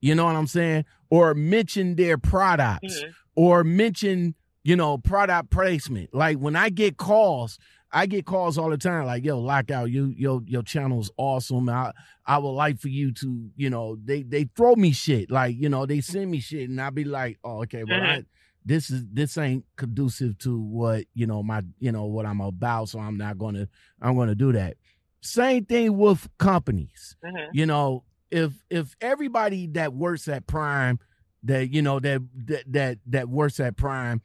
You 0.00 0.14
know 0.14 0.24
what 0.24 0.36
I'm 0.36 0.46
saying? 0.46 0.84
Or 1.10 1.34
mention 1.34 1.96
their 1.96 2.18
products 2.18 3.00
Mhm. 3.02 3.12
or 3.34 3.64
mention, 3.64 4.34
you 4.62 4.76
know, 4.76 4.98
product 4.98 5.50
placement. 5.50 6.14
Like 6.14 6.38
when 6.38 6.54
I 6.54 6.68
get 6.68 6.96
calls, 6.96 7.58
I 7.90 8.06
get 8.06 8.26
calls 8.26 8.58
all 8.58 8.68
the 8.68 8.76
time, 8.76 9.06
like, 9.06 9.24
yo, 9.24 9.40
lockout, 9.40 9.90
you 9.90 10.12
your 10.16 10.42
your 10.46 10.62
channel's 10.62 11.10
awesome. 11.16 11.68
I 11.68 11.92
I 12.26 12.38
would 12.38 12.50
like 12.50 12.78
for 12.78 12.88
you 12.88 13.12
to, 13.14 13.50
you 13.56 13.70
know, 13.70 13.96
they 14.04 14.22
they 14.22 14.44
throw 14.54 14.76
me 14.76 14.92
shit. 14.92 15.30
Like, 15.30 15.56
you 15.56 15.68
know, 15.70 15.86
they 15.86 16.00
send 16.02 16.30
me 16.30 16.38
shit 16.40 16.68
and 16.68 16.80
I'll 16.80 16.90
be 16.90 17.04
like, 17.04 17.38
oh, 17.42 17.62
okay, 17.62 17.84
well, 17.84 18.00
I 18.02 18.18
Mhm. 18.18 18.26
This 18.68 18.90
is 18.90 19.04
this 19.12 19.38
ain't 19.38 19.64
conducive 19.76 20.38
to 20.38 20.60
what, 20.60 21.04
you 21.14 21.26
know, 21.26 21.42
my 21.42 21.62
you 21.78 21.90
know, 21.90 22.04
what 22.04 22.26
I'm 22.26 22.40
about. 22.40 22.88
So 22.90 22.98
I'm 22.98 23.16
not 23.16 23.38
gonna 23.38 23.68
I'm 24.00 24.16
gonna 24.16 24.34
do 24.34 24.52
that. 24.52 24.76
Same 25.20 25.64
thing 25.64 25.96
with 25.96 26.28
companies 26.38 27.16
Mhm. 27.24 27.48
you 27.52 27.66
know 27.66 28.04
if 28.30 28.52
if 28.70 28.94
everybody 29.00 29.66
that 29.68 29.92
works 29.94 30.28
at 30.28 30.46
prime 30.46 30.98
that 31.42 31.72
you 31.72 31.82
know 31.82 31.98
that 31.98 32.22
that 32.46 32.64
that, 32.72 32.98
that 33.06 33.28
works 33.28 33.58
at 33.58 33.76
prime 33.76 34.20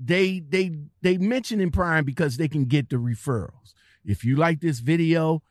they 0.00 0.40
they 0.40 0.72
they 1.02 1.16
mention 1.18 1.60
in 1.60 1.70
prime 1.70 2.04
because 2.04 2.38
they 2.38 2.48
can 2.48 2.64
get 2.64 2.88
the 2.88 2.96
referrals 2.96 3.72
if 4.04 4.24
you 4.24 4.34
like 4.34 4.60
this 4.60 4.80
video 4.80 5.42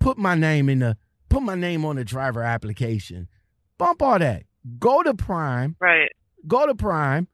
put 0.00 0.16
my 0.16 0.34
name 0.34 0.70
in 0.70 0.78
the 0.78 0.96
put 1.28 1.42
my 1.42 1.54
name 1.54 1.84
on 1.84 1.96
the 1.96 2.04
driver 2.04 2.42
application 2.42 3.28
bump 3.76 4.00
all 4.00 4.18
that 4.18 4.44
go 4.78 5.02
to 5.02 5.12
prime 5.12 5.76
Right. 5.78 6.10
go 6.46 6.66
to 6.66 6.74
Prime, 6.74 7.28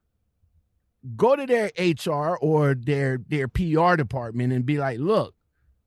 go 1.16 1.36
to 1.36 1.46
their 1.46 1.70
HR 1.78 2.36
or 2.36 2.74
their 2.74 3.18
their 3.28 3.48
PR 3.48 3.96
department 3.96 4.52
and 4.52 4.64
be 4.64 4.78
like, 4.78 4.98
look, 4.98 5.34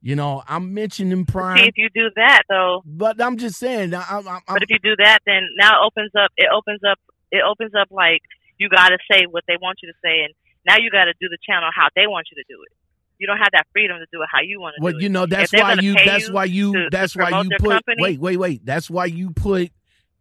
you 0.02 0.16
know, 0.16 0.44
I'm 0.48 0.74
mentioning 0.74 1.26
See, 1.26 1.32
Prime, 1.32 1.58
if 1.66 1.78
you 1.78 1.90
do 1.94 2.10
that 2.16 2.44
though, 2.50 2.84
but 2.86 3.22
I'm 3.22 3.38
just 3.38 3.58
saying, 3.58 3.94
I'm, 3.94 4.28
I'm, 4.28 4.42
but 4.48 4.64
if 4.64 4.70
you 4.70 4.80
do 4.80 4.96
that, 4.98 5.20
then 5.26 5.42
now 5.58 5.82
it 5.82 5.86
opens 5.86 6.12
up. 6.16 6.32
It 6.38 6.48
opens 6.54 6.82
up. 6.90 7.00
It 7.32 7.44
opens 7.44 7.72
up 7.80 7.88
like 7.92 8.22
you 8.58 8.70
got 8.70 8.90
to 8.90 8.98
say 9.12 9.26
what 9.30 9.44
they 9.48 9.58
want 9.62 9.80
you 9.82 9.92
to 9.92 9.98
say, 10.04 10.24
and 10.24 10.34
now 10.66 10.78
you 10.78 10.92
got 10.92 11.06
to 11.06 11.14
do 11.20 11.28
the 11.30 11.38
channel 11.48 11.70
how 11.76 11.88
they 11.96 12.08
want 12.08 12.28
you 12.32 12.42
to 12.42 12.46
do 12.48 12.62
it. 12.64 12.72
You 13.20 13.26
don't 13.26 13.38
have 13.38 13.50
that 13.54 13.66
freedom 13.74 13.98
to 13.98 14.06
do 14.12 14.22
it 14.22 14.30
how 14.32 14.42
you 14.42 14.62
want 14.62 14.76
to 14.78 14.84
well, 14.84 14.94
do 14.94 15.00
you 15.00 15.10
know, 15.10 15.26
that's 15.26 15.52
why 15.52 15.74
you, 15.74 15.96
that's 16.06 16.28
you 16.28 16.34
why 16.34 16.46
you, 16.46 16.74
to- 16.74 16.90
that's 16.92 17.14
to 17.14 17.20
why 17.20 17.30
promote 17.30 17.46
you 17.46 17.58
put, 17.60 17.70
company? 17.72 18.04
wait, 18.04 18.20
wait, 18.20 18.38
wait, 18.38 18.66
that's 18.66 18.90
why 18.92 19.06
you 19.06 19.32
put 19.32 19.72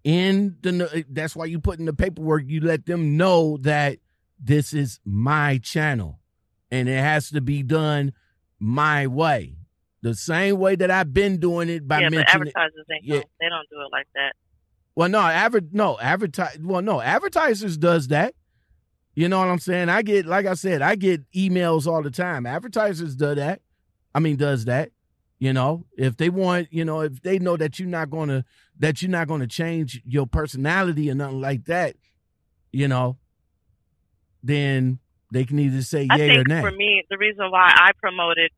in 0.03 0.57
the, 0.63 1.05
that's 1.11 1.37
why 1.37 1.45
you 1.45 1.61
put 1.61 1.79
in 1.79 1.85
the 1.85 1.93
paperwork, 1.93 2.45
you 2.47 2.61
let 2.61 2.87
them 2.87 3.19
know 3.19 3.59
that 3.59 3.99
this 4.39 4.73
is 4.73 5.01
my 5.05 5.59
channel 5.59 6.21
and 6.71 6.89
it 6.89 6.99
has 6.99 7.31
to 7.31 7.41
be 7.41 7.63
done 7.63 8.13
my 8.59 9.07
way. 9.07 9.57
The 10.03 10.15
same 10.15 10.59
way 10.59 10.77
that 10.77 10.91
I've 10.91 11.13
been 11.13 11.39
doing 11.39 11.69
it 11.69 11.87
by 11.89 12.01
yeah, 12.01 12.09
mentioning 12.11 12.49
advertisers 12.49 12.85
ain't 12.93 13.05
Yeah. 13.05 13.23
they 13.41 13.49
don't 13.49 13.69
do 13.71 13.81
it 13.81 13.91
like 13.93 14.07
that. 14.15 14.33
Well, 14.95 15.09
no, 15.09 15.21
adver- 15.21 15.61
no, 15.73 15.99
advertise. 15.99 16.59
Well, 16.61 16.83
no, 16.83 17.01
advertisers 17.01 17.77
does 17.77 18.09
that. 18.09 18.35
You 19.15 19.29
know 19.29 19.39
what 19.39 19.49
I'm 19.49 19.59
saying? 19.59 19.89
I 19.89 20.03
get, 20.03 20.27
like 20.27 20.47
I 20.47 20.55
said, 20.55 20.83
I 20.83 20.95
get 20.95 21.23
emails 21.33 21.87
all 21.87 22.03
the 22.03 22.11
time. 22.11 22.47
Advertisers 22.47 23.17
do 23.17 23.35
that. 23.35 23.63
I 24.15 24.21
mean, 24.21 24.37
does 24.37 24.67
that? 24.67 24.91
You 25.39 25.53
know, 25.53 25.85
if 25.99 26.17
they 26.17 26.31
want, 26.31 26.69
you 26.73 26.85
know, 26.85 27.01
if 27.01 27.21
they 27.23 27.39
know 27.39 27.57
that 27.59 27.79
you're 27.79 27.89
not 27.89 28.09
gonna, 28.11 28.45
that 28.79 29.03
you're 29.03 29.11
not 29.11 29.29
gonna 29.29 29.47
change 29.47 30.01
your 30.07 30.27
personality 30.27 31.11
or 31.11 31.15
nothing 31.15 31.41
like 31.43 31.65
that, 31.67 31.97
you 32.73 32.89
know, 32.89 33.19
then 34.47 34.99
they 35.33 35.45
can 35.45 35.59
either 35.59 35.83
say 35.83 36.07
I 36.11 36.17
yay 36.17 36.37
or 36.39 36.45
nay. 36.45 36.61
for 36.61 36.71
me, 36.71 37.05
the 37.11 37.19
reason 37.19 37.51
why 37.51 37.73
I 37.75 37.91
promoted 38.01 38.51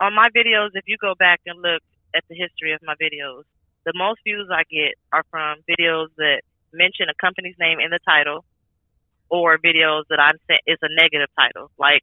on 0.00 0.14
my 0.14 0.28
videos, 0.34 0.70
if 0.74 0.84
you 0.86 0.96
go 1.00 1.14
back 1.18 1.40
and 1.46 1.60
look 1.60 1.82
at 2.14 2.24
the 2.28 2.34
history 2.34 2.72
of 2.72 2.80
my 2.82 2.94
videos, 2.94 3.42
the 3.84 3.92
most 3.94 4.20
views 4.24 4.48
I 4.50 4.62
get 4.70 4.94
are 5.12 5.24
from 5.30 5.58
videos 5.68 6.08
that 6.16 6.42
mention 6.72 7.08
a 7.10 7.16
company's 7.20 7.56
name 7.58 7.80
in 7.80 7.90
the 7.90 7.98
title, 8.06 8.44
or 9.28 9.58
videos 9.58 10.04
that 10.10 10.20
I'm 10.20 10.38
saying 10.46 10.60
is 10.66 10.78
a 10.82 10.88
negative 10.94 11.28
title, 11.38 11.70
like 11.78 12.02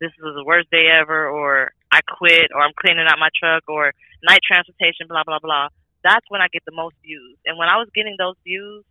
"This 0.00 0.12
is 0.12 0.34
the 0.34 0.44
worst 0.44 0.70
day 0.70 0.88
ever," 0.88 1.28
or 1.28 1.72
"I 1.90 2.00
quit," 2.02 2.50
or 2.54 2.60
"I'm 2.60 2.76
cleaning 2.76 3.06
out 3.06 3.18
my 3.18 3.30
truck," 3.38 3.64
or 3.68 3.92
"Knight 4.22 4.40
Transportation," 4.46 5.06
blah 5.08 5.24
blah 5.24 5.38
blah. 5.38 5.68
That's 6.02 6.26
when 6.28 6.40
I 6.40 6.48
get 6.52 6.64
the 6.64 6.76
most 6.76 6.96
views, 7.02 7.38
and 7.46 7.56
when 7.58 7.68
I 7.68 7.76
was 7.76 7.88
getting 7.94 8.16
those 8.18 8.36
views, 8.44 8.84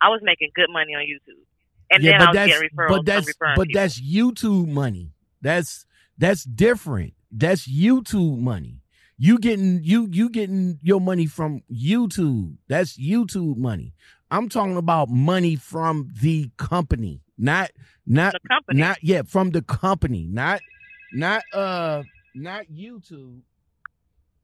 I 0.00 0.08
was 0.08 0.20
making 0.22 0.50
good 0.54 0.70
money 0.70 0.94
on 0.94 1.02
YouTube, 1.02 1.44
and 1.90 2.04
then 2.04 2.20
I 2.20 2.26
was 2.26 2.34
getting 2.34 2.68
referrals 2.70 2.88
but 2.88 3.06
that's 3.06 3.32
but 3.56 3.68
people. 3.68 3.80
that's 3.80 4.00
YouTube 4.00 4.68
money. 4.68 5.12
That's 5.42 5.86
that's 6.18 6.44
different. 6.44 7.14
That's 7.32 7.66
YouTube 7.66 8.38
money. 8.38 8.80
You 9.18 9.38
getting 9.38 9.82
you 9.82 10.08
you 10.10 10.30
getting 10.30 10.78
your 10.82 11.00
money 11.00 11.26
from 11.26 11.62
YouTube. 11.70 12.56
That's 12.68 12.96
YouTube 12.98 13.56
money. 13.56 13.94
I'm 14.30 14.48
talking 14.48 14.76
about 14.76 15.08
money 15.08 15.56
from 15.56 16.08
the 16.20 16.50
company, 16.56 17.20
not 17.36 17.70
not 18.06 18.32
the 18.32 18.48
company. 18.48 18.80
not 18.80 19.02
yet 19.02 19.28
from 19.28 19.50
the 19.50 19.62
company, 19.62 20.26
not 20.30 20.60
not 21.12 21.42
uh 21.52 22.02
not 22.34 22.66
YouTube, 22.66 23.40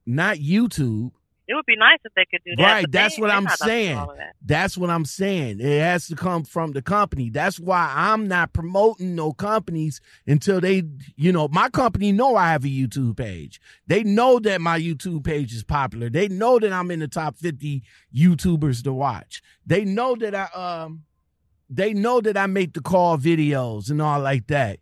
not 0.04 0.38
YouTube. 0.38 1.12
It 1.48 1.54
would 1.54 1.64
be 1.66 1.76
nice 1.76 1.98
if 2.04 2.12
they 2.14 2.24
could 2.28 2.42
do 2.44 2.56
that. 2.56 2.62
Right, 2.62 2.90
that's 2.90 3.16
they- 3.16 3.22
what 3.22 3.30
I'm 3.30 3.44
not 3.44 3.52
up 3.52 3.58
to 3.58 3.64
saying. 3.64 3.96
that. 3.96 4.34
That's 4.44 4.76
what 4.76 4.90
I'm 4.90 5.04
saying. 5.04 5.60
It 5.60 5.80
has 5.80 6.08
to 6.08 6.16
come 6.16 6.42
from 6.42 6.72
the 6.72 6.82
company. 6.82 7.30
That's 7.30 7.60
why 7.60 7.92
I'm 7.94 8.26
not 8.26 8.52
promoting 8.52 9.14
no 9.14 9.32
companies 9.32 10.00
until 10.26 10.60
they, 10.60 10.82
you 11.14 11.30
know, 11.32 11.46
my 11.46 11.68
company 11.68 12.10
know 12.10 12.34
I 12.34 12.50
have 12.50 12.64
a 12.64 12.68
YouTube 12.68 13.16
page. 13.16 13.60
They 13.86 14.02
know 14.02 14.40
that 14.40 14.60
my 14.60 14.78
YouTube 14.80 15.22
page 15.24 15.52
is 15.54 15.62
popular. 15.62 16.10
They 16.10 16.26
know 16.26 16.58
that 16.58 16.72
I'm 16.72 16.90
in 16.90 16.98
the 16.98 17.08
top 17.08 17.36
50 17.36 17.82
YouTubers 18.14 18.82
to 18.82 18.92
watch. 18.92 19.40
They 19.64 19.84
know 19.84 20.16
that 20.16 20.34
I 20.34 20.44
um 20.54 21.04
they 21.68 21.92
know 21.92 22.20
that 22.20 22.36
I 22.36 22.46
make 22.46 22.74
the 22.74 22.80
call 22.80 23.18
videos 23.18 23.90
and 23.90 24.00
all 24.02 24.20
like 24.20 24.46
that. 24.48 24.78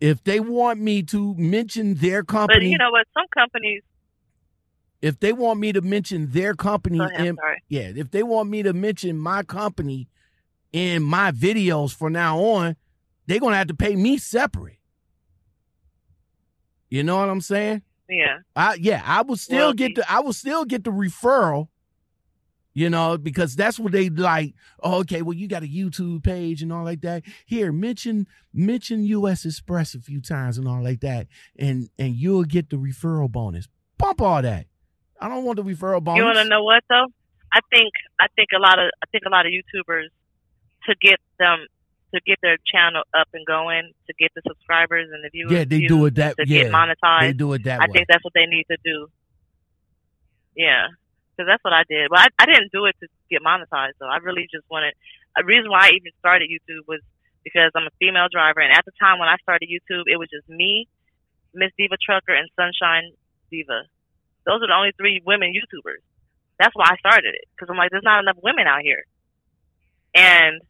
If 0.00 0.24
they 0.24 0.40
want 0.40 0.80
me 0.80 1.02
to 1.04 1.34
mention 1.36 1.94
their 1.94 2.22
company. 2.24 2.60
But 2.60 2.66
you 2.66 2.78
know 2.78 2.90
what? 2.90 3.06
Some 3.14 3.26
companies. 3.36 3.82
If 5.02 5.18
they 5.20 5.32
want 5.32 5.60
me 5.60 5.72
to 5.72 5.80
mention 5.80 6.30
their 6.30 6.54
company 6.54 7.00
in, 7.18 7.36
yeah, 7.68 7.90
if 7.94 8.10
they 8.10 8.22
want 8.22 8.50
me 8.50 8.62
to 8.62 8.72
mention 8.72 9.18
my 9.18 9.42
company 9.42 10.08
in 10.72 11.02
my 11.02 11.32
videos 11.32 11.94
from 11.94 12.12
now 12.12 12.38
on, 12.38 12.76
they're 13.26 13.40
gonna 13.40 13.56
have 13.56 13.68
to 13.68 13.74
pay 13.74 13.96
me 13.96 14.18
separate. 14.18 14.78
You 16.90 17.02
know 17.02 17.16
what 17.18 17.30
I'm 17.30 17.40
saying? 17.40 17.82
Yeah. 18.08 18.38
I 18.54 18.74
yeah, 18.74 19.02
I 19.04 19.22
will 19.22 19.36
still 19.36 19.58
Royalty. 19.58 19.76
get 19.76 19.94
the 19.94 20.12
I 20.12 20.20
will 20.20 20.32
still 20.32 20.64
get 20.64 20.84
the 20.84 20.90
referral. 20.90 21.68
You 22.72 22.88
know, 22.88 23.18
because 23.18 23.56
that's 23.56 23.80
what 23.80 23.90
they 23.90 24.10
like. 24.10 24.54
Oh, 24.80 25.00
okay, 25.00 25.22
well, 25.22 25.36
you 25.36 25.48
got 25.48 25.64
a 25.64 25.66
YouTube 25.66 26.22
page 26.22 26.62
and 26.62 26.72
all 26.72 26.84
like 26.84 27.00
that. 27.00 27.24
Here, 27.44 27.72
mention 27.72 28.26
mention 28.54 29.04
US 29.04 29.44
Express 29.44 29.94
a 29.94 30.00
few 30.00 30.20
times 30.20 30.56
and 30.56 30.68
all 30.68 30.82
like 30.82 31.00
that, 31.00 31.26
and 31.58 31.88
and 31.98 32.14
you'll 32.14 32.44
get 32.44 32.70
the 32.70 32.76
referral 32.76 33.30
bonus. 33.30 33.68
Bump 33.98 34.22
all 34.22 34.40
that. 34.42 34.66
I 35.20 35.28
don't 35.28 35.44
want 35.44 35.58
to 35.58 35.62
the 35.62 35.74
referral 35.74 36.02
bonus. 36.02 36.18
You 36.18 36.24
want 36.24 36.38
to 36.38 36.44
know 36.44 36.64
what 36.64 36.82
though? 36.88 37.06
I 37.52 37.60
think 37.70 37.92
I 38.20 38.26
think 38.36 38.48
a 38.56 38.60
lot 38.60 38.78
of 38.78 38.90
I 39.02 39.06
think 39.12 39.24
a 39.26 39.30
lot 39.30 39.46
of 39.46 39.52
YouTubers 39.52 40.08
to 40.88 40.94
get 41.00 41.20
them 41.38 41.66
to 42.14 42.20
get 42.26 42.38
their 42.42 42.56
channel 42.66 43.02
up 43.14 43.28
and 43.34 43.46
going 43.46 43.92
to 44.06 44.12
get 44.18 44.30
the 44.34 44.42
subscribers 44.46 45.08
and 45.12 45.22
the 45.22 45.30
viewers. 45.30 45.52
Yeah, 45.52 45.64
they 45.64 45.86
do 45.86 46.06
it 46.06 46.16
that. 46.16 46.36
to 46.36 46.44
yeah, 46.46 46.64
get 46.64 46.72
monetized. 46.72 47.20
they 47.20 47.32
do 47.32 47.52
it 47.52 47.64
that 47.64 47.80
I 47.80 47.86
way. 47.86 47.92
think 47.92 48.06
that's 48.08 48.24
what 48.24 48.34
they 48.34 48.46
need 48.46 48.66
to 48.70 48.78
do. 48.84 49.06
Yeah, 50.56 50.88
because 51.36 51.46
that's 51.46 51.62
what 51.62 51.72
I 51.72 51.84
did. 51.88 52.10
Well, 52.10 52.20
I, 52.20 52.28
I 52.38 52.46
didn't 52.46 52.72
do 52.72 52.86
it 52.86 52.96
to 53.00 53.06
get 53.30 53.42
monetized, 53.42 53.98
though. 54.00 54.10
I 54.10 54.18
really 54.18 54.48
just 54.50 54.64
wanted. 54.70 54.94
A 55.38 55.44
reason 55.44 55.70
why 55.70 55.86
I 55.86 55.90
even 55.94 56.10
started 56.18 56.50
YouTube 56.50 56.82
was 56.88 57.00
because 57.44 57.70
I'm 57.74 57.86
a 57.86 57.94
female 57.98 58.26
driver, 58.30 58.60
and 58.60 58.72
at 58.72 58.84
the 58.84 58.92
time 58.98 59.18
when 59.18 59.28
I 59.28 59.36
started 59.42 59.70
YouTube, 59.70 60.10
it 60.10 60.18
was 60.18 60.28
just 60.28 60.48
me, 60.48 60.88
Miss 61.54 61.70
Diva 61.78 61.96
Trucker, 62.02 62.34
and 62.34 62.50
Sunshine 62.58 63.14
Diva. 63.50 63.86
Those 64.46 64.62
are 64.62 64.68
the 64.68 64.76
only 64.76 64.92
three 64.96 65.22
women 65.24 65.52
YouTubers. 65.52 66.02
That's 66.58 66.74
why 66.74 66.92
I 66.92 66.96
started 66.96 67.34
it 67.34 67.48
because 67.54 67.70
I'm 67.70 67.78
like, 67.78 67.90
there's 67.90 68.04
not 68.04 68.20
enough 68.20 68.36
women 68.42 68.66
out 68.66 68.82
here. 68.82 69.04
And 70.14 70.60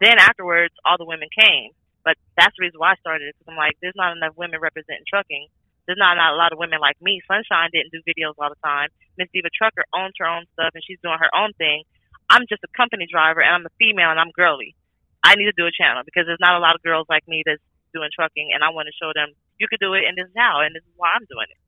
then 0.00 0.18
afterwards, 0.18 0.74
all 0.84 0.98
the 0.98 1.04
women 1.04 1.28
came. 1.30 1.70
But 2.02 2.16
that's 2.36 2.56
the 2.56 2.64
reason 2.64 2.80
why 2.80 2.96
I 2.96 3.00
started 3.00 3.28
it 3.28 3.36
because 3.38 3.52
I'm 3.52 3.60
like, 3.60 3.76
there's 3.82 3.96
not 3.96 4.16
enough 4.16 4.32
women 4.36 4.58
representing 4.58 5.04
trucking 5.06 5.48
there's 5.90 5.98
not, 5.98 6.14
not 6.14 6.34
a 6.34 6.38
lot 6.38 6.54
of 6.54 6.62
women 6.62 6.78
like 6.78 6.94
me. 7.02 7.18
Sunshine 7.26 7.74
didn't 7.74 7.90
do 7.90 7.98
videos 8.06 8.38
all 8.38 8.46
the 8.46 8.62
time. 8.62 8.94
Miss 9.18 9.26
Diva 9.34 9.50
Trucker 9.50 9.82
owns 9.90 10.14
her 10.22 10.28
own 10.30 10.46
stuff 10.54 10.70
and 10.70 10.86
she's 10.86 11.02
doing 11.02 11.18
her 11.18 11.34
own 11.34 11.50
thing. 11.58 11.82
I'm 12.30 12.46
just 12.46 12.62
a 12.62 12.70
company 12.78 13.10
driver 13.10 13.42
and 13.42 13.50
I'm 13.50 13.66
a 13.66 13.74
female 13.74 14.14
and 14.14 14.22
I'm 14.22 14.30
girly. 14.30 14.78
I 15.26 15.34
need 15.34 15.50
to 15.50 15.58
do 15.58 15.66
a 15.66 15.74
channel 15.74 16.06
because 16.06 16.30
there's 16.30 16.38
not 16.38 16.54
a 16.54 16.62
lot 16.62 16.78
of 16.78 16.86
girls 16.86 17.10
like 17.10 17.26
me 17.26 17.42
that's 17.42 17.58
doing 17.90 18.08
trucking 18.14 18.54
and 18.54 18.62
I 18.62 18.70
want 18.70 18.86
to 18.86 18.94
show 18.94 19.10
them 19.10 19.34
you 19.58 19.66
could 19.66 19.82
do 19.82 19.98
it 19.98 20.06
and 20.06 20.14
this 20.14 20.30
is 20.30 20.36
how 20.38 20.62
and 20.62 20.70
this 20.78 20.86
is 20.86 20.94
why 20.94 21.10
I'm 21.10 21.26
doing 21.26 21.50
it. 21.50 21.58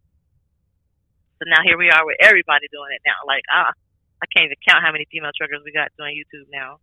So 1.43 1.51
now 1.51 1.59
here 1.66 1.76
we 1.76 1.90
are 1.90 2.07
with 2.07 2.16
everybody 2.22 2.66
doing 2.70 2.95
it 2.95 3.03
now. 3.05 3.18
Like 3.26 3.43
ah, 3.51 3.72
I 4.22 4.26
can't 4.30 4.47
even 4.47 4.57
count 4.66 4.84
how 4.84 4.93
many 4.93 5.07
female 5.11 5.32
truckers 5.36 5.59
we 5.64 5.72
got 5.72 5.90
doing 5.99 6.14
YouTube 6.14 6.47
now. 6.53 6.78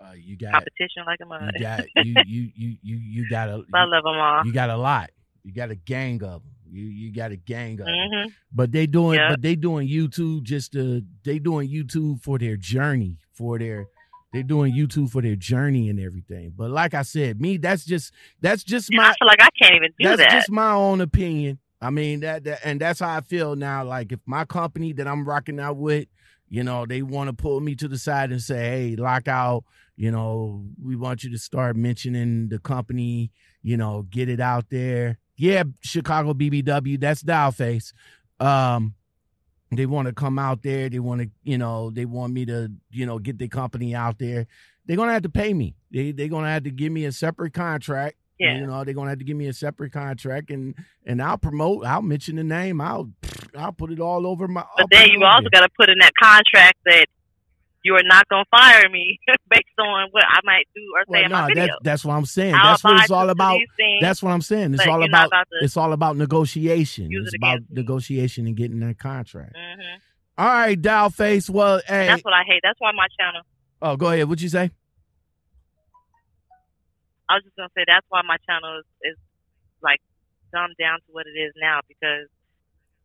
Uh, 0.00 0.12
you 0.18 0.36
got 0.36 0.54
Competition 0.54 1.04
like 1.06 1.20
a 1.22 1.26
mother. 1.26 1.50
you 1.54 1.60
got 1.60 1.84
you 1.94 2.22
you 2.26 2.50
you 2.56 2.76
you 2.82 2.96
you 2.96 3.30
got 3.30 3.48
a 3.48 3.62
I 3.72 3.84
love 3.84 4.02
them 4.02 4.18
all. 4.18 4.42
you 4.44 4.52
got 4.52 4.70
a 4.70 4.76
lot. 4.76 5.10
You 5.44 5.52
got 5.54 5.70
a 5.70 5.76
gang 5.76 6.16
of 6.24 6.42
them. 6.42 6.50
You 6.68 6.82
you 6.84 7.12
got 7.14 7.30
a 7.30 7.36
gang 7.36 7.80
of 7.80 7.86
'em. 7.86 7.94
hmm 7.94 8.28
But 8.52 8.72
they 8.72 8.86
doing 8.86 9.18
Yeah. 9.18 9.30
but 9.30 9.40
they 9.42 9.54
doing 9.54 9.88
YouTube 9.88 10.42
just 10.42 10.72
to 10.72 11.02
they 11.24 11.38
doing 11.38 11.68
YouTube 11.70 12.22
for 12.22 12.38
their 12.38 12.56
journey 12.56 13.18
for 13.32 13.56
their 13.58 13.86
they 14.32 14.42
doing 14.42 14.74
YouTube 14.74 15.10
for 15.10 15.22
their 15.22 15.36
journey 15.36 15.88
and 15.88 15.98
everything. 16.00 16.52
But 16.56 16.70
like 16.70 16.92
I 16.92 17.02
said, 17.02 17.40
me 17.40 17.56
that's 17.56 17.84
just 17.84 18.12
that's 18.40 18.64
just 18.64 18.92
I 18.92 18.96
my 18.96 19.14
feel 19.18 19.28
like 19.28 19.40
I 19.42 19.48
can't 19.62 19.76
even 19.76 19.90
do 19.98 20.04
that's 20.08 20.18
that. 20.22 20.30
just 20.32 20.50
my 20.50 20.72
own 20.72 21.00
opinion. 21.00 21.60
I 21.80 21.90
mean 21.90 22.20
that, 22.20 22.44
that 22.44 22.60
and 22.64 22.80
that's 22.80 23.00
how 23.00 23.16
I 23.16 23.20
feel 23.20 23.56
now. 23.56 23.84
Like 23.84 24.12
if 24.12 24.20
my 24.26 24.44
company 24.44 24.92
that 24.94 25.06
I'm 25.06 25.24
rocking 25.24 25.60
out 25.60 25.76
with, 25.76 26.08
you 26.48 26.64
know, 26.64 26.86
they 26.86 27.02
want 27.02 27.28
to 27.28 27.32
pull 27.34 27.60
me 27.60 27.74
to 27.76 27.88
the 27.88 27.98
side 27.98 28.30
and 28.30 28.42
say, 28.42 28.56
"Hey, 28.56 28.96
lockout, 28.96 29.64
you 29.96 30.10
know, 30.10 30.64
we 30.82 30.96
want 30.96 31.22
you 31.22 31.30
to 31.30 31.38
start 31.38 31.76
mentioning 31.76 32.48
the 32.48 32.58
company, 32.58 33.30
you 33.62 33.76
know, 33.76 34.02
get 34.10 34.28
it 34.28 34.40
out 34.40 34.70
there." 34.70 35.18
Yeah, 35.36 35.64
Chicago 35.82 36.34
BBW, 36.34 36.98
that's 36.98 37.22
Dollface. 37.22 37.92
Um, 38.40 38.94
they 39.70 39.86
want 39.86 40.08
to 40.08 40.14
come 40.14 40.38
out 40.38 40.62
there. 40.62 40.88
They 40.88 40.98
want 40.98 41.20
to, 41.20 41.30
you 41.44 41.58
know, 41.58 41.90
they 41.90 42.06
want 42.06 42.32
me 42.32 42.46
to, 42.46 42.72
you 42.90 43.06
know, 43.06 43.18
get 43.18 43.38
the 43.38 43.48
company 43.48 43.94
out 43.94 44.18
there. 44.18 44.46
They're 44.86 44.96
gonna 44.96 45.12
have 45.12 45.22
to 45.22 45.28
pay 45.28 45.52
me. 45.52 45.76
They 45.92 46.12
they're 46.12 46.28
gonna 46.28 46.48
have 46.48 46.64
to 46.64 46.70
give 46.70 46.90
me 46.90 47.04
a 47.04 47.12
separate 47.12 47.52
contract. 47.52 48.16
Yeah. 48.38 48.58
You 48.58 48.66
know, 48.66 48.84
they're 48.84 48.94
gonna 48.94 49.10
have 49.10 49.18
to 49.18 49.24
give 49.24 49.36
me 49.36 49.46
a 49.46 49.52
separate 49.52 49.92
contract 49.92 50.50
and 50.50 50.74
and 51.04 51.20
I'll 51.20 51.38
promote, 51.38 51.84
I'll 51.84 52.02
mention 52.02 52.36
the 52.36 52.44
name, 52.44 52.80
I'll 52.80 53.10
I'll 53.56 53.72
put 53.72 53.90
it 53.90 54.00
all 54.00 54.26
over 54.26 54.46
my 54.46 54.64
But 54.76 54.86
then 54.90 55.08
you 55.10 55.24
also 55.24 55.48
got 55.52 55.60
to 55.60 55.68
put 55.76 55.88
in 55.88 55.96
that 56.00 56.12
contract 56.20 56.78
that 56.86 57.06
you 57.84 57.94
are 57.94 58.02
not 58.04 58.26
to 58.30 58.44
fire 58.50 58.88
me 58.90 59.18
based 59.50 59.66
on 59.78 60.08
what 60.10 60.24
I 60.26 60.40
might 60.44 60.66
do 60.74 60.82
or 60.94 61.02
say 61.02 61.06
well, 61.08 61.24
in 61.24 61.32
my 61.32 61.40
no, 61.42 61.46
video. 61.48 61.66
that's 61.66 61.78
that's 61.82 62.04
what 62.04 62.14
I'm 62.14 62.26
saying. 62.26 62.54
I'll 62.54 62.72
that's 62.72 62.84
what 62.84 63.00
it's 63.00 63.10
all 63.10 63.30
about. 63.30 63.60
things, 63.76 64.00
That's 64.00 64.22
what 64.22 64.30
I'm 64.30 64.42
saying. 64.42 64.74
It's 64.74 64.86
all 64.86 65.02
about, 65.02 65.28
about 65.28 65.46
it's 65.62 65.76
all 65.76 65.92
about 65.92 66.16
negotiation. 66.16 67.08
It's 67.10 67.32
it 67.32 67.38
about 67.38 67.60
negotiation 67.70 68.46
and 68.46 68.56
getting 68.56 68.80
that 68.80 68.98
contract. 68.98 69.56
hmm 69.56 69.96
All 70.36 70.46
right, 70.46 70.80
Dollface. 70.80 71.48
Well, 71.50 71.80
hey, 71.86 72.06
That's 72.06 72.24
what 72.24 72.34
I 72.34 72.42
hate. 72.46 72.60
That's 72.62 72.78
why 72.78 72.92
my 72.92 73.06
channel. 73.18 73.42
oh, 73.82 73.96
go 73.96 74.10
ahead. 74.10 74.28
What'd 74.28 74.42
you 74.42 74.48
say? 74.48 74.70
I 77.28 77.36
was 77.36 77.44
just 77.44 77.56
gonna 77.56 77.72
say 77.76 77.84
that's 77.86 78.06
why 78.08 78.22
my 78.24 78.36
channel 78.48 78.80
is, 78.80 78.88
is 79.14 79.18
like 79.82 80.00
dumbed 80.52 80.76
down 80.80 80.98
to 81.04 81.08
what 81.12 81.26
it 81.28 81.36
is 81.36 81.52
now 81.60 81.80
because 81.86 82.28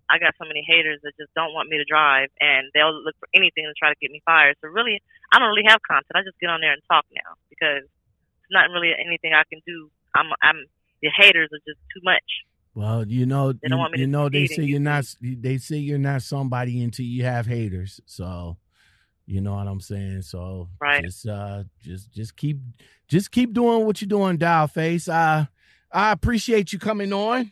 I 0.09 0.19
got 0.19 0.35
so 0.39 0.45
many 0.47 0.63
haters 0.65 0.99
that 1.03 1.15
just 1.19 1.33
don't 1.33 1.53
want 1.53 1.69
me 1.69 1.77
to 1.77 1.87
drive 1.87 2.29
and 2.39 2.67
they'll 2.73 2.93
look 3.03 3.15
for 3.19 3.27
anything 3.33 3.65
to 3.65 3.73
try 3.73 3.89
to 3.89 3.99
get 3.99 4.11
me 4.11 4.21
fired. 4.25 4.55
So 4.61 4.67
really, 4.67 5.01
I 5.31 5.39
don't 5.39 5.49
really 5.49 5.67
have 5.67 5.79
content. 5.83 6.13
I 6.15 6.23
just 6.23 6.39
get 6.39 6.51
on 6.51 6.61
there 6.61 6.73
and 6.73 6.81
talk 6.89 7.05
now 7.11 7.35
because 7.49 7.83
it's 7.83 8.51
not 8.51 8.69
really 8.69 8.91
anything 8.93 9.33
I 9.33 9.43
can 9.49 9.61
do. 9.65 9.89
I'm 10.15 10.29
I'm 10.41 10.67
the 11.01 11.09
haters 11.15 11.49
are 11.51 11.63
just 11.67 11.79
too 11.93 12.01
much. 12.03 12.47
Well, 12.75 13.05
you 13.07 13.25
know, 13.25 13.53
you, 13.61 13.87
you 13.93 14.07
know, 14.07 14.29
they 14.29 14.47
say 14.47 14.63
you're 14.63 14.79
not. 14.79 15.05
They 15.21 15.57
say 15.57 15.77
you're 15.77 15.99
not 15.99 16.23
somebody 16.23 16.81
until 16.81 17.05
you 17.05 17.23
have 17.23 17.45
haters. 17.45 18.01
So, 18.05 18.57
you 19.25 19.41
know 19.41 19.55
what 19.55 19.67
I'm 19.67 19.81
saying. 19.81 20.21
So, 20.23 20.69
Right. 20.79 21.03
just, 21.03 21.27
uh, 21.27 21.63
just, 21.81 22.11
just 22.11 22.35
keep, 22.35 22.59
just 23.07 23.31
keep 23.31 23.53
doing 23.53 23.85
what 23.85 24.01
you're 24.01 24.07
doing, 24.09 24.37
Dollface. 24.37 25.07
I, 25.11 25.47
I 25.91 26.11
appreciate 26.11 26.73
you 26.73 26.79
coming 26.79 27.13
on. 27.13 27.51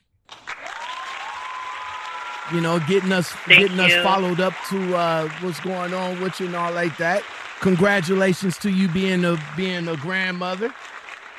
You 2.53 2.59
know, 2.59 2.80
getting 2.80 3.13
us, 3.13 3.30
Thank 3.32 3.59
getting 3.59 3.80
us 3.80 3.93
followed 4.03 4.41
up 4.41 4.53
to 4.69 4.95
uh, 4.95 5.30
what's 5.41 5.59
going 5.61 5.93
on 5.93 6.19
with 6.22 6.38
you 6.39 6.47
and 6.47 6.55
all 6.55 6.72
like 6.74 6.95
that. 6.97 7.24
Congratulations 7.61 8.57
to 8.57 8.72
you 8.72 8.88
being 8.89 9.24
a 9.24 9.39
being 9.55 9.88
a 9.88 9.95
grandmother. 9.97 10.74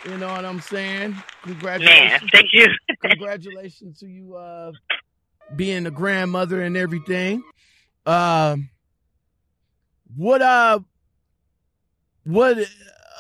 You 0.07 0.17
know 0.19 0.29
what 0.29 0.45
I'm 0.45 0.61
saying? 0.61 1.17
Congratulations. 1.43 2.23
Man, 2.23 2.31
thank 2.33 2.49
you. 2.53 2.69
congratulations 3.03 3.99
to 3.99 4.07
you 4.07 4.37
uh 4.37 4.73
being 5.57 5.87
a 5.87 5.91
grandmother 5.91 6.63
and 6.63 6.77
everything 6.77 7.43
um 8.07 8.71
what 10.17 10.43
uh 10.43 10.81
what 12.25 12.59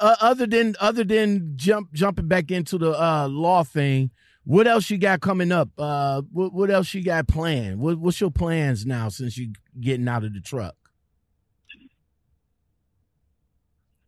uh, 0.00 0.16
other 0.20 0.46
than 0.46 0.74
other 0.80 1.04
than 1.04 1.52
jump 1.56 1.92
jumping 1.92 2.28
back 2.28 2.50
into 2.50 2.78
the 2.78 2.90
uh 2.92 3.28
law 3.28 3.62
thing 3.64 4.10
what 4.44 4.66
else 4.66 4.90
you 4.90 4.98
got 4.98 5.20
coming 5.20 5.52
up 5.52 5.68
uh 5.78 6.22
what, 6.32 6.52
what 6.52 6.70
else 6.70 6.94
you 6.94 7.02
got 7.04 7.28
planned 7.28 7.78
what, 7.78 7.98
what's 7.98 8.20
your 8.20 8.30
plans 8.30 8.86
now 8.86 9.08
since 9.08 9.36
you 9.38 9.52
getting 9.80 10.08
out 10.08 10.24
of 10.24 10.34
the 10.34 10.40
truck 10.40 10.76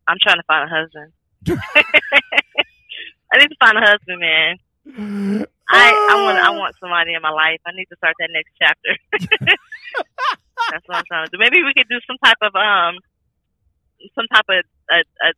I'm 0.07 0.19
trying 0.23 0.37
to 0.37 0.43
find 0.47 0.71
a 0.71 0.75
husband. 0.75 1.13
I 3.33 3.39
need 3.39 3.49
to 3.49 3.57
find 3.61 3.77
a 3.79 3.81
husband, 3.81 4.21
man. 4.21 4.57
I 5.69 5.97
I 6.09 6.17
want 6.23 6.39
I 6.39 6.51
want 6.51 6.77
somebody 6.79 7.15
in 7.15 7.23
my 7.23 7.31
life. 7.31 7.61
I 7.67 7.73
need 7.75 7.87
to 7.87 7.97
start 7.97 8.15
that 8.19 8.29
next 8.33 8.53
chapter. 8.61 9.57
That's 10.71 10.87
what 10.87 10.97
I'm 10.99 11.05
trying 11.07 11.27
to 11.27 11.31
do. 11.31 11.39
Maybe 11.39 11.63
we 11.63 11.73
could 11.77 11.89
do 11.89 12.01
some 12.07 12.17
type 12.23 12.39
of 12.43 12.55
um 12.55 12.97
some 14.15 14.27
type 14.33 14.45
of 14.49 14.65
a, 14.91 15.01
a 15.01 15.33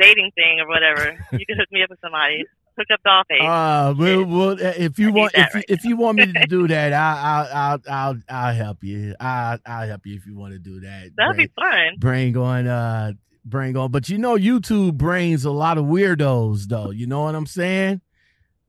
dating 0.00 0.30
thing 0.34 0.60
or 0.60 0.68
whatever. 0.68 1.18
You 1.32 1.44
could 1.46 1.58
hook 1.58 1.68
me 1.70 1.82
up 1.82 1.90
with 1.90 2.00
somebody. 2.00 2.44
Hook 2.78 2.86
up 2.92 3.00
Dollface. 3.04 3.90
Uh, 3.90 3.94
we'll, 3.94 4.24
we'll, 4.24 4.56
if 4.60 4.98
you 4.98 5.08
I 5.08 5.12
want, 5.12 5.32
if, 5.34 5.54
right 5.54 5.64
if 5.68 5.84
you 5.84 5.96
want 5.96 6.18
me 6.18 6.32
to 6.32 6.46
do 6.48 6.68
that, 6.68 6.92
I, 6.92 7.20
I'll, 7.22 7.48
I'll, 7.52 7.80
I'll, 7.90 8.16
I'll 8.28 8.54
help 8.54 8.82
you. 8.82 9.14
I, 9.20 9.58
I'll 9.66 9.88
help 9.88 10.06
you 10.06 10.16
if 10.16 10.26
you 10.26 10.36
want 10.36 10.52
to 10.52 10.58
do 10.58 10.80
that. 10.80 11.10
That'd 11.16 11.36
bring, 11.36 11.46
be 11.46 11.52
fun. 11.54 11.94
bring 11.98 12.36
on, 12.36 12.66
uh, 12.66 13.12
bring 13.44 13.76
on. 13.76 13.90
But 13.90 14.08
you 14.08 14.18
know, 14.18 14.36
YouTube 14.36 14.94
brings 14.94 15.44
a 15.44 15.50
lot 15.50 15.78
of 15.78 15.84
weirdos, 15.84 16.68
though. 16.68 16.90
You 16.90 17.06
know 17.06 17.22
what 17.22 17.34
I'm 17.34 17.46
saying? 17.46 18.00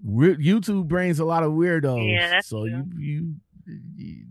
We- 0.03 0.35
YouTube 0.35 0.87
brings 0.87 1.19
a 1.19 1.25
lot 1.25 1.43
of 1.43 1.51
weirdos. 1.51 2.11
Yeah, 2.11 2.41
so 2.43 2.67
true. 2.67 2.83
you, 2.97 3.35
you, 3.65 3.79
you, 3.95 4.25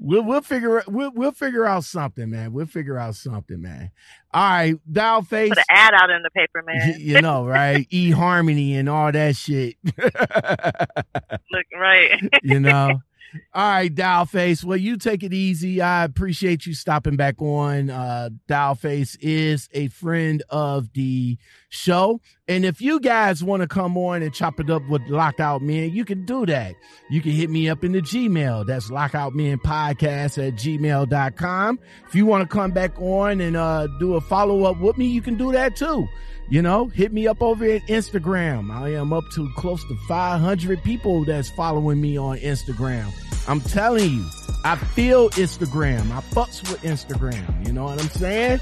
we'll, 0.00 0.22
we'll 0.22 0.40
figure, 0.40 0.82
we'll, 0.86 1.10
we'll 1.12 1.32
figure 1.32 1.66
out 1.66 1.84
something, 1.84 2.30
man. 2.30 2.52
We'll 2.52 2.66
figure 2.66 2.98
out 2.98 3.14
something, 3.14 3.60
man. 3.60 3.90
All 4.32 4.48
right, 4.48 4.74
Dollface. 4.90 5.48
put 5.48 5.58
an 5.58 5.64
ad 5.70 5.94
out 5.94 6.10
in 6.10 6.22
the 6.22 6.30
paper, 6.30 6.62
man. 6.66 6.96
You 6.98 7.20
know, 7.20 7.46
right? 7.46 7.86
E 7.90 8.10
Harmony 8.10 8.76
and 8.76 8.88
all 8.88 9.10
that 9.12 9.36
shit. 9.36 9.76
Look 9.96 11.66
right. 11.74 12.20
you 12.42 12.60
know. 12.60 13.00
All 13.54 13.68
right, 13.68 13.94
Dollface. 13.94 14.64
Well, 14.64 14.78
you 14.78 14.96
take 14.96 15.22
it 15.22 15.34
easy. 15.34 15.82
I 15.82 16.04
appreciate 16.04 16.66
you 16.66 16.74
stopping 16.74 17.16
back 17.16 17.40
on. 17.40 17.90
Uh, 17.90 18.30
Dollface 18.48 19.16
is 19.20 19.68
a 19.72 19.88
friend 19.88 20.42
of 20.48 20.92
the 20.94 21.36
show. 21.68 22.20
And 22.46 22.64
if 22.64 22.80
you 22.80 23.00
guys 23.00 23.44
want 23.44 23.62
to 23.62 23.68
come 23.68 23.96
on 23.96 24.22
and 24.22 24.32
chop 24.32 24.58
it 24.60 24.70
up 24.70 24.86
with 24.88 25.02
Lockout 25.08 25.62
Men, 25.62 25.92
you 25.92 26.04
can 26.04 26.24
do 26.24 26.46
that. 26.46 26.74
You 27.10 27.20
can 27.20 27.32
hit 27.32 27.50
me 27.50 27.68
up 27.68 27.84
in 27.84 27.92
the 27.92 28.00
Gmail. 28.00 28.66
That's 28.66 28.90
Lockout 28.90 29.34
Men 29.34 29.58
Podcast 29.58 30.38
at 30.46 30.54
gmail.com. 30.54 31.78
If 32.06 32.14
you 32.14 32.26
want 32.26 32.48
to 32.48 32.54
come 32.54 32.70
back 32.70 32.98
on 33.00 33.40
and 33.40 33.56
uh, 33.56 33.86
do 33.98 34.14
a 34.14 34.20
follow 34.20 34.64
up 34.64 34.80
with 34.80 34.96
me, 34.96 35.06
you 35.06 35.22
can 35.22 35.36
do 35.36 35.52
that 35.52 35.76
too. 35.76 36.08
You 36.50 36.62
know, 36.62 36.86
hit 36.86 37.12
me 37.12 37.26
up 37.26 37.42
over 37.42 37.64
at 37.66 37.82
Instagram. 37.88 38.70
I 38.74 38.94
am 38.94 39.12
up 39.12 39.24
to 39.34 39.50
close 39.56 39.84
to 39.88 39.96
500 40.08 40.82
people 40.82 41.24
that's 41.26 41.50
following 41.50 42.00
me 42.00 42.16
on 42.16 42.38
Instagram. 42.38 43.12
I'm 43.46 43.60
telling 43.60 44.10
you, 44.10 44.24
I 44.64 44.76
feel 44.76 45.28
Instagram. 45.30 46.10
I 46.10 46.20
fucks 46.20 46.62
with 46.70 46.80
Instagram. 46.82 47.66
You 47.66 47.72
know 47.72 47.84
what 47.84 48.00
I'm 48.00 48.08
saying? 48.08 48.60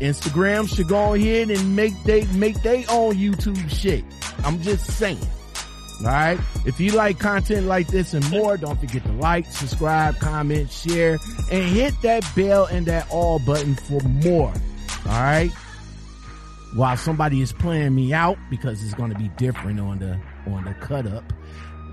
Instagram 0.00 0.68
should 0.74 0.88
go 0.88 1.14
ahead 1.14 1.50
and 1.50 1.76
make 1.76 1.92
they 2.04 2.24
make 2.26 2.62
they 2.62 2.84
own 2.86 3.14
YouTube 3.14 3.68
shit. 3.70 4.04
I'm 4.44 4.60
just 4.62 4.86
saying. 4.86 5.18
All 6.00 6.06
right. 6.06 6.38
If 6.64 6.78
you 6.78 6.92
like 6.92 7.18
content 7.18 7.66
like 7.66 7.88
this 7.88 8.14
and 8.14 8.28
more, 8.30 8.56
don't 8.56 8.78
forget 8.78 9.02
to 9.04 9.12
like, 9.12 9.46
subscribe, 9.46 10.16
comment, 10.20 10.70
share, 10.70 11.18
and 11.50 11.64
hit 11.64 12.00
that 12.02 12.24
bell 12.36 12.66
and 12.66 12.86
that 12.86 13.10
all 13.10 13.40
button 13.40 13.74
for 13.74 14.00
more. 14.00 14.52
All 15.06 15.22
right 15.22 15.50
while 16.74 16.96
somebody 16.96 17.40
is 17.40 17.52
playing 17.52 17.94
me 17.94 18.12
out 18.12 18.36
because 18.50 18.82
it's 18.82 18.94
going 18.94 19.10
to 19.10 19.18
be 19.18 19.28
different 19.36 19.80
on 19.80 19.98
the 19.98 20.18
on 20.50 20.64
the 20.64 20.74
cut 20.74 21.06
up 21.06 21.24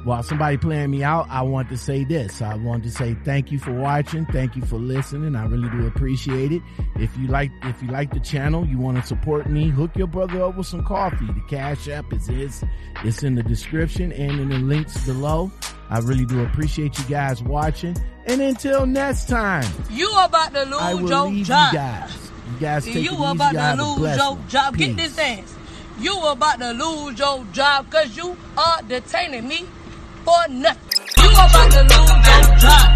while 0.05 0.23
somebody 0.23 0.55
playing 0.55 0.91
me 0.91 1.03
out 1.03 1.27
i 1.29 1.41
want 1.41 1.67
to 1.69 1.77
say 1.77 2.03
this. 2.03 2.41
I 2.41 2.55
want 2.55 2.83
to 2.83 2.91
say 2.91 3.15
thank 3.25 3.51
you 3.51 3.59
for 3.59 3.71
watching. 3.73 4.25
Thank 4.27 4.55
you 4.55 4.61
for 4.63 4.77
listening. 4.77 5.35
I 5.35 5.45
really 5.45 5.69
do 5.69 5.87
appreciate 5.87 6.51
it. 6.51 6.61
If 6.99 7.15
you 7.17 7.27
like 7.27 7.51
if 7.63 7.81
you 7.81 7.89
like 7.89 8.13
the 8.13 8.19
channel 8.19 8.65
you 8.65 8.77
want 8.77 8.97
to 8.97 9.03
support 9.03 9.49
me 9.49 9.69
hook 9.69 9.91
your 9.95 10.07
brother 10.07 10.43
up 10.43 10.57
with 10.57 10.67
some 10.67 10.83
coffee. 10.83 11.25
The 11.25 11.43
cash 11.49 11.87
app 11.87 12.13
is 12.13 12.29
is 12.29 12.63
it's 13.03 13.23
in 13.23 13.35
the 13.35 13.43
description 13.43 14.11
and 14.13 14.39
in 14.39 14.49
the 14.49 14.59
links 14.59 15.03
below. 15.05 15.51
I 15.89 15.99
really 15.99 16.25
do 16.25 16.43
appreciate 16.43 16.97
you 16.97 17.05
guys 17.05 17.41
watching. 17.43 17.95
And 18.27 18.41
until 18.41 18.85
next 18.85 19.27
time 19.27 19.65
you 19.89 20.09
about 20.19 20.53
to 20.53 20.63
lose 20.63 20.81
I 20.81 20.93
will 20.93 21.09
your 21.09 21.27
leave 21.27 21.45
job. 21.47 21.73
you 21.73 21.79
guys. 21.79 22.31
You 22.53 22.59
guys 22.59 22.85
take 22.85 22.95
you 22.95 23.11
it 23.11 23.31
about 23.31 23.55
have 23.55 23.77
to 23.77 23.83
lose 23.83 24.17
your 24.17 24.37
job. 24.47 24.77
Get 24.77 24.95
this 24.97 25.15
dance. 25.15 25.55
You 25.99 26.19
about 26.27 26.59
to 26.59 26.71
lose 26.71 27.17
your 27.17 27.43
job 27.53 27.85
because 27.85 28.15
you 28.15 28.37
are 28.57 28.81
detaining 28.87 29.47
me 29.47 29.65
for 30.25 30.47
nothing. 30.49 31.23
You 31.23 31.29
about 31.29 31.71
to 31.71 31.81
lose 31.83 32.09
your 32.27 32.57
job. 32.57 32.95